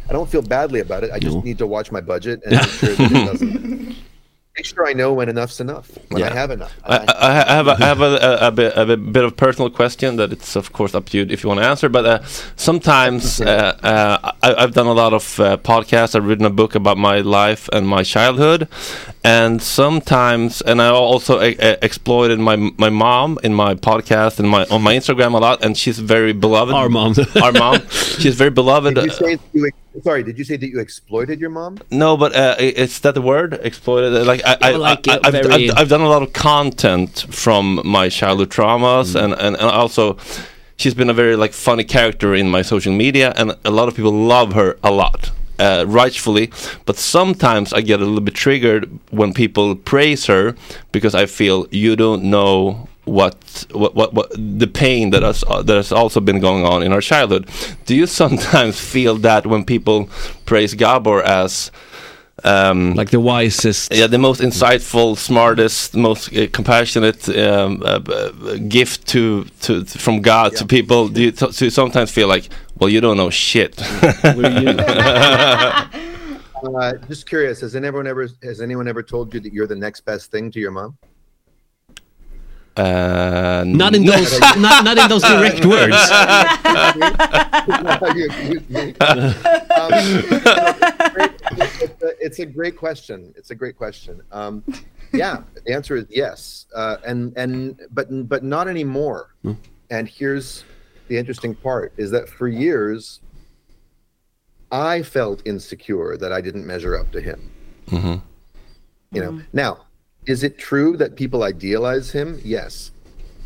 [0.08, 1.10] I don't feel badly about it.
[1.12, 1.42] I just No.
[1.42, 3.96] need to watch my budget and make sure that it doesn't.
[4.56, 5.90] Make sure I know when enough's enough.
[6.10, 6.74] When I have enough.
[6.84, 9.70] I, I I have a, I have a, a, a, bit, a bit of personal
[9.70, 11.88] question that it's of course up to you if you want to answer.
[11.88, 12.22] But uh,
[12.56, 16.14] sometimes uh, uh, I, I've done a lot of uh, podcasts.
[16.14, 18.68] I've written a book about my life and my childhood,
[19.24, 24.82] and sometimes, and I also exploited my my mom in my podcast and my on
[24.82, 26.74] my Instagram a lot, and she's very beloved.
[26.74, 27.14] Our mom.
[27.42, 28.96] our mom, she's very beloved.
[28.96, 30.22] Did you say you ex- sorry?
[30.22, 31.78] Did you say that you exploited your mom?
[31.90, 33.54] No, but uh, i- is that the word?
[33.62, 34.14] Exploited?
[34.16, 36.32] Uh, Like I, I, Yeah, like, I, I've, very- I've, I've done a lot of
[36.32, 39.24] content from my childhood traumas, Mm.
[39.24, 40.16] and, and, and also
[40.76, 43.94] she's been a very like funny character in my social media, and a lot of
[43.94, 45.30] people love her a lot.
[45.58, 46.50] Uh, rightfully,
[46.86, 50.56] but sometimes I get a little bit triggered when people praise her
[50.90, 55.68] because I feel you don't know what what what, what the pain that has that
[55.68, 57.48] has also been going on in our childhood.
[57.86, 60.08] Do you sometimes feel that when people
[60.44, 61.70] praise Gabor as
[62.44, 63.92] um, like the wisest.
[63.92, 70.22] yeah, the most insightful, smartest, most uh, compassionate um, uh, uh, gift to, to from
[70.22, 71.08] God to people.
[71.08, 72.48] Do you, do you sometimes feel like,
[72.78, 73.76] well, you don't know shit?
[76.62, 77.60] Uh, just curious.
[77.60, 80.60] Has anyone ever has anyone ever told you that you're the next best thing to
[80.60, 80.96] your mom?
[82.76, 85.94] Uh, Not in those, not, not in those direct words.
[85.94, 87.02] Um,
[92.20, 93.34] it's, a, great question.
[93.36, 94.22] It's a great question.
[94.32, 94.64] Um,
[95.12, 99.34] yeah, the answer is yes, uh, and and but but not anymore.
[99.90, 100.64] And here's
[101.08, 103.20] the interesting part: is that for years,
[104.70, 107.50] I felt insecure that I didn't measure up to him.
[107.88, 108.14] Mm-hmm.
[109.14, 109.42] You know.
[109.52, 109.84] Now,
[110.26, 112.40] is it true that people idealize him?
[112.44, 112.92] Yes,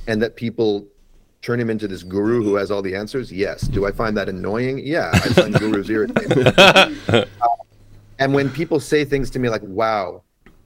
[0.06, 0.86] and that people
[1.42, 3.32] turn him into this guru who has all the answers?
[3.32, 3.62] Yes.
[3.62, 4.80] Do I find that annoying?
[4.84, 6.52] Yeah, I find gurus irritating.
[8.18, 10.22] and when people say things to me like, "Wow,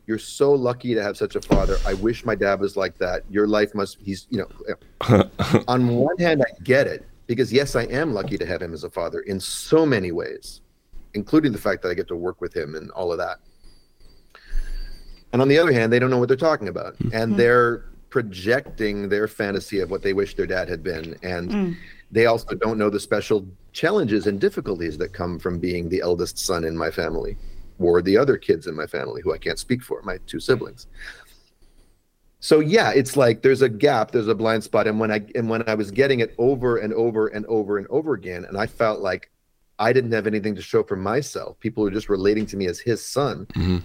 [0.06, 1.76] you're so lucky to have such a father.
[1.86, 3.24] I wish my dad was like that.
[3.30, 5.28] Your life must." He's, you know,
[5.68, 8.84] on one hand, I get it because yes, I am lucky to have him as
[8.84, 10.62] a father in so many ways,
[11.14, 13.38] including the fact that I get to work with him and all of that.
[15.32, 17.10] And on the other hand, they don't know what they're talking about, hmm.
[17.12, 17.38] and hmm.
[17.38, 21.76] they're projecting their fantasy of what they wish their dad had been, and Mm.
[22.10, 26.36] they also don't know the special challenges and difficulties that come from being the eldest
[26.36, 27.36] son in my family
[27.78, 30.86] or the other kids in my family who I can't speak for, my two siblings.
[32.40, 35.48] So yeah, it's like there's a gap, there's a blind spot and when I and
[35.48, 38.66] when I was getting it over and over and over and over again and I
[38.66, 39.30] felt like
[39.78, 41.58] I didn't have anything to show for myself.
[41.60, 43.78] People were just relating to me as his son mm-hmm.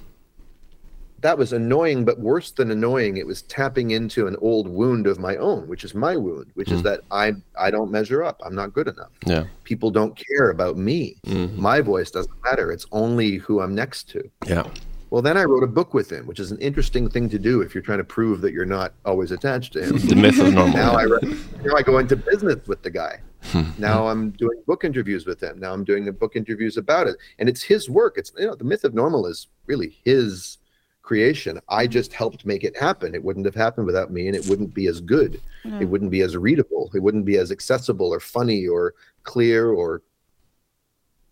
[1.26, 5.18] That was annoying, but worse than annoying, it was tapping into an old wound of
[5.18, 6.88] my own, which is my wound, which is hmm.
[6.88, 8.40] that I I don't measure up.
[8.46, 9.10] I'm not good enough.
[9.26, 9.46] Yeah.
[9.64, 11.16] People don't care about me.
[11.26, 11.60] Mm-hmm.
[11.60, 12.72] My voice doesn't matter.
[12.72, 14.30] It's only who I'm next to.
[14.46, 14.68] Yeah.
[15.10, 17.62] Well, then I wrote a book with him, which is an interesting thing to do
[17.62, 19.98] if you're trying to prove that you're not always attached to him.
[20.08, 20.76] The myth of normal.
[20.76, 23.20] Now I write- now I go into business with the guy.
[23.46, 23.64] Hmm.
[23.80, 25.60] now I'm doing book interviews with him.
[25.60, 28.14] Now I'm doing the book interviews about it, and it's his work.
[28.18, 30.60] It's you know the myth of normal is really his
[31.06, 31.60] creation.
[31.70, 33.14] I just helped make it happen.
[33.14, 35.40] It wouldn't have happened without me, and it wouldn't be as good.
[35.80, 36.92] It wouldn't be as readable.
[36.94, 40.02] It wouldn't be as accessible or funny or clear or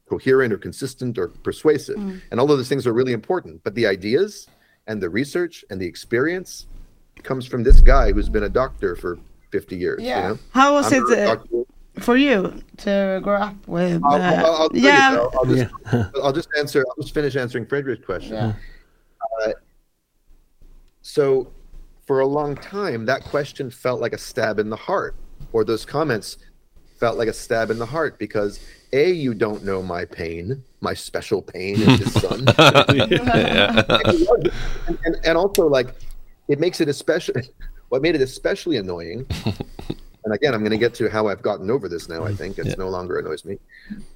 [0.09, 1.97] coherent or consistent or persuasive.
[1.97, 3.63] And all of those things are really important.
[3.63, 4.47] But the ideas
[4.87, 6.67] and the research and the experience
[7.23, 9.17] comes from this guy who's been a doctor for
[9.51, 10.01] 50 years.
[10.01, 10.21] Yeah.
[10.21, 10.39] You know?
[10.51, 11.63] How was I'm it a doctor.
[11.99, 14.01] for you to grow up with?
[14.03, 15.11] I'll, uh, I'll- I'll yeah.
[15.19, 15.73] I'll, I'll just,
[16.23, 16.83] I'll just answer.
[16.89, 18.33] I'll just finish answering Fredrik's question.
[18.33, 18.53] Yeah.
[21.03, 21.51] So,
[22.05, 25.15] for a long time, that question felt like a stab in the heart,
[25.51, 26.37] or those comments
[26.97, 28.59] felt like a stab in the heart because
[28.93, 33.01] a you don't know my pain, my special pain as his son, and,
[34.87, 35.93] and, and, and also like
[36.47, 37.41] it makes it especially
[37.89, 41.69] what made it especially annoying and again i'm going to get to how i've gotten
[41.69, 42.35] over this now i mm-hmm.
[42.35, 42.57] think.
[42.57, 43.59] It's no longer annoys me.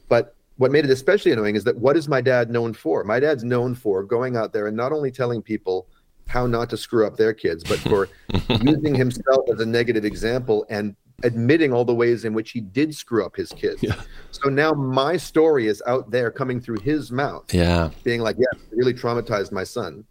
[0.07, 3.03] But what made it especially annoying is that what is my dad known for?
[3.03, 5.87] My dad's known for going out there and not only telling people
[6.27, 8.09] how not to screw up their kids but for
[8.61, 12.93] using himself as a negative example and admitting all the ways in which he did
[12.93, 13.83] screw up his kids
[14.31, 17.89] so now my story is out there coming through his mouth Yeah.
[18.03, 20.03] being like, yeah, it really traumatized my son.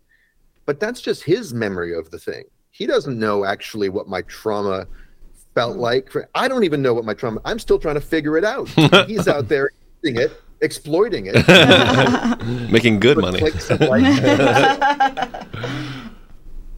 [0.64, 2.44] But that's just his memory of the thing.
[2.70, 4.86] He doesn't know actually what my trauma
[5.54, 5.80] felt hmm.
[5.80, 6.12] like.
[6.34, 7.40] I don't even know what my trauma.
[7.44, 8.68] I'm still trying to figure it out.
[9.06, 9.70] He's out there
[10.02, 11.36] using it, exploiting it,
[12.70, 13.40] Making good money.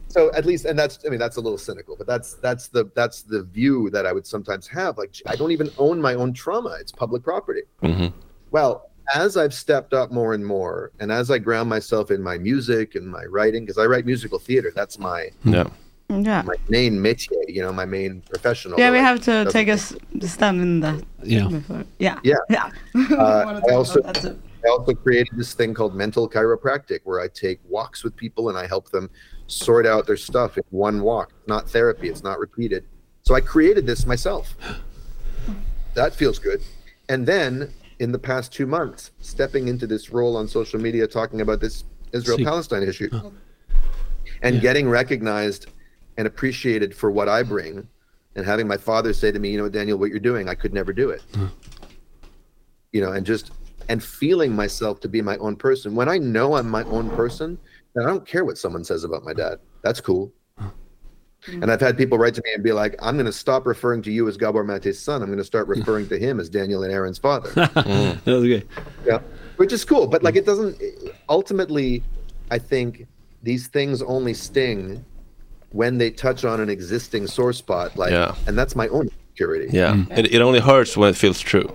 [0.09, 0.33] Clicks and likes.
[0.33, 2.89] so at least, and that's I mean that's a little cynical, but that's that's the
[2.95, 4.97] that's the view that I would sometimes have.
[4.97, 7.61] Like I don't even own my own trauma; it's public property.
[7.83, 8.11] Mhm.
[8.51, 12.37] Well, as I've stepped up more and more, and as I ground myself in my
[12.37, 15.67] music and my writing, because I write musical theater, that's my Yeah.
[16.09, 16.41] Yeah.
[16.43, 18.79] my main métier, you know, my main professional.
[18.79, 21.03] Yeah, we have to take a s- stand in that.
[21.23, 21.47] Yeah.
[21.47, 21.83] Before.
[21.99, 22.17] Yeah.
[22.23, 22.37] Yeah.
[22.49, 22.69] Yeah.
[23.15, 24.39] Uh, I also about that too.
[24.65, 28.57] I also created this thing called mental chiropractic, where I take walks with people and
[28.57, 29.09] I help them
[29.47, 31.31] sort out their stuff in one walk.
[31.39, 32.85] It's not therapy; it's not repeated.
[33.21, 34.55] So I created this myself.
[35.95, 36.61] That feels good.
[37.09, 41.41] And then in the past two months, stepping into this role on social media, talking
[41.41, 41.83] about this
[42.13, 43.09] Israel-Palestine issue,
[44.43, 45.65] and getting recognized
[46.17, 47.87] and appreciated for what I bring,
[48.35, 50.73] and having my father say to me, "You know, Daniel, what you're doing, I could
[50.73, 51.23] never do it."
[52.91, 53.51] you know, and just
[53.89, 55.95] and feeling myself to be my own person.
[55.95, 57.57] When I know I'm my own person,
[57.93, 59.59] then I don't care what someone says about my dad.
[59.81, 60.31] That's cool.
[60.57, 61.63] Hmm.
[61.63, 64.01] And I've had people write to me and be like, "I'm going to stop referring
[64.03, 65.21] to you as Gabor Maté's son.
[65.21, 65.73] I'm going to start hmm.
[65.73, 68.67] referring to him as Daniel and Aaron's father." that was good.
[69.05, 69.19] yeah,
[69.57, 70.05] which is cool.
[70.05, 70.39] But like, hmm.
[70.39, 70.81] it doesn't.
[71.27, 72.03] Ultimately,
[72.51, 73.07] I think
[73.41, 75.03] these things only sting
[75.71, 77.95] when they touch on an existing sore spot.
[77.95, 78.35] Like, Yeah.
[78.47, 79.69] and that's my own insecurity.
[79.71, 80.03] Yeah.
[80.11, 81.73] It, it only hurts when it feels true.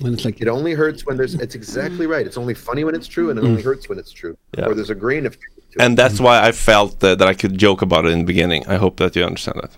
[0.00, 1.34] When it's like It only hurts when there's.
[1.34, 2.26] It's exactly right.
[2.26, 4.36] It's only funny when it's true, and it only hurts when it's true.
[4.56, 4.66] Yeah.
[4.66, 5.96] Or there's a grain of truth to And it.
[5.96, 8.66] that's why I felt that, that I could joke about it in the beginning.
[8.66, 9.72] I hope that you understand that.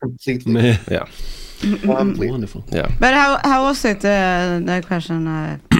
[0.00, 0.78] completely.
[0.90, 1.06] Yeah.
[1.60, 2.30] completely.
[2.36, 2.64] wonderful.
[2.70, 2.88] Yeah.
[2.98, 4.04] But how how was it?
[4.04, 5.26] Uh, the question.
[5.26, 5.58] Uh,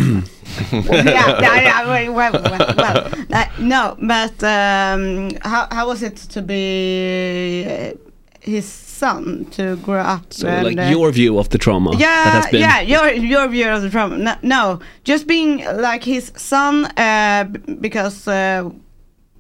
[0.73, 2.09] yeah, yeah, yeah.
[2.09, 7.93] Well, well, well, well uh, no, but um, how how was it to be uh,
[8.41, 8.65] his
[9.03, 10.25] son to grow up?
[10.33, 13.07] So and, like uh, your view of the trauma that yeah, has been yeah, your
[13.33, 14.17] your view of the trauma.
[14.29, 14.63] No, no
[15.11, 15.53] just being
[15.89, 16.75] like his son,
[17.09, 17.43] uh,
[17.87, 18.71] because uh,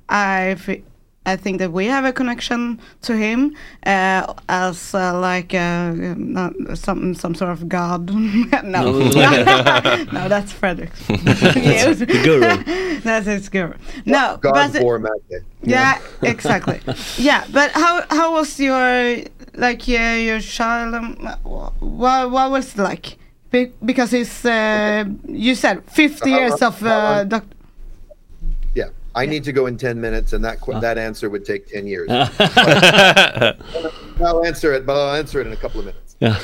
[0.08, 0.56] I
[1.24, 3.54] I think that we have a connection to him
[3.86, 8.10] uh, as uh, like uh, not some some sort of god.
[8.64, 9.00] no, No,
[10.12, 10.90] no, that's Fredrik.
[11.06, 13.00] the guru.
[13.02, 13.74] that's his guru.
[14.04, 15.42] No, God but bore Mate.
[15.62, 16.80] yeah, exactly.
[17.18, 19.18] yeah, but how how was your
[19.54, 20.94] like uh, your child?
[20.94, 21.16] Um,
[21.80, 23.16] what what was it like
[23.52, 27.61] Be- because it's uh, you said 50 years of uh, doc- Yeah,
[29.14, 30.80] I need to go in ten minutes, and that qu- uh.
[30.80, 32.08] that answer would take ten years.
[34.20, 36.16] I'll answer it, but I'll answer it in a couple of minutes.
[36.20, 36.40] Yeah.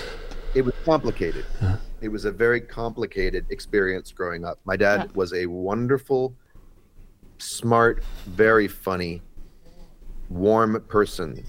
[0.54, 1.44] It was complicated.
[1.60, 1.76] Uh.
[2.00, 4.60] It was a very complicated experience growing up.
[4.64, 6.34] My dad was a wonderful,
[7.38, 9.20] smart, very funny,
[10.28, 11.44] warm person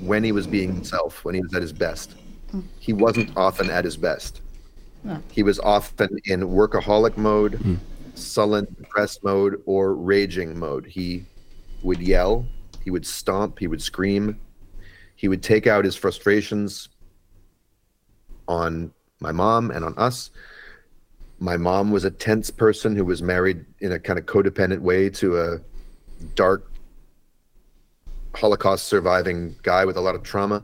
[0.00, 2.14] when he was being himself, when he was at his best.
[2.78, 4.42] He wasn't often at his best.
[5.30, 7.78] He was often in workaholic mode, mm.
[8.14, 10.86] Sullen, depressed mode, or raging mode.
[10.86, 11.24] He
[11.82, 12.46] would yell,
[12.82, 14.40] he would stomp, he would scream,
[15.16, 16.88] he would take out his frustrations
[18.48, 20.30] on my mom and on us.
[21.38, 25.10] My mom was a tense person who was married in a kind of codependent way
[25.10, 25.58] to a
[26.34, 26.70] dark
[28.34, 30.62] Holocaust surviving guy with a lot of trauma.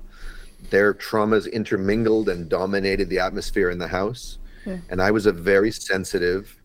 [0.71, 4.39] Their traumas intermingled and dominated the atmosphere in the house.
[4.67, 4.79] Yeah.
[4.91, 6.60] And I was a very sensitive,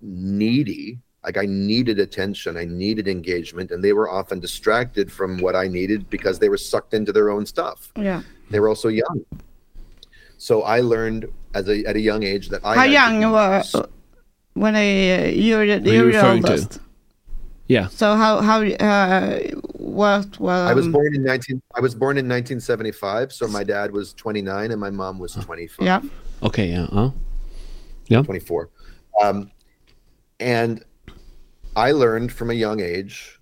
[0.00, 5.54] needy, like I needed attention, I needed engagement, and they were often distracted from what
[5.56, 7.92] I needed because they were sucked into their own stuff.
[7.96, 8.22] yeah.
[8.50, 9.26] They were also young.
[10.38, 13.62] So I learned as a, at a young age that I How young be were
[14.54, 14.80] when I,
[15.10, 16.50] uh, you're the, Who are you you're the referring to?
[16.52, 16.80] oldest?
[17.66, 17.88] Yeah.
[17.88, 19.40] So how how uh,
[19.74, 23.62] what well I was um, born in 19 I was born in 1975 so my
[23.62, 26.00] dad was 29 and my mom was 25 yeah
[26.42, 26.68] Okay.
[26.68, 26.84] Yeah.
[26.90, 27.10] Uh,
[28.06, 28.22] yeah.
[28.22, 28.70] 24
[29.22, 29.50] um,
[30.40, 30.84] and
[31.76, 33.38] I learned from a young age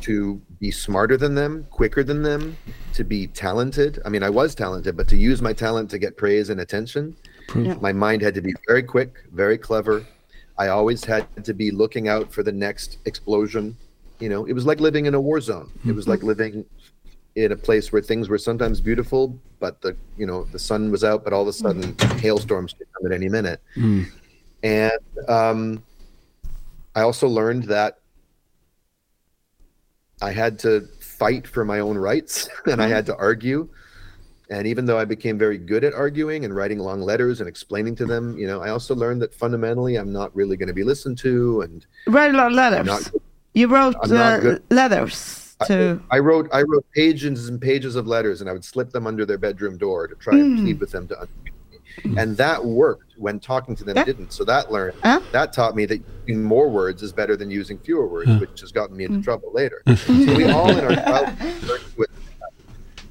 [0.00, 2.56] to be smarter than them quicker than them
[2.94, 4.00] to be talented.
[4.04, 7.16] I mean I was talented but to use my talent to get praise and attention
[7.54, 7.74] Yeah.
[7.80, 10.04] my mind had to be very quick very clever.
[10.58, 13.76] I always had to be looking out for the next explosion.
[14.18, 15.70] You know it was like living in a war zone.
[15.86, 16.64] It was like living
[17.36, 21.02] in a place where things were sometimes beautiful but the you know the sun was
[21.04, 23.60] out but all of a sudden hailstorms could come at any minute.
[23.76, 24.06] Mm.
[24.62, 24.92] And
[25.28, 25.82] um,
[26.94, 27.98] I also learned that
[30.20, 33.68] I had to fight for my own rights and I had to argue.
[34.50, 37.96] And even though I became very good at arguing and writing long letters and explaining
[37.96, 40.84] to them, you know, I also learned that fundamentally I'm not really going to be
[40.84, 41.62] listened to.
[41.62, 42.86] And write a lot of letters.
[42.86, 43.10] Not,
[43.54, 44.60] you wrote uh, letters
[45.66, 49.06] to I wrote I wrote pages and pages of letters and I would slip them
[49.06, 50.62] under their bedroom door to try and Mm.
[50.62, 52.20] plead with them to understand me.
[52.20, 54.04] And that worked when talking to them Yeah.
[54.04, 54.32] didn't.
[54.32, 55.20] So that learned Huh?
[55.32, 58.38] that taught me that using more words is better than using fewer words, Huh.
[58.40, 59.24] which has gotten me into Mm.
[59.24, 59.82] trouble later.
[59.86, 59.94] Hmm.
[60.24, 61.36] so we all in our childhood
[61.70, 62.06] uh, to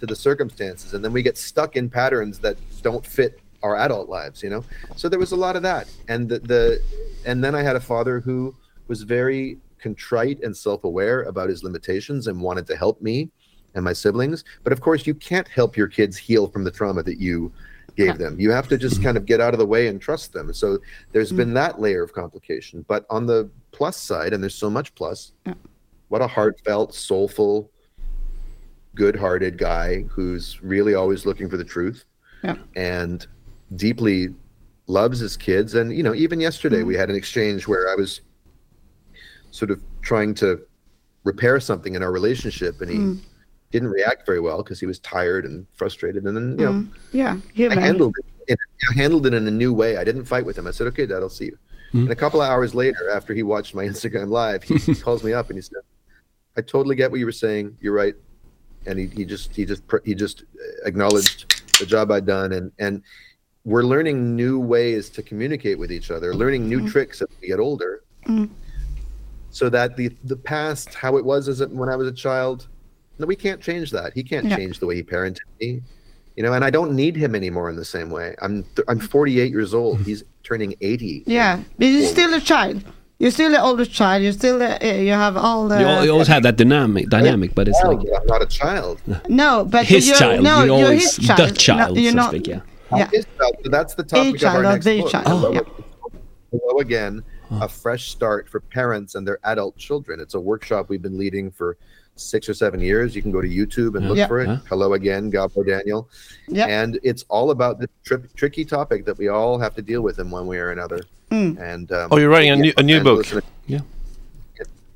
[0.01, 4.09] to the circumstances and then we get stuck in patterns that don't fit our adult
[4.09, 4.63] lives, you know?
[4.95, 5.87] So there was a lot of that.
[6.07, 6.79] And the, the
[7.25, 8.55] and then I had a father who
[8.87, 13.29] was very contrite and self-aware about his limitations and wanted to help me
[13.75, 14.43] and my siblings.
[14.63, 17.53] But of course, you can't help your kids heal from the trauma that you
[17.95, 18.39] gave them.
[18.39, 20.53] You have to just kind of get out of the way and trust them.
[20.53, 20.79] So
[21.11, 22.85] there's been that layer of complication.
[22.87, 25.33] But on the plus side, and there's so much plus,
[26.09, 27.69] what a heartfelt, soulful,
[28.95, 32.03] good-hearted guy who's really always looking for the truth
[32.43, 32.57] Yeah.
[32.75, 33.25] and
[33.75, 34.33] deeply
[34.87, 35.75] loves his kids.
[35.75, 38.21] And you know, even yesterday we had an exchange where I was
[39.51, 40.59] sort of trying to
[41.23, 43.19] repair something in our relationship, and he Mm.
[43.71, 46.25] Didn't react very well because he was tired and frustrated.
[46.25, 46.89] And then you know, Mm.
[47.11, 47.37] yeah
[47.69, 48.25] I handled it.
[48.51, 48.57] In,
[48.89, 49.97] I handled it in a new way.
[49.97, 50.67] I didn't fight with him.
[50.67, 51.57] I said, "Okay, Dad, I'll see you."
[51.93, 52.01] Mm.
[52.03, 55.33] And a couple of hours later, after he watched my Instagram live, he calls me
[55.33, 55.77] up and he said,
[56.57, 57.77] "I totally get what you were saying.
[57.81, 58.15] You're right."
[58.87, 60.43] And he, he just he just he just
[60.85, 63.03] acknowledged the job I'd done, and and
[63.63, 67.59] we're learning new ways to communicate with each other, learning new tricks as we get
[67.59, 68.49] older, Mm.
[69.51, 72.67] so that the the past, how it was as a, when I was a child,
[72.67, 72.70] no,
[73.27, 74.13] we can't change that.
[74.13, 74.57] He can't Yeah.
[74.57, 75.81] change the way he parented me,
[76.35, 76.53] you know.
[76.53, 78.35] And I don't need him anymore in the same way.
[78.41, 80.01] I'm th- I'm 48 years old.
[80.01, 81.23] He's turning 80.
[81.27, 82.83] yeah but you're still a child
[83.19, 86.27] you're still the oldest child you're still uh, you have all the You, you always
[86.27, 88.99] have that dynamic, dynamic, but it's Well, like I'm not a child.
[89.29, 90.43] no but his you're, child.
[90.43, 92.47] no you're you're his child the child, no, you're so to not speak.
[92.47, 92.61] Yeah.
[92.97, 93.55] yeah His child.
[93.63, 95.11] So that's the topic of child, our next the book.
[95.11, 95.61] child, Hello, yeah.
[96.51, 100.19] Hello again, a fresh start for parents and their adult children.
[100.19, 101.77] It's a workshop we've been leading for
[102.21, 103.15] six or seven years.
[103.15, 104.27] You can go to YouTube and look Yeah.
[104.27, 104.47] for it.
[104.47, 104.57] Yeah.
[104.69, 106.07] Hello again, Gabo Daniel.
[106.47, 110.01] yeah And it's all about this tri- tricky topic that we all have to deal
[110.01, 111.01] with in one way or another.
[111.31, 111.59] Mm.
[111.59, 113.19] And um, Oh, you're writing a new- a new book?
[113.19, 113.79] listen- Yeah.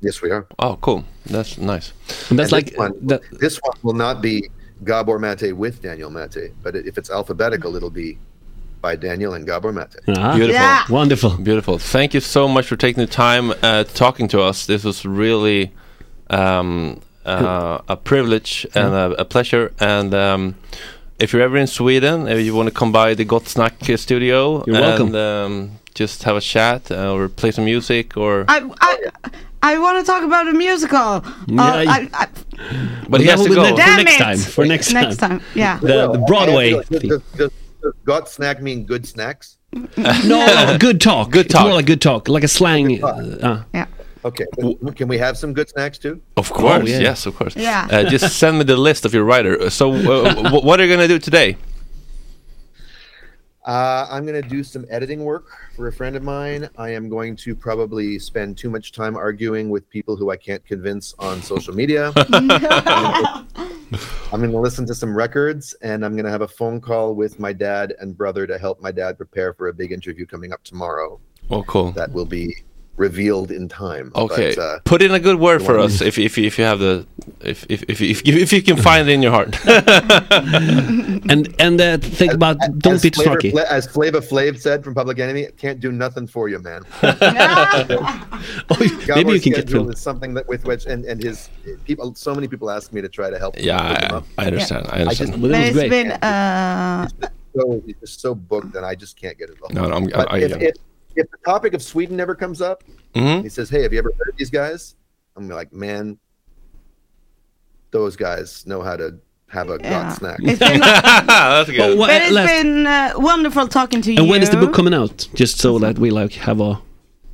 [0.02, 0.46] Yes, we are.
[0.58, 1.04] Oh, cool.
[1.24, 1.92] That's nice.
[2.30, 4.50] And that's And like this one, that, this one will not be
[4.84, 8.18] Gabor Maté with Daniel Maté, but if it's alphabetical, it'll be
[8.82, 9.96] by Daniel and Gabor Maté.
[10.08, 10.60] Ah, Beautiful.
[10.60, 10.84] Yeah.
[10.90, 11.30] wonderful.
[11.38, 11.78] Beautiful.
[11.78, 14.66] Thank you so much for taking the time uh, talking to us.
[14.66, 15.72] This was really
[16.28, 19.72] um, uh, a privilege and a, a pleasure.
[19.80, 20.54] And um,
[21.18, 23.96] if you're ever in Sweden, if you want to come by the Gott Snack uh,
[23.96, 25.06] studio You're welcome.
[25.08, 28.44] and um, just have a chat uh, or play some music or.
[28.48, 28.92] I I,
[29.62, 31.24] I want to talk about a musical.
[31.46, 32.26] Yeah, Uh, you- I, I,
[33.08, 33.62] But he has to go.
[33.62, 34.18] will be Damn next it.
[34.18, 34.38] time.
[34.38, 35.02] For next time.
[35.02, 35.78] next time, yeah.
[35.80, 36.72] The, the Broadway.
[36.72, 37.50] Does, does, does,
[37.82, 39.56] does got snack mean good snacks?
[39.72, 39.82] No,
[40.24, 41.30] no, good talk.
[41.30, 41.64] Good It's talk.
[41.64, 43.02] more like good talk, like a slang.
[43.02, 43.06] Uh,
[43.42, 43.62] uh.
[43.74, 43.86] Yeah.
[44.26, 44.46] Okay,
[44.96, 46.20] can we have some good snacks too?
[46.36, 46.98] Of course, Oh, yeah.
[47.08, 47.54] yes, of course.
[47.56, 47.86] Yeah.
[47.90, 49.70] Uh, just send me the list of your writer.
[49.70, 51.56] So, uh, w- what are you gonna do today?
[53.64, 56.68] Uh, I'm going to do some editing work for a friend of mine.
[56.78, 60.64] I am going to probably spend too much time arguing with people who I can't
[60.64, 62.12] convince on social media.
[62.30, 63.46] I'm
[64.40, 67.40] going to listen to some records and I'm going to have a phone call with
[67.40, 70.62] my dad and brother to help my dad prepare for a big interview coming up
[70.62, 71.18] tomorrow
[71.50, 71.90] Oh, cool.
[71.92, 72.54] that will be
[72.96, 74.10] revealed in time.
[74.14, 76.78] Okay, But, uh, put in a good word for us if if if you have
[76.78, 77.06] the
[77.40, 79.56] if if if if, if you can find it in your heart.
[81.28, 83.54] And and uh, think about don't as be too Flavor snarky.
[83.64, 86.82] As Flava Flav said from Public Enemy, can't do nothing for you, man.
[88.70, 89.88] Oh, maybe you Gabor's can get through.
[89.90, 91.48] is something that with which and, and his
[91.84, 94.24] people so many people ask me to try to help yeah, hook him I, up.
[94.38, 94.86] I understand.
[94.88, 95.42] I I just understand.
[95.42, 95.90] Well, But that was it's great.
[95.90, 97.08] been uh,
[97.56, 99.74] so he's just so booked and I just can't get involved.
[99.74, 100.56] No, no, I'm, But I, I, if, yeah.
[100.68, 100.74] if,
[101.16, 102.84] if the topic of Sweden ever comes up,
[103.14, 103.42] Mhm.
[103.42, 104.94] he says, "Hey, have you ever heard of these guys?"
[105.36, 106.18] I'm like, "Man,
[107.90, 109.18] those guys know how to
[109.48, 109.90] have a yeah.
[109.90, 110.80] gott snack." It's been,
[111.26, 111.98] That's good.
[111.98, 114.20] What- but it's last- been uh, wonderful talking to you.
[114.20, 115.28] and when is the book coming out?
[115.34, 116.80] Just so that we like have a.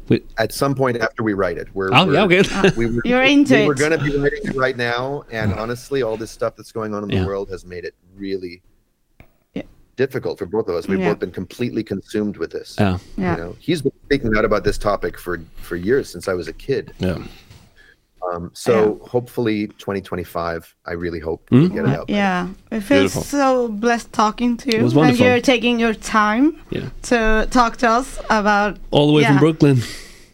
[0.08, 2.70] We, At some point after we write it, we're, oh we're yeah, okay.
[2.76, 3.66] we were, You're into it.
[3.68, 6.92] We're going to be writing it right now, and honestly, all this stuff that's going
[6.92, 7.26] on in the Yeah.
[7.26, 8.71] world has made it really Yeah.
[10.06, 10.88] Difficult for both of us.
[10.88, 11.10] We've Yeah.
[11.10, 12.68] both been completely consumed with this.
[12.78, 12.98] yeah.
[13.16, 13.36] Yeah.
[13.36, 15.34] You know, he's been speaking out about this topic for
[15.68, 16.84] for years since I was a kid.
[16.98, 17.18] yeah.
[18.32, 18.72] Um, so
[19.14, 20.74] hopefully, 2025.
[20.86, 21.62] I really hope Mm.
[21.62, 22.06] we get it out.
[22.06, 23.22] by Yeah, it feels Beautiful.
[23.22, 24.78] so blessed talking to you.
[24.78, 26.88] It was and you're taking your time Yeah.
[27.10, 29.78] to talk to us about All the way from Brooklyn.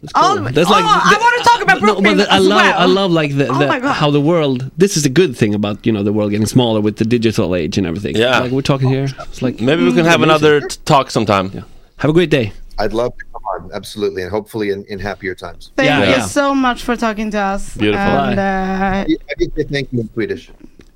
[0.01, 0.35] That's cool.
[0.35, 3.11] the way- That's oh, I wanna talk about No, but I as love, I love
[3.11, 3.93] like the, Oh the my God.
[3.93, 4.69] how the world.
[4.77, 7.55] This is a good thing about you know the world getting smaller with the digital
[7.55, 8.15] age and everything.
[8.15, 8.39] Yeah.
[8.39, 9.07] like we're talking here.
[9.29, 10.29] It's like Maybe we can have Amazing.
[10.45, 11.51] another talk sometime.
[11.53, 11.63] Yeah.
[11.97, 12.53] Have a great day.
[12.77, 15.71] I'd love to come on, absolutely, and hopefully in, in happier times.
[15.75, 16.25] Thank Yeah, you yeah.
[16.25, 17.75] so much for talking to us.
[17.75, 18.05] Beautiful.
[18.05, 20.49] And, uh, How do you how do you say thank you in Swedish?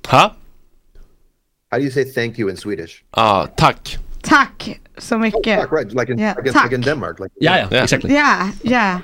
[0.06, 0.30] Huh?
[1.70, 3.04] How do you say thank you in Swedish?
[3.14, 3.98] Ah, tack.
[4.24, 5.44] Tack så mycket.
[5.44, 5.92] Tack, right?
[5.92, 6.62] Like in, Yeah, like, in, tack.
[6.64, 7.20] like in Denmark.
[7.20, 7.82] Like Yeah, yeah, Yeah.
[7.84, 8.10] exactly.
[8.14, 9.00] Yeah, yeah.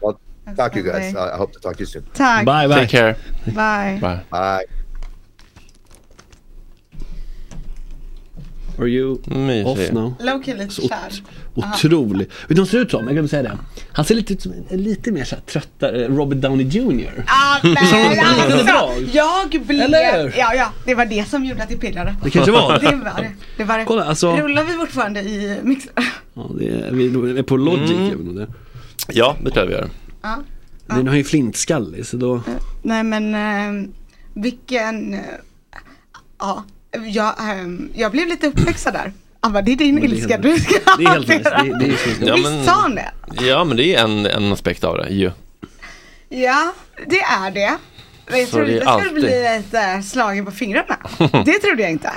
[0.00, 0.20] Well,
[0.56, 0.94] talk to you guys.
[1.04, 1.30] Absolutely.
[1.30, 2.04] Uh, I hope to talk to you soon.
[2.14, 2.44] Tack.
[2.44, 2.80] Bye, bye.
[2.80, 3.16] Take care.
[3.54, 3.98] Bye.
[4.00, 4.24] Bye.
[4.30, 4.79] Bye.
[8.80, 9.66] Are you Mysig.
[9.66, 10.14] off now?
[10.20, 11.22] Är lite Så kär.
[11.54, 12.18] Otrolig.
[12.28, 13.04] Vet du vad han ser ut som?
[13.04, 13.58] Jag glömde säga det.
[13.92, 17.24] Han ser lite ut som lite mer så här tröttare Robert Downey Jr.
[17.26, 17.96] Ah, lite alltså,
[19.12, 19.80] jag blev...
[19.80, 20.34] Eller?
[20.38, 22.14] Ja, ja, det var det som gjorde att det pirrade.
[22.24, 22.96] Det kanske var Det det.
[22.96, 23.32] var det.
[23.56, 23.84] det, var det.
[23.84, 25.92] Kolla, alltså- Rullar vi fortfarande i mixer?
[26.34, 28.34] Ja, det är, vi är på Logic Mm.
[28.34, 28.46] det.
[29.08, 29.88] Ja, det tror jag vi gör.
[30.22, 30.38] Ja.
[30.86, 32.40] Den har ju flintskallig så då...
[32.82, 33.88] Nej men eh,
[34.34, 35.16] vilken...
[36.38, 36.64] Ja,
[37.06, 39.12] jag, ehm, jag blev lite uppväxad där.
[39.40, 41.28] Han bara, det är din Men det är ilska helt- du ska det är helt
[41.28, 41.76] hantera." nice.
[41.78, 43.10] Det- det är så- Ja, Visst men- sa han det?
[43.42, 45.30] Ja, men det är en, en aspekt av det ju.
[46.28, 46.72] Ja,
[47.06, 47.76] det är det.
[48.30, 49.14] Men jag Så trodde det är det skulle alltid.
[49.14, 50.96] bli lite slagen på fingrarna.
[51.44, 52.10] Det trodde jag inte.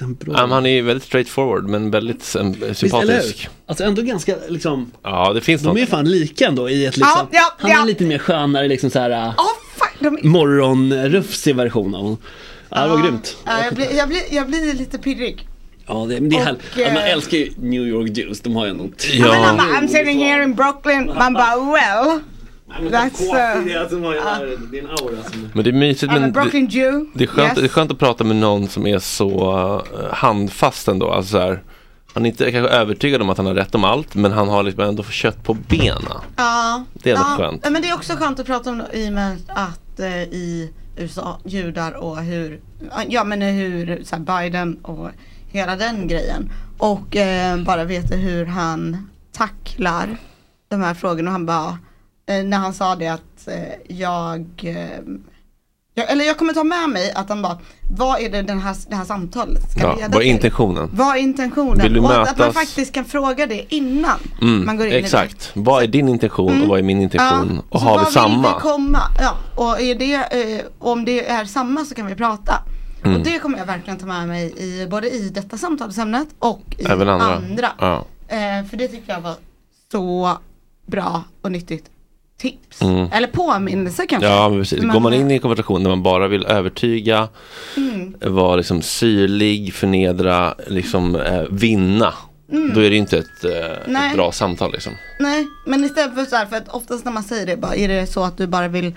[0.00, 0.32] En bra...
[0.32, 3.42] Men han är ju väldigt straightforward men väldigt um, Visst, sympatisk.
[3.44, 3.50] hur?
[3.66, 4.92] Alltså ändå ganska liksom...
[5.02, 5.78] Ja, det finns De något.
[5.78, 7.12] är fan lika ändå i ett liksom...
[7.16, 7.84] Ja, ja, han är ja.
[7.84, 9.10] lite mer skönare liksom såhär...
[9.10, 9.44] Uh, Åh
[9.76, 9.88] fan,
[10.22, 12.18] de, morgonrufsig version av honom.
[12.68, 13.36] Ja, det var grymt.
[13.44, 15.48] ja, jag, blir, jag, blir, jag blir lite pirrig.
[15.86, 16.58] Ja, det, men det är Och.
[16.76, 18.84] Ja, man eh, älskar ju New York Jews, de har ju ändå...
[18.84, 19.26] Ja.
[19.26, 21.06] Ja, bara, I'm sitting here in Brooklyn.
[21.06, 22.20] Man bara, well.
[22.80, 23.72] That's, uh, det
[24.78, 25.50] är en aura som...
[25.54, 27.06] men det är mysigt men det, Brooklyn Jew.
[27.14, 27.58] det, är skönt, Yes.
[27.58, 29.54] det är skönt att prata med någon som är så
[29.94, 31.10] uh, handfast ändå.
[31.10, 31.62] Alltså så här,
[32.14, 34.62] han är inte kanske övertygad om att han har rätt om allt men han har
[34.62, 36.02] liksom ändå kött på benen.
[36.36, 37.70] Ja, Det är ja, skönt.
[37.70, 41.38] Men det är också skönt att prata om i och med att eh, i USA,
[41.44, 42.60] judar och hur,
[43.08, 45.10] ja men hur så här, Biden och
[45.46, 46.50] hela den grejen.
[46.78, 50.16] Och eh, bara veta hur han tacklar
[50.68, 51.30] de här frågorna.
[51.30, 51.78] Och han bara,
[52.26, 55.00] eh, när han sa det att eh, jag eh,
[55.94, 57.58] jag, eller jag kommer ta med mig att han bara,
[57.90, 60.88] vad är det den här, det här samtalet ska Ja, leda vad är intentionen?
[60.92, 61.78] Vad är intentionen?
[61.82, 62.54] Vill du och att, att man mötas?
[62.62, 65.00] faktiskt kan fråga det innan Mm, man går in i det.
[65.00, 65.50] exakt.
[65.54, 67.60] Vad är din intention och vad är min intention?
[67.68, 68.48] och så har vi vad samma?
[68.48, 69.00] Vill vi komma?
[69.20, 72.54] Ja, och är det, eh, om det är samma så kan vi prata.
[73.04, 73.16] Mm.
[73.16, 76.84] Och det kommer jag verkligen ta med mig i både i detta samtalsämnet och i
[76.84, 77.26] Även andra.
[77.34, 77.68] andra.
[77.78, 78.04] Ja.
[78.28, 79.34] Eh, för det tycker jag var
[79.92, 80.38] så
[80.86, 81.84] bra och nyttigt
[82.50, 82.82] tips.
[82.82, 83.08] Mm.
[83.12, 84.28] Eller påminnelse kanske.
[84.28, 84.80] Ja, men precis.
[84.82, 87.28] Men- Går man in i en konversation där man bara vill övertyga,
[87.76, 88.14] Mm.
[88.20, 92.14] vara liksom syrlig, förnedra, liksom eh, vinna.
[92.52, 92.74] Mm.
[92.74, 94.92] Då är det inte ett, eh, ett bra samtal liksom.
[95.20, 97.88] Nej, men istället för så här, för att oftast när man säger det, bara, är
[97.88, 98.94] det så att du bara vill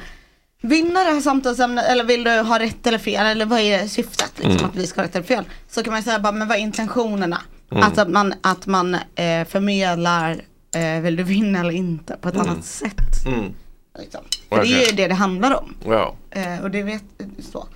[0.61, 4.31] vinna det här samtalsämnet eller vill du ha rätt eller fel eller vad är syftet
[4.35, 4.65] liksom Mm.
[4.65, 5.43] att vi ska ha rätt eller fel?
[5.69, 7.41] Så kan man säga bara, men vad är intentionerna?
[7.71, 7.83] Mm.
[7.83, 10.41] Alltså att man, att man eh, förmedlar,
[10.75, 12.49] eh, vill du vinna eller inte på ett Mm.
[12.49, 13.25] annat sätt.
[13.25, 13.53] Mm.
[13.99, 14.21] Liksom.
[14.49, 15.73] För det är ju det det handlar om.
[15.85, 16.15] Ja.
[16.31, 17.03] Eh, och det vet
[17.51, 17.67] så.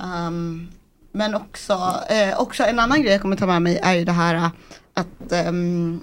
[0.00, 0.68] Ehm,
[1.12, 4.12] men också, eh, också en annan grej jag kommer ta med mig är ju det
[4.12, 4.48] här eh,
[4.94, 6.00] att, ehm,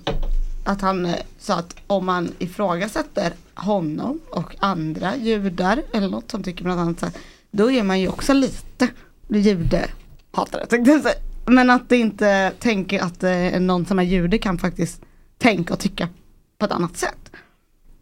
[0.66, 6.44] att han eh, sa att om man ifrågasätter honom och andra judar eller något som
[6.44, 7.16] tycker bland annat så här,
[7.52, 8.88] då är man ju också lite
[9.30, 11.16] judehatare tänkte jag säga.
[11.46, 15.02] Men att det inte tänker att eh, någon som är jude kan faktiskt
[15.38, 16.10] tänka och tycka
[16.58, 17.32] på ett annat sätt.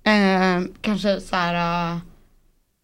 [0.04, 1.98] Eh, kanske så här eh,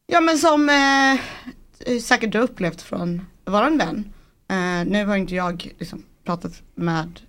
[0.07, 4.13] Ja men som eh, säkert du upplevt från våran vän.
[4.49, 7.19] Eh, nu har inte jag liksom pratat med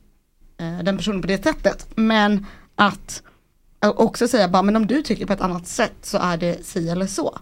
[0.58, 1.86] eh, den personen på det sättet.
[1.94, 3.22] Men att
[3.80, 6.88] också säga bara men om du tycker på ett annat sätt så är det si
[6.88, 7.38] eller så.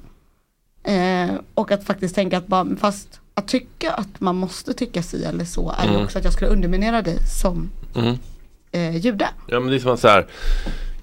[1.54, 5.44] Och att faktiskt tänka att bara, fast att tycka att man måste tycka si eller
[5.44, 6.04] så är ju Mm.
[6.04, 8.16] också att jag skulle underminera dig som Mm.
[9.00, 9.28] jude.
[9.48, 10.26] Ja men det är som att så här,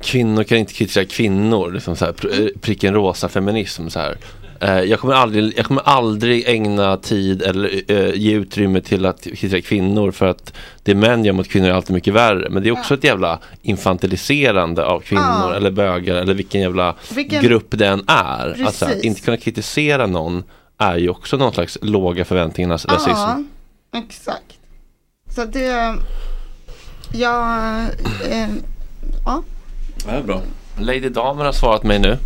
[0.01, 4.17] kvinnor kan inte kritisera kvinnor, liksom så här, eh, pricken rosa feminism så här.
[4.61, 9.21] Eh, jag, kommer aldrig, jag kommer aldrig ägna tid eller eh, ge utrymme till att
[9.23, 10.53] kritisera kvinnor för att
[10.83, 12.49] det män gör mot kvinnor är alltid mycket värre.
[12.49, 15.55] Men det är också ett jävla infantiliserande av kvinnor Ja.
[15.55, 18.63] eller bögar eller vilken jävla Vilken- grupp den är.
[18.67, 19.05] Att så här, Precis.
[19.05, 20.43] inte kunna kritisera någon
[20.77, 23.11] är ju också någon slags låga förväntningarnas rasism.
[23.11, 23.43] Ja,
[23.93, 24.53] exakt.
[25.35, 25.95] Så det,
[27.13, 27.57] ja,
[28.29, 28.47] eh,
[29.25, 29.43] ja.
[30.05, 30.41] Det är bra.
[30.79, 32.17] Lady Damer har svarat mig nu.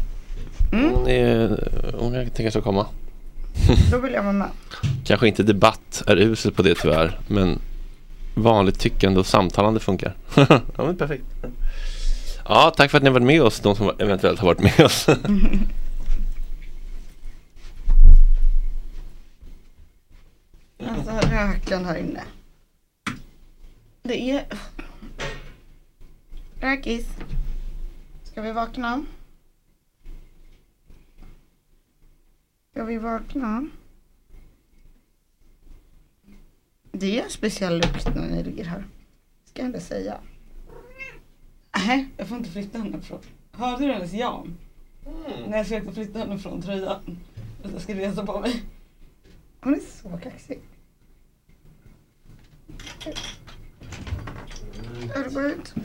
[0.71, 0.93] Mm.
[0.93, 1.69] Hon, är,
[1.99, 2.85] hon kan tänka sig att komma.
[3.91, 4.47] Då vill jag vara med.
[5.05, 7.19] Kanske inte debatt är uselt på det tyvärr.
[7.27, 7.59] Men
[8.35, 10.15] vanligt tyckande och samtalande funkar.
[10.35, 11.25] ja men perfekt.
[12.47, 13.59] Ja, tack för att ni har varit med oss.
[13.59, 15.07] De som eventuellt har varit med oss.
[20.87, 22.21] Alltså röken här inne.
[24.03, 24.45] Det är...
[26.61, 27.05] Rökis.
[28.31, 29.05] Ska vi vakna?
[32.71, 33.67] Ska vi vakna?
[36.91, 38.85] Det är en speciell lukt när ni ligger här.
[39.45, 40.17] Ska jag inte säga.
[41.77, 43.19] Nej, jag får inte flytta henne från...
[43.51, 44.57] Hörde du hennes Jan?
[45.47, 47.19] När jag försökte flytta henne från tröjan.
[47.63, 48.63] Att jag skulle resa på mig.
[49.61, 50.59] Hon är så kaxig.
[55.15, 55.75] Är det bara ut?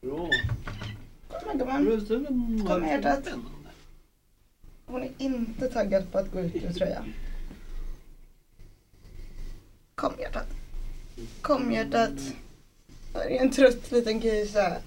[0.00, 0.30] Bra.
[1.28, 1.60] Kom igen
[2.08, 2.66] gumman.
[2.66, 3.28] Kom här hjärtat.
[4.86, 7.12] Hon är inte taggad på att gå ut ur tröjan.
[9.94, 10.46] Kom hjärtat.
[11.40, 12.34] Kom hjärtat.
[13.12, 14.82] Det är en trött liten det.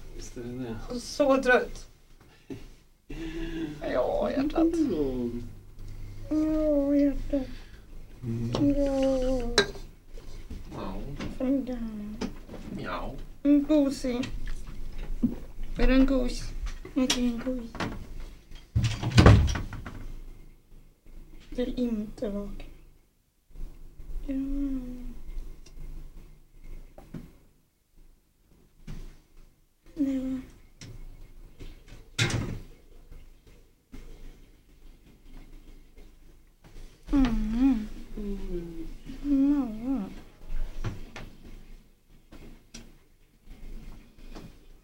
[1.00, 1.86] Så trött.
[3.92, 4.74] Ja hjärtat.
[6.30, 7.46] Ja hjärtat.
[8.76, 9.54] Ja.
[12.78, 13.14] Ja.
[13.42, 14.28] En gosig.
[15.78, 16.52] Är det en gos?
[16.94, 17.70] Jag är en gos.
[21.50, 22.64] Vill inte vakna.
[24.26, 24.34] Ja.
[29.94, 30.40] Ja.
[37.12, 37.88] Mm.
[38.16, 38.86] Mm.
[39.24, 40.04] Mm.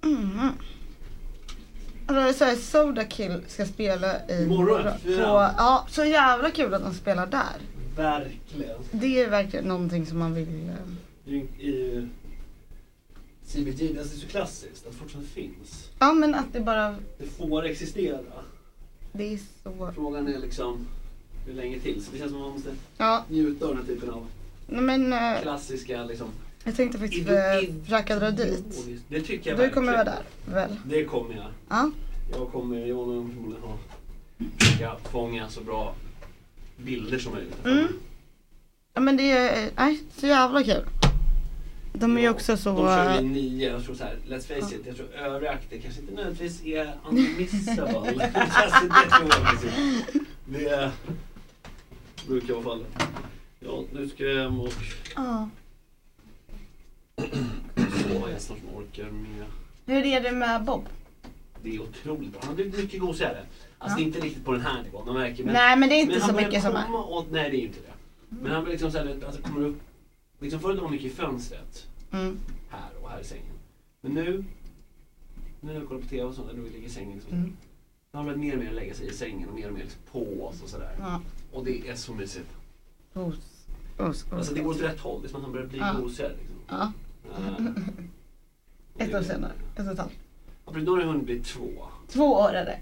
[0.02, 0.69] Alltså så
[2.14, 5.54] här, Soda Kill ska spela i På, fyra.
[5.58, 7.56] ja, så jävla kul att de spelar där.
[7.96, 8.78] Verkligen.
[8.90, 10.70] Det är verkligen någonting som man vill...
[11.26, 12.08] eh, ju
[13.46, 15.88] CBG, det är så klassiskt att det fortfarande finns.
[15.98, 16.96] Ja men att det bara...
[17.18, 18.18] Det får existera.
[19.12, 19.92] Det är så...
[19.94, 20.86] Frågan är liksom
[21.46, 22.04] hur länge till.
[22.04, 23.24] Så det känns som att man måste Ja.
[23.28, 24.26] njuta av den här typen av
[24.66, 26.28] Nej, men eh, klassiska liksom.
[26.64, 27.34] Jag tänkte faktiskt eh,
[27.84, 28.64] försöka dra dit.
[29.08, 30.24] Det tycker jag Du kommer vara verkligen.
[30.46, 30.76] där, väl?
[30.84, 31.46] Det kommer jag.
[31.68, 31.90] Ja.
[32.32, 33.78] Jag kommer, jag och förmodligen ha
[34.58, 35.94] försöka fånga så bra
[36.76, 37.66] bilder som möjligt.
[37.66, 37.88] Mm.
[38.94, 40.84] Ja men det är, nej, så jävla kul.
[41.92, 42.70] De är ju också så...
[42.70, 45.78] De kör ju nio, jag tror så här, let's face it, jag tror övriga akter
[45.78, 48.30] kanske inte nödvändigtvis är unmissable.
[48.34, 49.72] alltså, det tror jag precis.
[50.46, 50.90] Det
[52.26, 52.86] brukar vara fallet.
[53.60, 54.72] Ja, nu ska jag hem och
[55.16, 55.48] Ja.
[57.76, 58.38] Sova.
[58.38, 59.44] Snart som orkar med.
[59.86, 60.84] Hur är det med Bob?
[61.62, 62.40] Det är otroligt bra.
[62.40, 63.46] Han har blivit mycket gosigare.
[63.78, 65.44] Alltså det är inte riktigt på den här nivån, man märker.
[65.44, 67.92] Nej, men det är inte så mycket som är- Åt, nej det är inte det.
[68.42, 69.80] Men han blir liksom såhär, alltså kommer upp.
[70.40, 71.86] Liksom förut var han mycket i fönstret.
[72.12, 72.38] Mm.
[72.70, 73.44] Här och här i sängen.
[74.00, 74.44] Men nu,
[75.60, 77.32] nu när vi kollar på TV och sånt, när vi ligger i sängen liksom.
[77.32, 77.44] Mm.
[77.48, 77.52] Nu
[78.12, 80.00] har han börjat mer och mer lägga sig i sängen och mer och mer liksom
[80.12, 80.96] på oss och sådär.
[80.98, 81.20] Ja.
[81.52, 82.48] Och det är så mysigt.
[83.14, 83.34] Os,
[83.98, 84.32] os, os.
[84.32, 85.92] Alltså det går åt rätt håll, det är som att han börjar bli Ja.
[86.00, 86.32] gosigare.
[86.38, 86.56] Liksom.
[86.68, 86.92] Ja.
[88.98, 89.52] Ett år senare.
[89.76, 90.12] Ett och ett halvt.
[90.66, 91.68] Ja, precis, då har det hunnit bli två.
[92.08, 92.78] Två år är det.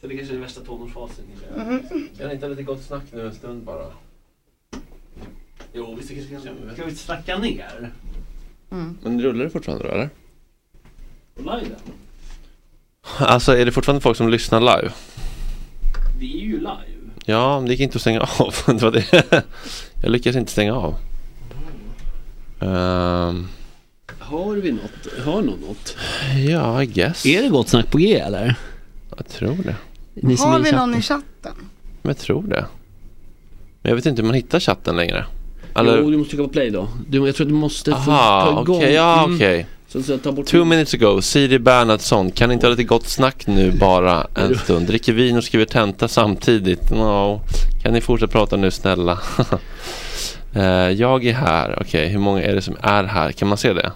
[0.00, 1.24] Så det kanske är den värsta tonårsfasen.
[1.56, 1.80] Mhm.
[2.18, 3.86] Kan ni inte ha lite gott snack nu en stund bara?
[5.72, 6.74] Jo, visst det kanske kan.
[6.74, 7.92] Ska vi snacka ner?
[9.02, 10.10] Men rullar det fortfarande då eller?
[11.34, 11.78] På liven?
[13.18, 14.92] Alltså är det fortfarande folk som lyssnar live?
[16.18, 17.10] Vi är ju live.
[17.24, 18.54] Ja, men det gick inte att stänga av.
[18.66, 19.44] det var det.
[20.02, 20.94] Jag lyckades inte stänga av.
[22.60, 23.48] Ehm,
[24.24, 25.24] Har vi något?
[25.24, 25.96] Har någon något?
[26.48, 27.26] ja, I guess.
[27.26, 28.54] Är det gott snack på G eller?
[29.16, 29.76] Jag tror det.
[30.14, 30.88] Ni som är Har i vi chatten.
[30.90, 31.52] någon i chatten?
[32.02, 32.64] Men jag tror det.
[33.82, 35.24] Men jag vet inte hur man hittar chatten längre.
[35.76, 35.98] Eller...
[35.98, 36.88] Jo, du måste trycka på play då.
[37.08, 38.94] Du, jag tror att du måste få Aha, ta okej, igång.
[38.94, 39.36] ja Mm.
[39.36, 39.66] okej.
[39.88, 43.06] Så, så ta bort Two minutes ago, Siri Bernhardsson, kan ni inte ha lite gott
[43.08, 44.86] snack nu bara en stund?
[44.86, 46.90] Dricker vin och skriver tenta samtidigt?
[46.90, 47.40] No.
[47.82, 49.18] Kan ni fortsätta prata nu snälla?
[50.56, 53.32] Eh, jag är här, okej, hur många är det som är här?
[53.32, 53.92] Kan man se det?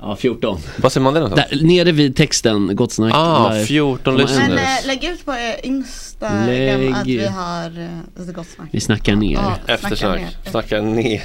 [0.00, 0.58] Ja, 14.
[0.76, 1.50] Var ser man det någonstans?
[1.50, 3.12] Där, nere vid texten, gott snack.
[3.14, 3.64] Ah, live.
[3.66, 4.48] 14 Om man- lyssnare.
[4.48, 7.88] Men äh, lägg ut på er Instagram Lägg- att vi har äh,
[8.20, 8.68] lite gott snack.
[8.72, 9.32] Vi snackar ner.
[9.34, 10.20] Ja, Eftersnack.
[10.20, 10.50] ner.
[10.50, 11.22] Snacka ner.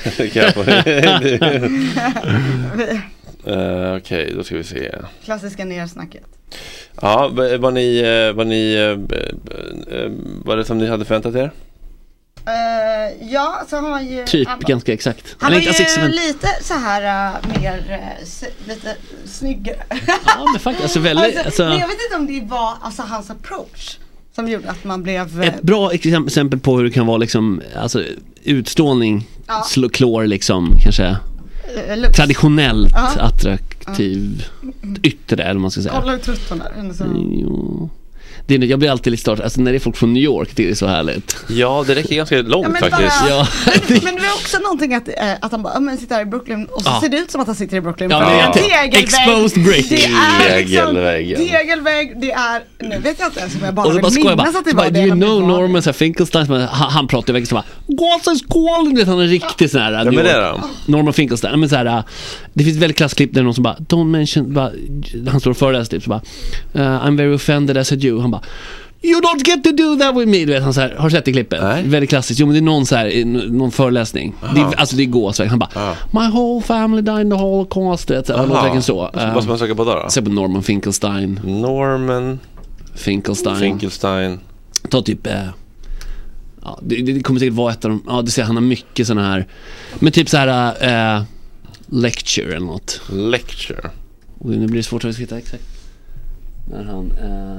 [3.45, 4.91] Eh, Okej, då ska vi se.
[5.25, 6.23] Klassiska nersnacket.
[7.01, 7.27] Ja,
[7.59, 10.11] var ni, eh, var ni, eh, eh,
[10.45, 11.51] var det som ni hade förväntat er?
[12.49, 14.25] Uh, ja, så har ju...
[14.25, 15.35] Typ, han, ganska exakt.
[15.39, 18.95] han var ju alltså, lite så här uh, mer, uh, lite
[19.25, 19.83] snyggare.
[20.25, 23.29] Ja, men faktiskt, alltså väldigt, alltså, men jag vet inte om det var alltså, hans
[23.29, 23.97] approach
[24.35, 25.43] som gjorde att man blev...
[25.43, 28.03] Ett bra exem- exempel på hur det kan vara liksom, alltså
[28.43, 29.63] utstrålning, Ja.
[29.67, 31.17] slå klår liksom, kanske
[31.95, 32.17] looks.
[32.17, 34.45] traditionellt attraktiv
[35.03, 35.93] yttre eller vad man ska säga.
[35.99, 37.89] Kolla hur trött hon är.
[38.55, 38.57] Är.
[38.59, 40.49] Det är, jag blir alltid lite start, alltså när det är folk från New York,
[40.55, 41.37] det är så härligt.
[41.47, 43.19] Ja, det räcker ganska långt Ja, men faktiskt.
[43.21, 43.47] bara- Ja.
[43.65, 46.21] Men, men det var också någonting att, eh, att han bara, "Ja, men sitter här
[46.21, 46.99] i Brooklyn och så Ja.
[47.01, 48.09] ser det ut som att han sitter i Brooklyn.
[48.11, 48.89] Ja, För det är en.
[49.03, 49.89] Exposed brick.
[49.89, 50.95] Det är liksom
[51.37, 54.11] tegelvägg, det är, nu vet jag inte ens om jag bara Och så vill bara
[54.11, 54.99] skojar jag minnas bara, att det var bara det.
[55.01, 55.47] do you know.
[55.47, 57.63] Norman så Finkelstein, bara, han, han pratar i väggen så bara?
[57.87, 60.61] Du vet, Han är en riktig sån här Vem är det då?
[60.85, 61.99] Norman Finkelstein, men så här, äh,
[62.53, 64.71] det finns väldigt klassklipp där någon som bara Don't mention, bara,
[65.31, 66.21] han står och föreläser typ så bara
[66.75, 68.21] uh, I'm very offended as a Jew.
[68.21, 68.38] Han bara
[69.01, 70.37] You don't get to do that with me.
[70.45, 71.61] Du vet, han så här, har du sett det klippet?
[71.63, 71.83] Nej.
[71.87, 72.39] Väldigt klassiskt.
[72.39, 74.35] Jo men det är någon så här, någon föreläsning.
[74.55, 75.49] Det, är- alltså det är gåsväg.
[75.49, 78.07] Han bara My whole family died in the holocaust.
[78.07, 78.95] Du vet, så här, verkligen så.
[78.95, 79.93] Vad ska man Uh, söka på då?
[80.03, 80.09] då?
[80.09, 81.39] Se på Norman Finkelstein.
[81.43, 82.39] Norman
[82.95, 83.55] Finkelstein.
[83.59, 84.39] Finkelstein.
[84.89, 85.33] Ta typ eh,
[86.63, 89.07] Ja, det, det kommer säkert vara ett av de, ja du ser han har mycket
[89.07, 89.47] sådana här
[89.99, 91.23] Men typ så här eh,
[91.87, 93.89] Lecture eller något Lecture.
[94.39, 95.63] Och nu blir det svårt att hitta exakt
[96.71, 97.57] När han eh,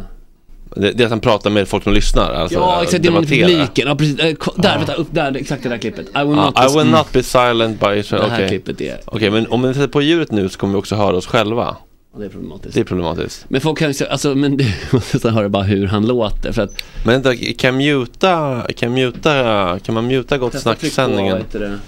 [0.77, 2.35] Det, det är att han pratar med folk som lyssnar.
[2.35, 3.49] Alltså, Ja exakt, det är debatterar.
[3.49, 6.45] publiken, ja precis, eh, där, vänta, upp där, exakt det där klippet I will Ah,
[6.45, 8.31] not, I will mm, not be silent by Det Israel.
[8.31, 10.81] här Okej, klippet är, Okej, men om vi sätter på ljudet nu så kommer vi
[10.81, 11.77] också höra oss själva.
[12.19, 13.45] det är problematiskt Det är problematiskt.
[13.49, 16.83] Men folk kan ju alltså men du måste höra bara hur han låter för att
[17.05, 21.45] Men vänta, kan muta, kan muta, kan man muta Gott Snack-sändningen?
[21.53, 21.79] det?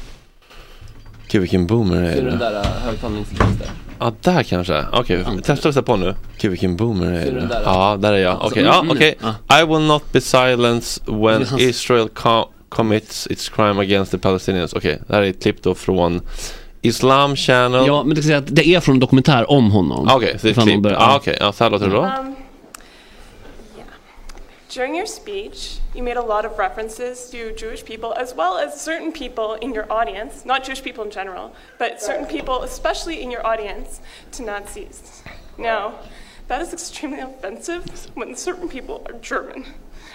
[1.29, 2.51] Gud vilken boomer det Ser du den är.
[2.51, 3.69] där eh, högtalningsgrejen där?
[4.05, 4.85] Ja, där kanske.
[4.93, 6.15] Okej, testa att sätta på nu.
[6.41, 7.33] Gud vilken boomer det är.
[7.33, 7.63] den där?
[7.65, 8.33] Ja, där är jag.
[8.33, 9.15] Alltså, Okej, ja, mm, okej.
[9.49, 9.61] ja.
[9.63, 14.73] I will not be silenced when Det Israel co- commits its crime against the Palestinians.
[14.73, 16.21] Okej, det här är ett klipp då från
[16.83, 17.87] Islam Channel.
[17.87, 20.39] Ja men det ska säga att det är från en dokumentär om honom Ah, Okej,
[20.39, 20.87] så det är ett klipp.
[20.93, 21.37] Ja, okej.
[21.41, 22.11] Ja, så här låter det då.
[24.73, 28.81] During your speech, you made a lot of references to Jewish people as well as
[28.81, 33.31] certain people in your audience, not Jewish people in general, but certain people, especially in
[33.31, 34.01] your audience,
[34.31, 35.23] to Nazis.
[35.59, 35.99] Now,
[36.49, 37.85] that is extremely offensive
[38.15, 39.67] when certain people are German.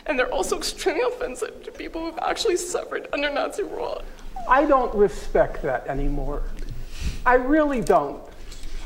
[0.07, 4.01] And they're also extremely offensive to people who've actually suffered under Nazi rule.
[4.49, 6.41] I don't respect that anymore.
[7.27, 8.23] I really don't.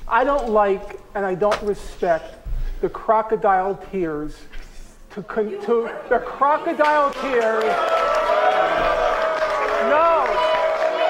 [0.05, 2.35] I don't like and I don't respect
[2.81, 4.35] the crocodile tears
[5.15, 7.63] to, con- to the crocodile tears.
[9.89, 10.25] No.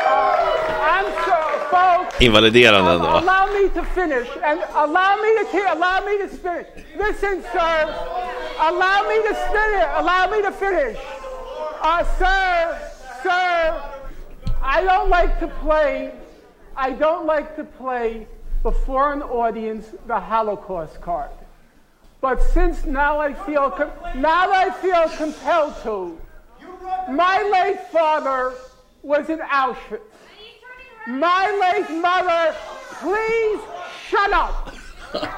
[0.07, 0.35] Uh,
[0.81, 1.37] I'm so,
[1.69, 2.19] folks.
[2.21, 3.07] Invaliderande ändå.
[3.07, 6.67] Allow me to finish and allow me to te- allow me to finish.
[6.97, 7.95] Listen, sir.
[8.59, 9.87] Allow me to finish.
[9.95, 10.97] Allow me to finish.
[11.81, 12.77] Uh, sir,
[13.23, 13.81] sir.
[14.63, 16.13] I don't like to play.
[16.75, 18.27] I don't like to play
[18.63, 21.29] before an audience the Holocaust card.
[22.21, 26.17] But since now I feel com- now I feel compelled to.
[27.09, 28.53] My late father
[29.01, 30.01] was in Auschwitz.
[31.07, 32.55] My late mother,
[33.01, 33.59] please
[34.07, 34.69] shut up.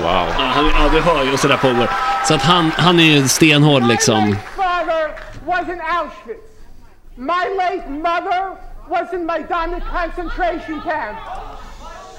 [0.00, 0.26] Wow.
[0.38, 1.88] Ja, han, ja du hör ju och sådär pågår.
[2.24, 4.36] Så att han, han är ju stenhård liksom.
[4.56, 5.10] father
[5.46, 6.46] was in Auschwitz.
[7.16, 8.56] My late mother
[8.88, 11.18] was in Majdanek concentration camp.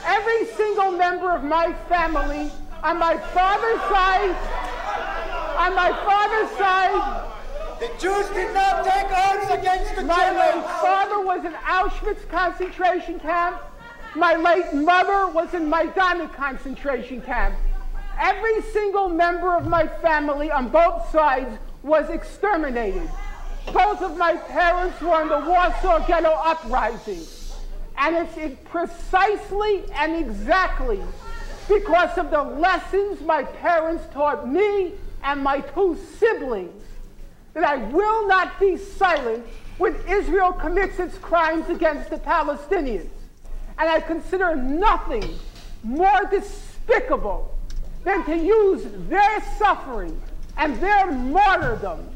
[0.05, 2.51] Every single member of my family
[2.83, 4.35] on my father's side,
[5.57, 7.27] on my father's side,
[7.79, 10.55] The Jews did not take arms against the my Germans.
[10.55, 13.59] late father was in Auschwitz concentration camp.
[14.15, 17.55] My late mother was in Majdanek concentration camp.
[18.19, 23.09] Every single member of my family on both sides was exterminated.
[23.73, 27.25] Both of my parents were in the Warsaw Ghetto Uprising.
[27.97, 31.01] And it's precisely and exactly
[31.67, 34.93] because of the lessons my parents taught me
[35.23, 36.83] and my two siblings
[37.53, 39.45] that I will not be silent
[39.77, 43.09] when Israel commits its crimes against the Palestinians.
[43.77, 45.23] And I consider nothing
[45.83, 47.57] more despicable
[48.03, 50.19] than to use their suffering
[50.57, 52.07] and their martyrdom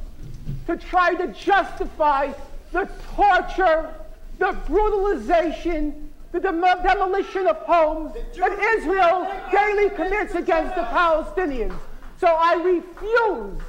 [0.67, 2.31] to try to justify
[2.71, 3.93] the torture,
[4.37, 11.79] the brutalization, the demo- demolition of homes that Israel daily commits against the Palestinians.
[12.19, 13.61] So I refuse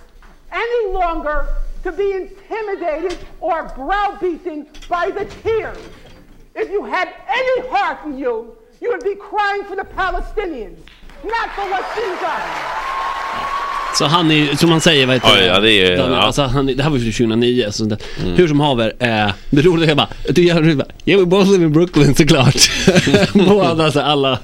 [0.50, 1.46] any longer
[1.84, 5.78] to be intimidated or browbeaten by the tears.
[6.56, 10.78] If you had any heart in you, you would be crying for the Palestinians,
[11.22, 12.76] not for what's been done.
[13.98, 16.16] Så han är som man säger, vad heter Ja, ja, det är- ja.
[16.16, 17.98] alltså, han, det här var ju 2009, så det,
[18.36, 21.64] hur som haver, eh, det roliga är bara, du gör det bara, we both live
[21.64, 22.70] in Brooklyn såklart.
[23.34, 24.38] Båda, alltså alla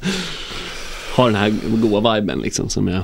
[1.15, 3.03] har den här goa viben liksom som är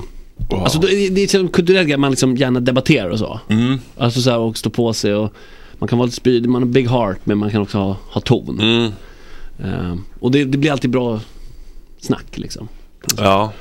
[0.51, 3.39] Alltså det, det är en kulturell grej man liksom gärna debatterar och så.
[3.49, 3.79] Mm.
[3.97, 5.33] Alltså så här, och stå på sig och
[5.73, 8.21] man kan vara lite spydig, man har big heart men man kan också ha, ha
[8.21, 8.59] ton.
[8.59, 8.91] Mm.
[9.63, 11.19] Eh, och det, det blir alltid bra
[12.01, 12.67] snack liksom.
[13.17, 13.51] Ja.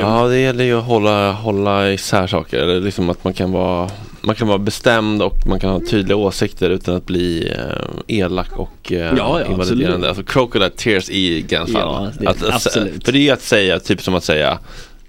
[0.00, 2.58] Ja, det gäller ju att hålla, hålla isär saker.
[2.58, 3.90] Eller liksom att man kan vara
[4.24, 8.48] man kan vara bestämd och man kan ha tydliga åsikter utan att bli eh, elak
[8.58, 9.94] och eh, Ja, ja, invaliderande.
[9.94, 10.04] absolut.
[10.08, 11.82] Alltså crocodile tears i Gans fall.
[11.82, 13.04] Ja, det- att, att, absolut.
[13.04, 14.58] För det är ju att säga, typ som att säga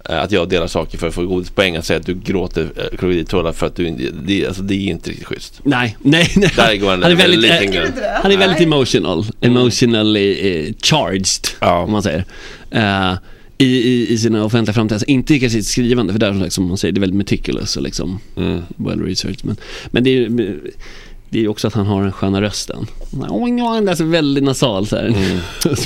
[0.08, 1.76] eh, att jag delar saker för att få godispoäng.
[1.76, 4.90] Att säga att du gråter eh, krokodiltårar för att du inte, det, alltså, det är
[4.90, 5.60] inte riktigt schysst.
[5.64, 6.52] Nej, nej, nej.
[6.56, 7.94] Där går en han är väldigt, liten eh, gräns.
[8.22, 10.32] han är väldigt emotional, emotionally
[10.68, 11.26] eh, charged,
[11.84, 12.24] om man säger.
[12.70, 13.12] Eh,
[13.64, 16.40] i, i, I sina offentliga framträdanden, Alltså, inte kanske i sitt skrivande, för där som
[16.40, 18.20] sagt, som man säger, det är väldigt meticulous och liksom
[18.76, 19.44] well researched.
[19.44, 19.56] Men,
[19.90, 20.60] men det är ju
[21.34, 22.86] det är också att han har den sköna rösten.
[23.20, 25.14] Han är så väldigt nasal så här.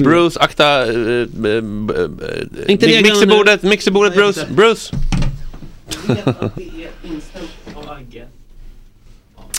[0.05, 4.97] Bruce, akta eh, eh, eh, Inte mixerbordet, mixerbordet Bruce, Bruce.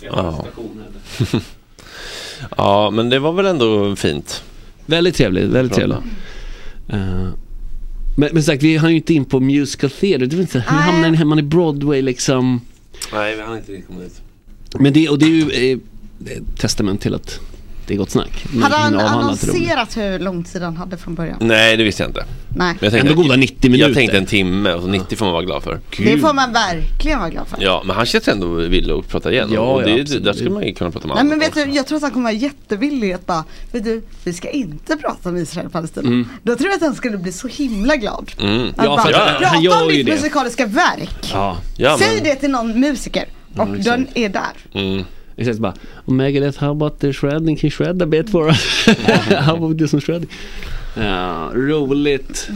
[0.03, 0.45] Ja.
[2.57, 4.43] ja, men det var väl ändå fint.
[4.85, 5.99] Väldigt trevligt, väldigt trevligt.
[8.19, 10.25] Men, men sagt, vi har ju inte in på musical theater.
[10.25, 12.61] Det inte, hur hamnar ni man i Broadway liksom?
[13.13, 14.21] Nej, vi hann inte riktigt komma dit.
[14.79, 15.77] Men det, och det är ju eh,
[16.57, 17.39] testament till att
[17.89, 18.45] det är gott snack.
[18.61, 21.37] Hade han annonserat hur lång tid han hade från början?
[21.39, 22.25] Nej, det visste jag inte.
[22.55, 22.75] Nej.
[22.79, 23.89] Men jag Ändå goda 90 minuter.
[23.89, 25.79] Jag tänkte en timme och så 90 får man vara glad för.
[25.97, 27.57] Det får man verkligen vara glad för.
[27.61, 29.49] Ja, men han känns ändå villig att prata igen.
[29.53, 31.53] Ja, och det, ja, det, där skulle man ju kunna prata med Nej men vet
[31.53, 34.97] du, jag tror att han kommer vara jättevillig att bara, vet du, vi ska inte
[34.97, 36.07] prata om Israel och Palestina.
[36.07, 36.27] Mm.
[36.43, 38.31] Då tror jag att han skulle bli så himla glad.
[38.39, 38.67] Mm.
[38.67, 41.29] Att Ja, bara, för att prata han gör om ditt musikaliska verk.
[41.33, 41.57] Ja.
[41.77, 43.25] Ja, Säg men- det till någon musiker
[43.55, 44.81] och Ja, den är där.
[44.81, 45.03] Mm.
[45.39, 45.73] Exakt bara,
[46.05, 47.55] och Megadeth, how about the shredding?
[47.55, 48.85] Can you shred a bit for us?
[49.45, 50.29] how about do some shredding?
[50.95, 52.47] Ja, roligt.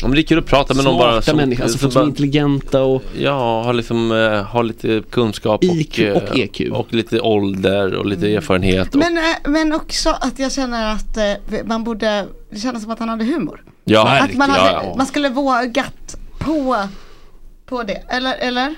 [0.00, 1.92] Ja, men det är kul att prata med någon Smarta bara som, människor, alltså folk
[1.92, 6.38] som är intelligenta och Ja, har liksom, eh, har lite kunskap IQ och, eh, och
[6.38, 6.60] EQ.
[6.72, 8.88] och lite ålder och lite erfarenhet.
[8.94, 11.24] Och, Men, eh, men också att jag känner att eh,
[11.64, 13.62] man borde, det kändes som att han hade humor.
[13.84, 14.94] ja, Att man, ja, hade, ja.
[14.96, 16.76] man skulle vågat på,
[17.66, 18.34] på det, eller?
[18.40, 18.74] eller?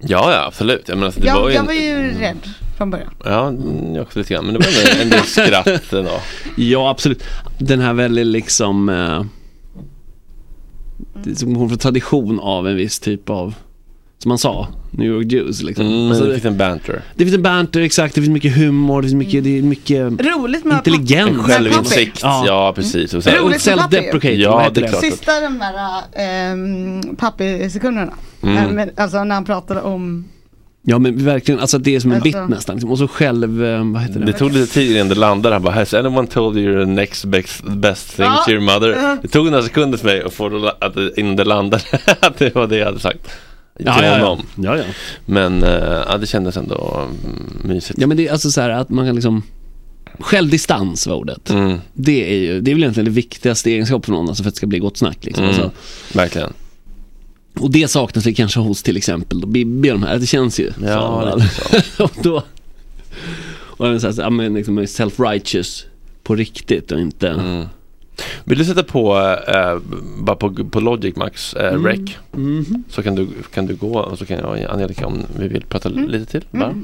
[0.00, 0.88] ja, ja, absolut.
[0.88, 3.10] Jag, menar, alltså, det var Jag, ju jag en, var ju rädd från början.
[3.24, 3.52] Ja,
[3.94, 4.44] jag också lite grann.
[4.44, 6.20] Men det var ändå en del skratt ändå.
[6.56, 7.22] Ja, absolut.
[7.58, 8.88] Den här väldigt liksom...
[8.88, 9.24] Eh,
[11.24, 13.54] det hon får tradition av en viss typ av,
[14.18, 15.86] som man sa, New York Jews liksom.
[15.86, 17.02] Mm, Alltså, det det, finns en banter.
[17.14, 18.14] det finns en banter, exakt.
[18.14, 21.30] Det finns mycket humor, det finns mycket, det är mycket Roligt med intelligens.
[21.30, 22.44] En självinsikt, Ja.
[22.46, 23.14] ja, precis.
[23.14, 23.96] Och sen, Roligt med Puppy.
[23.96, 24.34] self-deprecating.
[24.42, 25.00] Ja, det är klart.
[25.04, 28.12] Sista de där ähm, pappi-sekunderna.
[28.42, 28.88] Mm.
[28.96, 30.24] Alltså när han pratade om
[30.86, 32.74] Ja men verkligen, alltså det är som en Alltså- bit nästan.
[32.76, 32.90] Liksom.
[32.90, 34.26] Och så själv, eh, vad heter det?
[34.26, 35.54] Det tog lite tid innan det landade.
[35.54, 38.42] Han bara, has anyone told you the next best, best thing Ja.
[38.46, 39.18] to your mother?
[39.22, 41.82] Det tog några sekunder för mig att få det, att det, innan det landade
[42.20, 43.22] att det var det jag hade sagt.
[43.76, 44.24] Till Ja, ja, ja.
[44.26, 44.46] honom.
[44.54, 44.84] Ja, ja.
[45.26, 47.98] Men eh, ja, det kändes ändå mm, mysigt.
[48.00, 49.42] Ja men det är alltså så här att man kan liksom
[50.20, 51.50] Självdistans var ordet.
[51.50, 51.78] Mm.
[51.92, 54.54] Det är ju, det är väl egentligen det viktigaste egenskapet för någon alltså för att
[54.54, 55.44] det ska bli gott snack liksom.
[55.44, 55.54] Mm.
[55.56, 55.70] Alltså,
[56.18, 56.52] Verkligen.
[57.60, 60.60] Och det saknas väl kanske hos till exempel då Bibi och de här, det känns
[60.60, 61.38] ju Ja,
[61.98, 62.42] och då
[63.76, 65.84] Och även så här, så, ja, men liksom self-righteous
[66.22, 67.64] på riktigt och inte Mm.
[68.44, 69.16] Vill du sätta på,
[69.48, 69.78] eh,
[70.18, 71.86] bara på, på Logic Max, eh, Mm.
[71.86, 72.00] rec?
[72.32, 72.84] Mhm.
[72.88, 75.64] Så kan du, kan du gå och så kan jag och Angelica om vi vill
[75.64, 76.08] prata Mm.
[76.08, 76.74] lite till bara.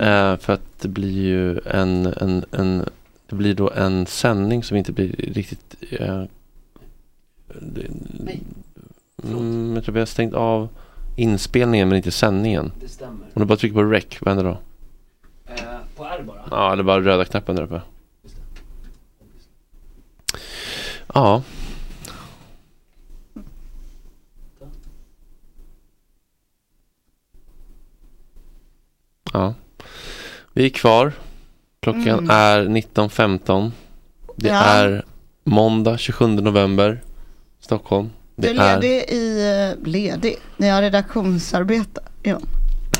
[0.00, 2.84] Eh, för att det blir ju en, en, en
[3.28, 6.22] det blir då en sändning som inte blir riktigt eh,
[7.60, 7.86] det,
[9.24, 10.68] mm, Jag tror vi har stängt av
[11.16, 12.72] inspelningen men inte sändningen.
[12.80, 13.26] Det stämmer.
[13.34, 14.58] Om du bara trycker på rec, vad händer då?
[15.96, 16.42] På R bara?
[16.50, 17.82] Ja, det är bara röda knappen där uppe.
[21.14, 21.42] Ja.
[29.32, 29.54] Ja.
[30.52, 31.12] Vi är kvar.
[31.80, 32.30] Klockan Mm.
[32.30, 33.72] är 19.15.
[34.36, 34.54] Det Ja.
[34.62, 35.04] är
[35.44, 37.00] måndag 27 november.
[37.60, 38.10] Stockholm.
[38.40, 39.50] Du är är ledig i
[39.82, 40.36] eh, ledig.
[40.56, 42.00] Ni har redaktionsarbete.
[42.22, 42.38] Ja.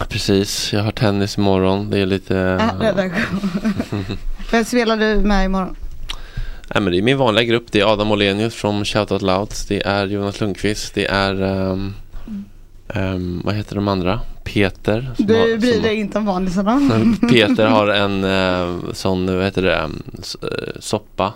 [0.09, 0.73] precis.
[0.73, 1.91] Jag har tennis imorgon.
[1.91, 2.39] Det är lite...
[2.39, 3.41] Äh, redaktion.
[4.51, 5.77] Vem spelar du med imorgon?
[6.75, 7.65] Nej, men det är min vanliga grupp.
[7.71, 9.67] Det är Adam Olenius från Shout Out Louds.
[9.67, 10.95] Det är Jonas Lundqvist.
[10.95, 11.95] Det är ehm,
[12.89, 14.21] ehm, vad heter de andra?
[14.45, 15.01] Peter.
[15.19, 16.81] har- Du bryr som- dig inte om vanlisarna.
[17.31, 20.03] Peter har en eh, sån, vad heter det, ehm,
[20.43, 20.49] eh,
[20.81, 21.33] soppa.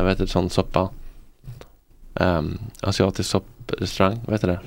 [0.00, 0.88] Vad heter det, sån soppa?
[2.20, 4.60] Um, asiatisk sopprestaurang, vad heter det?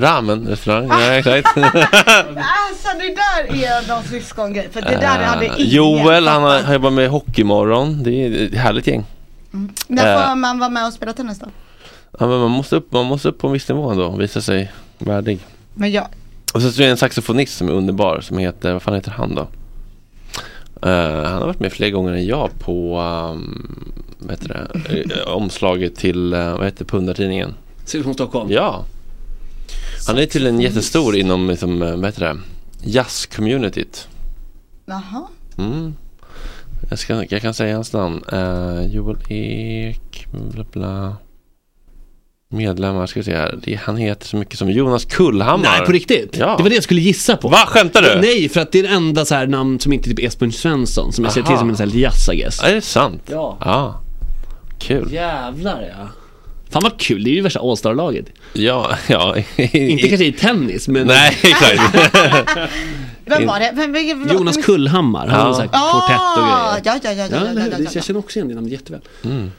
[0.00, 0.46] Ramen.
[0.46, 1.48] Restaurang, ja exakt.
[1.56, 4.68] Alltså det där är någon syskongrej.
[4.72, 8.02] För det där hade Eh, ingen Joel, han har, han jobbar med Hockeymorgon.
[8.02, 9.04] Det är ett härligt gäng.
[9.86, 11.46] När eh, får man vara med och spela tennis då?
[12.18, 14.40] Ja, men man, måste upp, man måste upp på en viss nivå ändå och visa
[14.40, 15.38] sig värdig.
[15.74, 16.06] Men jag,
[16.54, 19.34] Och så är det en saxofonist som är underbar som heter, vad fan heter han
[19.34, 19.48] då?
[20.88, 23.92] Eh, han har varit med fler gånger än jag på um,
[24.22, 27.54] vad heter det, Eh, omslaget till, uh, vad heter pundartidningen?
[27.84, 28.50] Som Stockholm.
[28.50, 28.84] Ja.
[30.06, 32.38] Han är tydligen jättestor inom, liksom, eh, vad heter det,
[32.84, 34.08] jazz-communityt.
[34.86, 35.26] jaha.
[35.58, 35.94] Mm.
[36.90, 38.24] Jag, ska, jag kan säga hans namn.
[38.32, 41.16] Uh, Joel Ek, bla bla.
[42.48, 43.58] Medlemmar, ska vi se här.
[43.64, 45.62] Det, han heter så mycket som Jonas Kullhammar.
[45.62, 46.36] Nej på riktigt?
[46.36, 46.56] Ja.
[46.56, 47.48] Det var det jag skulle gissa på.
[47.48, 47.58] Va?
[47.66, 48.20] Skämtar du?
[48.20, 50.52] Nej, för att det är det enda så här namn som inte är typ Esbjörn
[50.52, 51.58] Svensson som jag ser till Aha.
[51.58, 52.62] som en sån här jazz I guess.
[52.62, 53.22] Är det sant?
[53.26, 53.58] Ja.
[53.60, 54.01] Ja.
[54.82, 55.12] Kul.
[55.12, 56.08] Jävlar ja.
[56.70, 58.26] Fan vad kul, det är ju värsta All-star-laget.
[58.52, 59.36] Ja, ja.
[59.56, 61.94] Inte kanske i tennis men Nej, exakt.
[63.24, 63.72] Vem var det?
[63.74, 65.46] Vem, vilken, förlåt, Jonas Kullhammar, han Ja.
[65.46, 66.82] har sagt kvartett och Ah, grejer.
[66.84, 67.90] ja, ja, ja, ja, ja, ja, ja, Det- ja.
[67.94, 69.00] Jag känner också igen det namnet jätteväl.
[69.24, 69.50] Mm.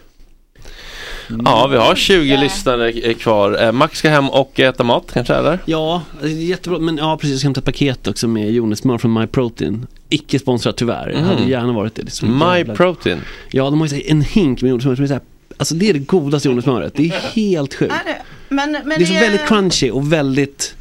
[1.46, 3.64] Ja, vi har 20 lyssnare kvar.
[3.64, 5.60] Eh, Max ska hem och äta mat kanske, eller?
[5.66, 6.80] Ja, det är jättebra.
[6.80, 7.32] Men ja, precis.
[7.32, 9.88] Jag ska hämta ett paket också med Jonas Smör från My Protein.
[10.10, 11.10] Icke sponsrat tyvärr.
[11.10, 11.50] Jag hade Mm.
[11.50, 12.02] gärna varit det.
[12.02, 13.22] det är så My jävla- Protein.
[13.52, 15.22] Ja, de har ju en hink med jordnötssmör som är så här,
[15.58, 16.94] Alltså det är det godaste jordnötssmöret.
[16.96, 17.94] Det är helt sjukt.
[17.94, 18.22] Är det?
[18.50, 20.76] Men, men Det är så väldigt crunchy och väldigt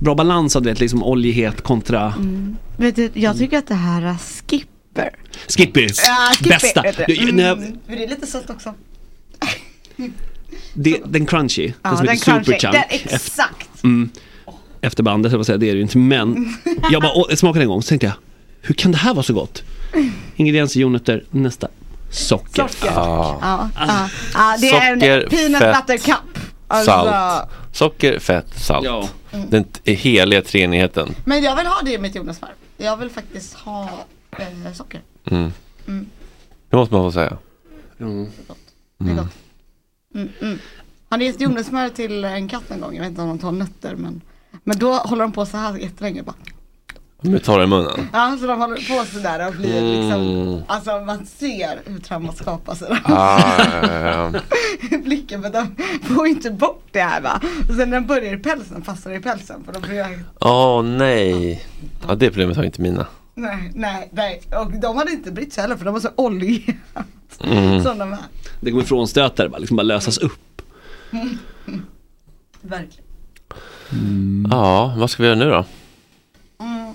[0.00, 2.14] bra balans av det, liksom oljighet kontra
[2.76, 4.16] Vet du, jag tycker att det här är
[4.48, 5.10] skipper.
[5.48, 5.80] Skippy.
[6.06, 6.48] Ja, skipper.
[6.50, 6.82] Bästa.
[7.06, 7.14] du.
[7.14, 8.74] Jag- Mm, det är lite sött också.
[10.74, 12.44] Det, den crunchy, Ja, den som den heter crunchy.
[12.44, 12.72] Superchunk.
[12.74, 12.82] Den,
[13.14, 13.84] exakt.
[13.84, 14.10] Mm.
[14.80, 15.98] Efter bandet, jag säga, det är det ju inte.
[15.98, 16.54] Men
[16.90, 18.14] jag bara jag smakade en gång, så tänkte jag,
[18.60, 19.62] hur kan det här vara så gott?
[20.36, 21.68] Ingredienser, jordnötter, nästa.
[22.10, 22.68] Socker.
[22.68, 22.92] Socker.
[22.96, 23.38] Ah.
[23.40, 24.08] Ja, ja.
[24.34, 26.38] ja, det är Socker, en peanut butter cup.
[26.68, 27.50] Alltså, Salt.
[27.72, 28.84] Socker, fett, salt.
[28.86, 29.08] Ja.
[29.50, 31.14] Den t- heliga treenigheten.
[31.24, 32.50] Men jag vill ha det i mitt jordnötssmör.
[32.76, 33.88] Jag vill faktiskt ha
[34.38, 35.00] eh, socker.
[35.30, 35.52] Mm.
[35.88, 36.06] Mm.
[36.70, 37.36] Det måste man få säga.
[38.00, 38.24] Mm.
[38.98, 39.16] Det är Mm.
[39.16, 39.34] gott.
[40.14, 40.58] Mm, mm.
[41.18, 42.94] Ni gett jordnötssmör till en katt en gång?
[42.94, 44.20] Jag vet inte om de tar nötter men
[44.64, 46.36] Men då håller de på så här jättelänge bara.
[47.20, 48.08] Nu tar det i munnen.
[48.12, 50.62] Ja, så de håller på sådär och blir liksom Mm.
[50.66, 52.84] Alltså man ser hur traumat skapas i.
[53.04, 53.40] Ah,
[53.82, 54.98] ja, ja.
[55.04, 57.40] Blicken för de får inte bort det här va.
[57.68, 59.64] Och sen när den börjar i pälsen fastnar i pälsen
[60.40, 61.64] Åh nej.
[62.08, 63.06] Ja, det problemet har inte mina.
[63.34, 64.42] Nej, nej, nej.
[64.56, 66.74] Och de hade inte brytt sig heller för de var så oljiga.
[67.44, 67.82] Mm.
[67.82, 68.18] Som de är.
[68.60, 70.62] Det kommer frånstötare, bara, liksom bara lösas upp.
[72.62, 73.04] Verkligen.
[74.50, 75.64] Ja, vad ska vi göra nu då?
[76.64, 76.92] Mm.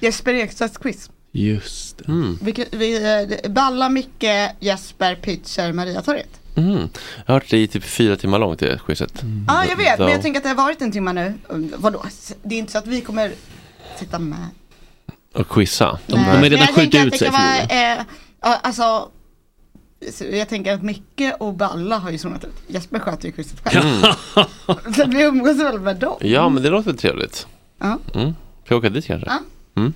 [0.00, 1.10] Jesper Ekstedts quiz.
[1.32, 2.08] Just det.
[2.08, 2.38] Mm.
[2.42, 3.12] Vi, vi,
[3.42, 4.24] eh, Balla, Micke,
[4.60, 6.40] Jesper, Pitcher, Maria Torget.
[6.56, 6.70] Mm.
[6.76, 6.88] Jag
[7.26, 9.22] har hört det i typ fyra timmar långt det quizet.
[9.48, 11.34] Ja, jag vet, Så- men jag tänker att det har varit en timme nu.
[11.76, 12.04] Vadå?
[12.42, 13.32] Det är inte så att vi kommer
[13.98, 14.48] sitta med.
[15.34, 15.98] Och quizza.
[16.06, 17.98] De, de är redan jag skjutit tänker att ut sig förmodligen.
[17.98, 18.04] eh,
[18.62, 19.08] alltså,
[20.12, 22.54] så jag tänker att Micke och Balla har ju zonat ut.
[22.66, 23.84] Jesper sköter ju quizet själv.
[23.86, 24.94] Mm.
[24.94, 26.16] Så vi umgås väl med dem.
[26.20, 27.46] Ja, men det låter trevligt.
[27.78, 27.98] Ja.
[28.14, 28.34] Mm.
[28.64, 29.26] Ska vi åka dit kanske?
[29.30, 29.38] Ja.
[29.76, 29.92] Mm.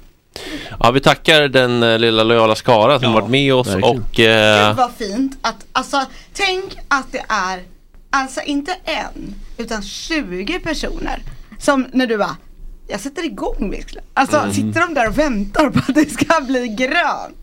[0.80, 3.98] Ja, vi tackar den eh, lilla lojala skara som Ja, varit med oss verkligen.
[4.00, 7.62] och eh, Gud vad fint att, alltså tänk att det är,
[8.10, 11.22] alltså inte en, utan 20 personer
[11.58, 12.36] som när du bara,
[12.88, 14.04] jag sätter igång verkligen.
[14.14, 14.52] Alltså Mm.
[14.52, 17.38] sitter de där och väntar på att det ska bli grönt.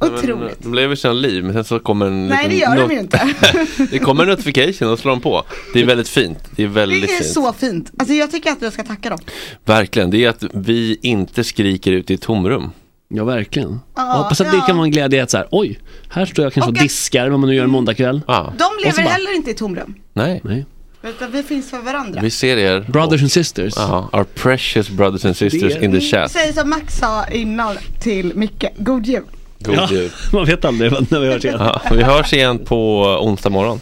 [0.00, 0.62] Otroligt.
[0.62, 3.34] de lever sina liv men sen så kommer en Nej det gör de ju inte.
[3.90, 5.42] Det kommer en notification och slår de på.
[5.72, 6.38] Det är väldigt fint.
[6.56, 7.32] Det är väldigt Det är fint.
[7.32, 7.92] så fint.
[7.98, 9.18] Alltså jag tycker att jag ska tacka dem.
[9.64, 10.10] Verkligen.
[10.10, 12.70] Det är att vi inte skriker ut i ett tomrum.
[13.08, 13.80] Ja, verkligen.
[13.96, 14.66] Ja, jag hoppas att det ja.
[14.66, 15.78] kan vara en glädje att så här, oj,
[16.10, 18.20] här står jag kanske och, Och diskar vad man nu gör en måndagkväll.
[18.26, 18.52] Ja.
[18.58, 19.94] De lever bara- heller inte i tomrum.
[20.12, 20.40] Nej.
[20.44, 20.66] Nej.
[21.08, 22.20] Utan vi finns för varandra.
[22.20, 22.80] Vi ser er.
[22.80, 23.74] Brothers and sisters.
[23.76, 26.30] Ja, our precious brothers and sisters in the chat.
[26.32, 29.22] Säg som Max sa innan till Micke, god jul.
[29.58, 30.10] God Ja, jul.
[30.32, 31.56] man vet aldrig vad- när vi hörs igen.
[31.60, 33.80] Ja, vi hörs igen på onsdag morgon.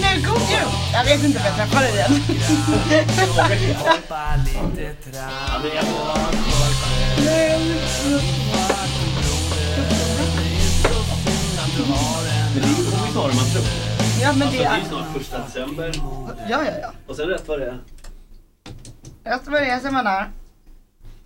[0.00, 0.68] Men god jul!
[0.92, 2.12] Jag vet inte om jag träffar dig igen.
[14.22, 15.12] Ja men det är...
[15.12, 15.92] första december.
[16.48, 16.92] Ja ja ja.
[17.06, 17.78] Och sen rätt vad det är.
[19.24, 20.30] Jag ska börja ser man där.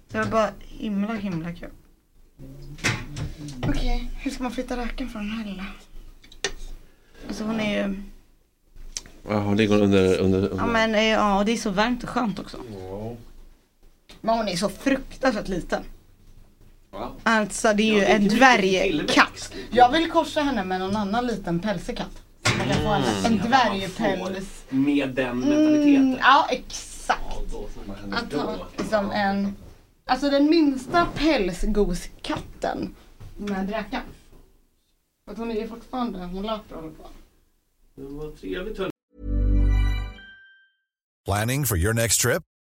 [0.09, 1.70] Det var bara himla himla kul.
[3.69, 5.66] Okej, hur ska man flytta röken från den här lilla?
[7.28, 8.03] Alltså hon är ju...
[9.28, 10.57] Ja, hon ligger under, under, under.
[10.57, 12.57] Ja men eh, ja, det är så varmt och skönt också.
[14.20, 15.82] Men hon är så fruktansvärt liten.
[17.22, 19.52] Alltså det är ju en dvärgkatt.
[19.70, 22.22] Jag vill korsa henne med någon annan liten pälsig katt.
[22.42, 24.64] Så man kan få en, en dvärgpäls.
[24.68, 27.20] Med den Mm, ja exakt.
[28.12, 29.56] Att ha liksom en,
[30.06, 32.94] alltså den minsta pälsgoskatten
[33.36, 34.02] med dräkan.
[35.24, 37.08] För att hon är ju fortfarande, hon löper och håller på.
[37.94, 38.80] Vad trevligt
[41.24, 42.42] Planning for your next trip?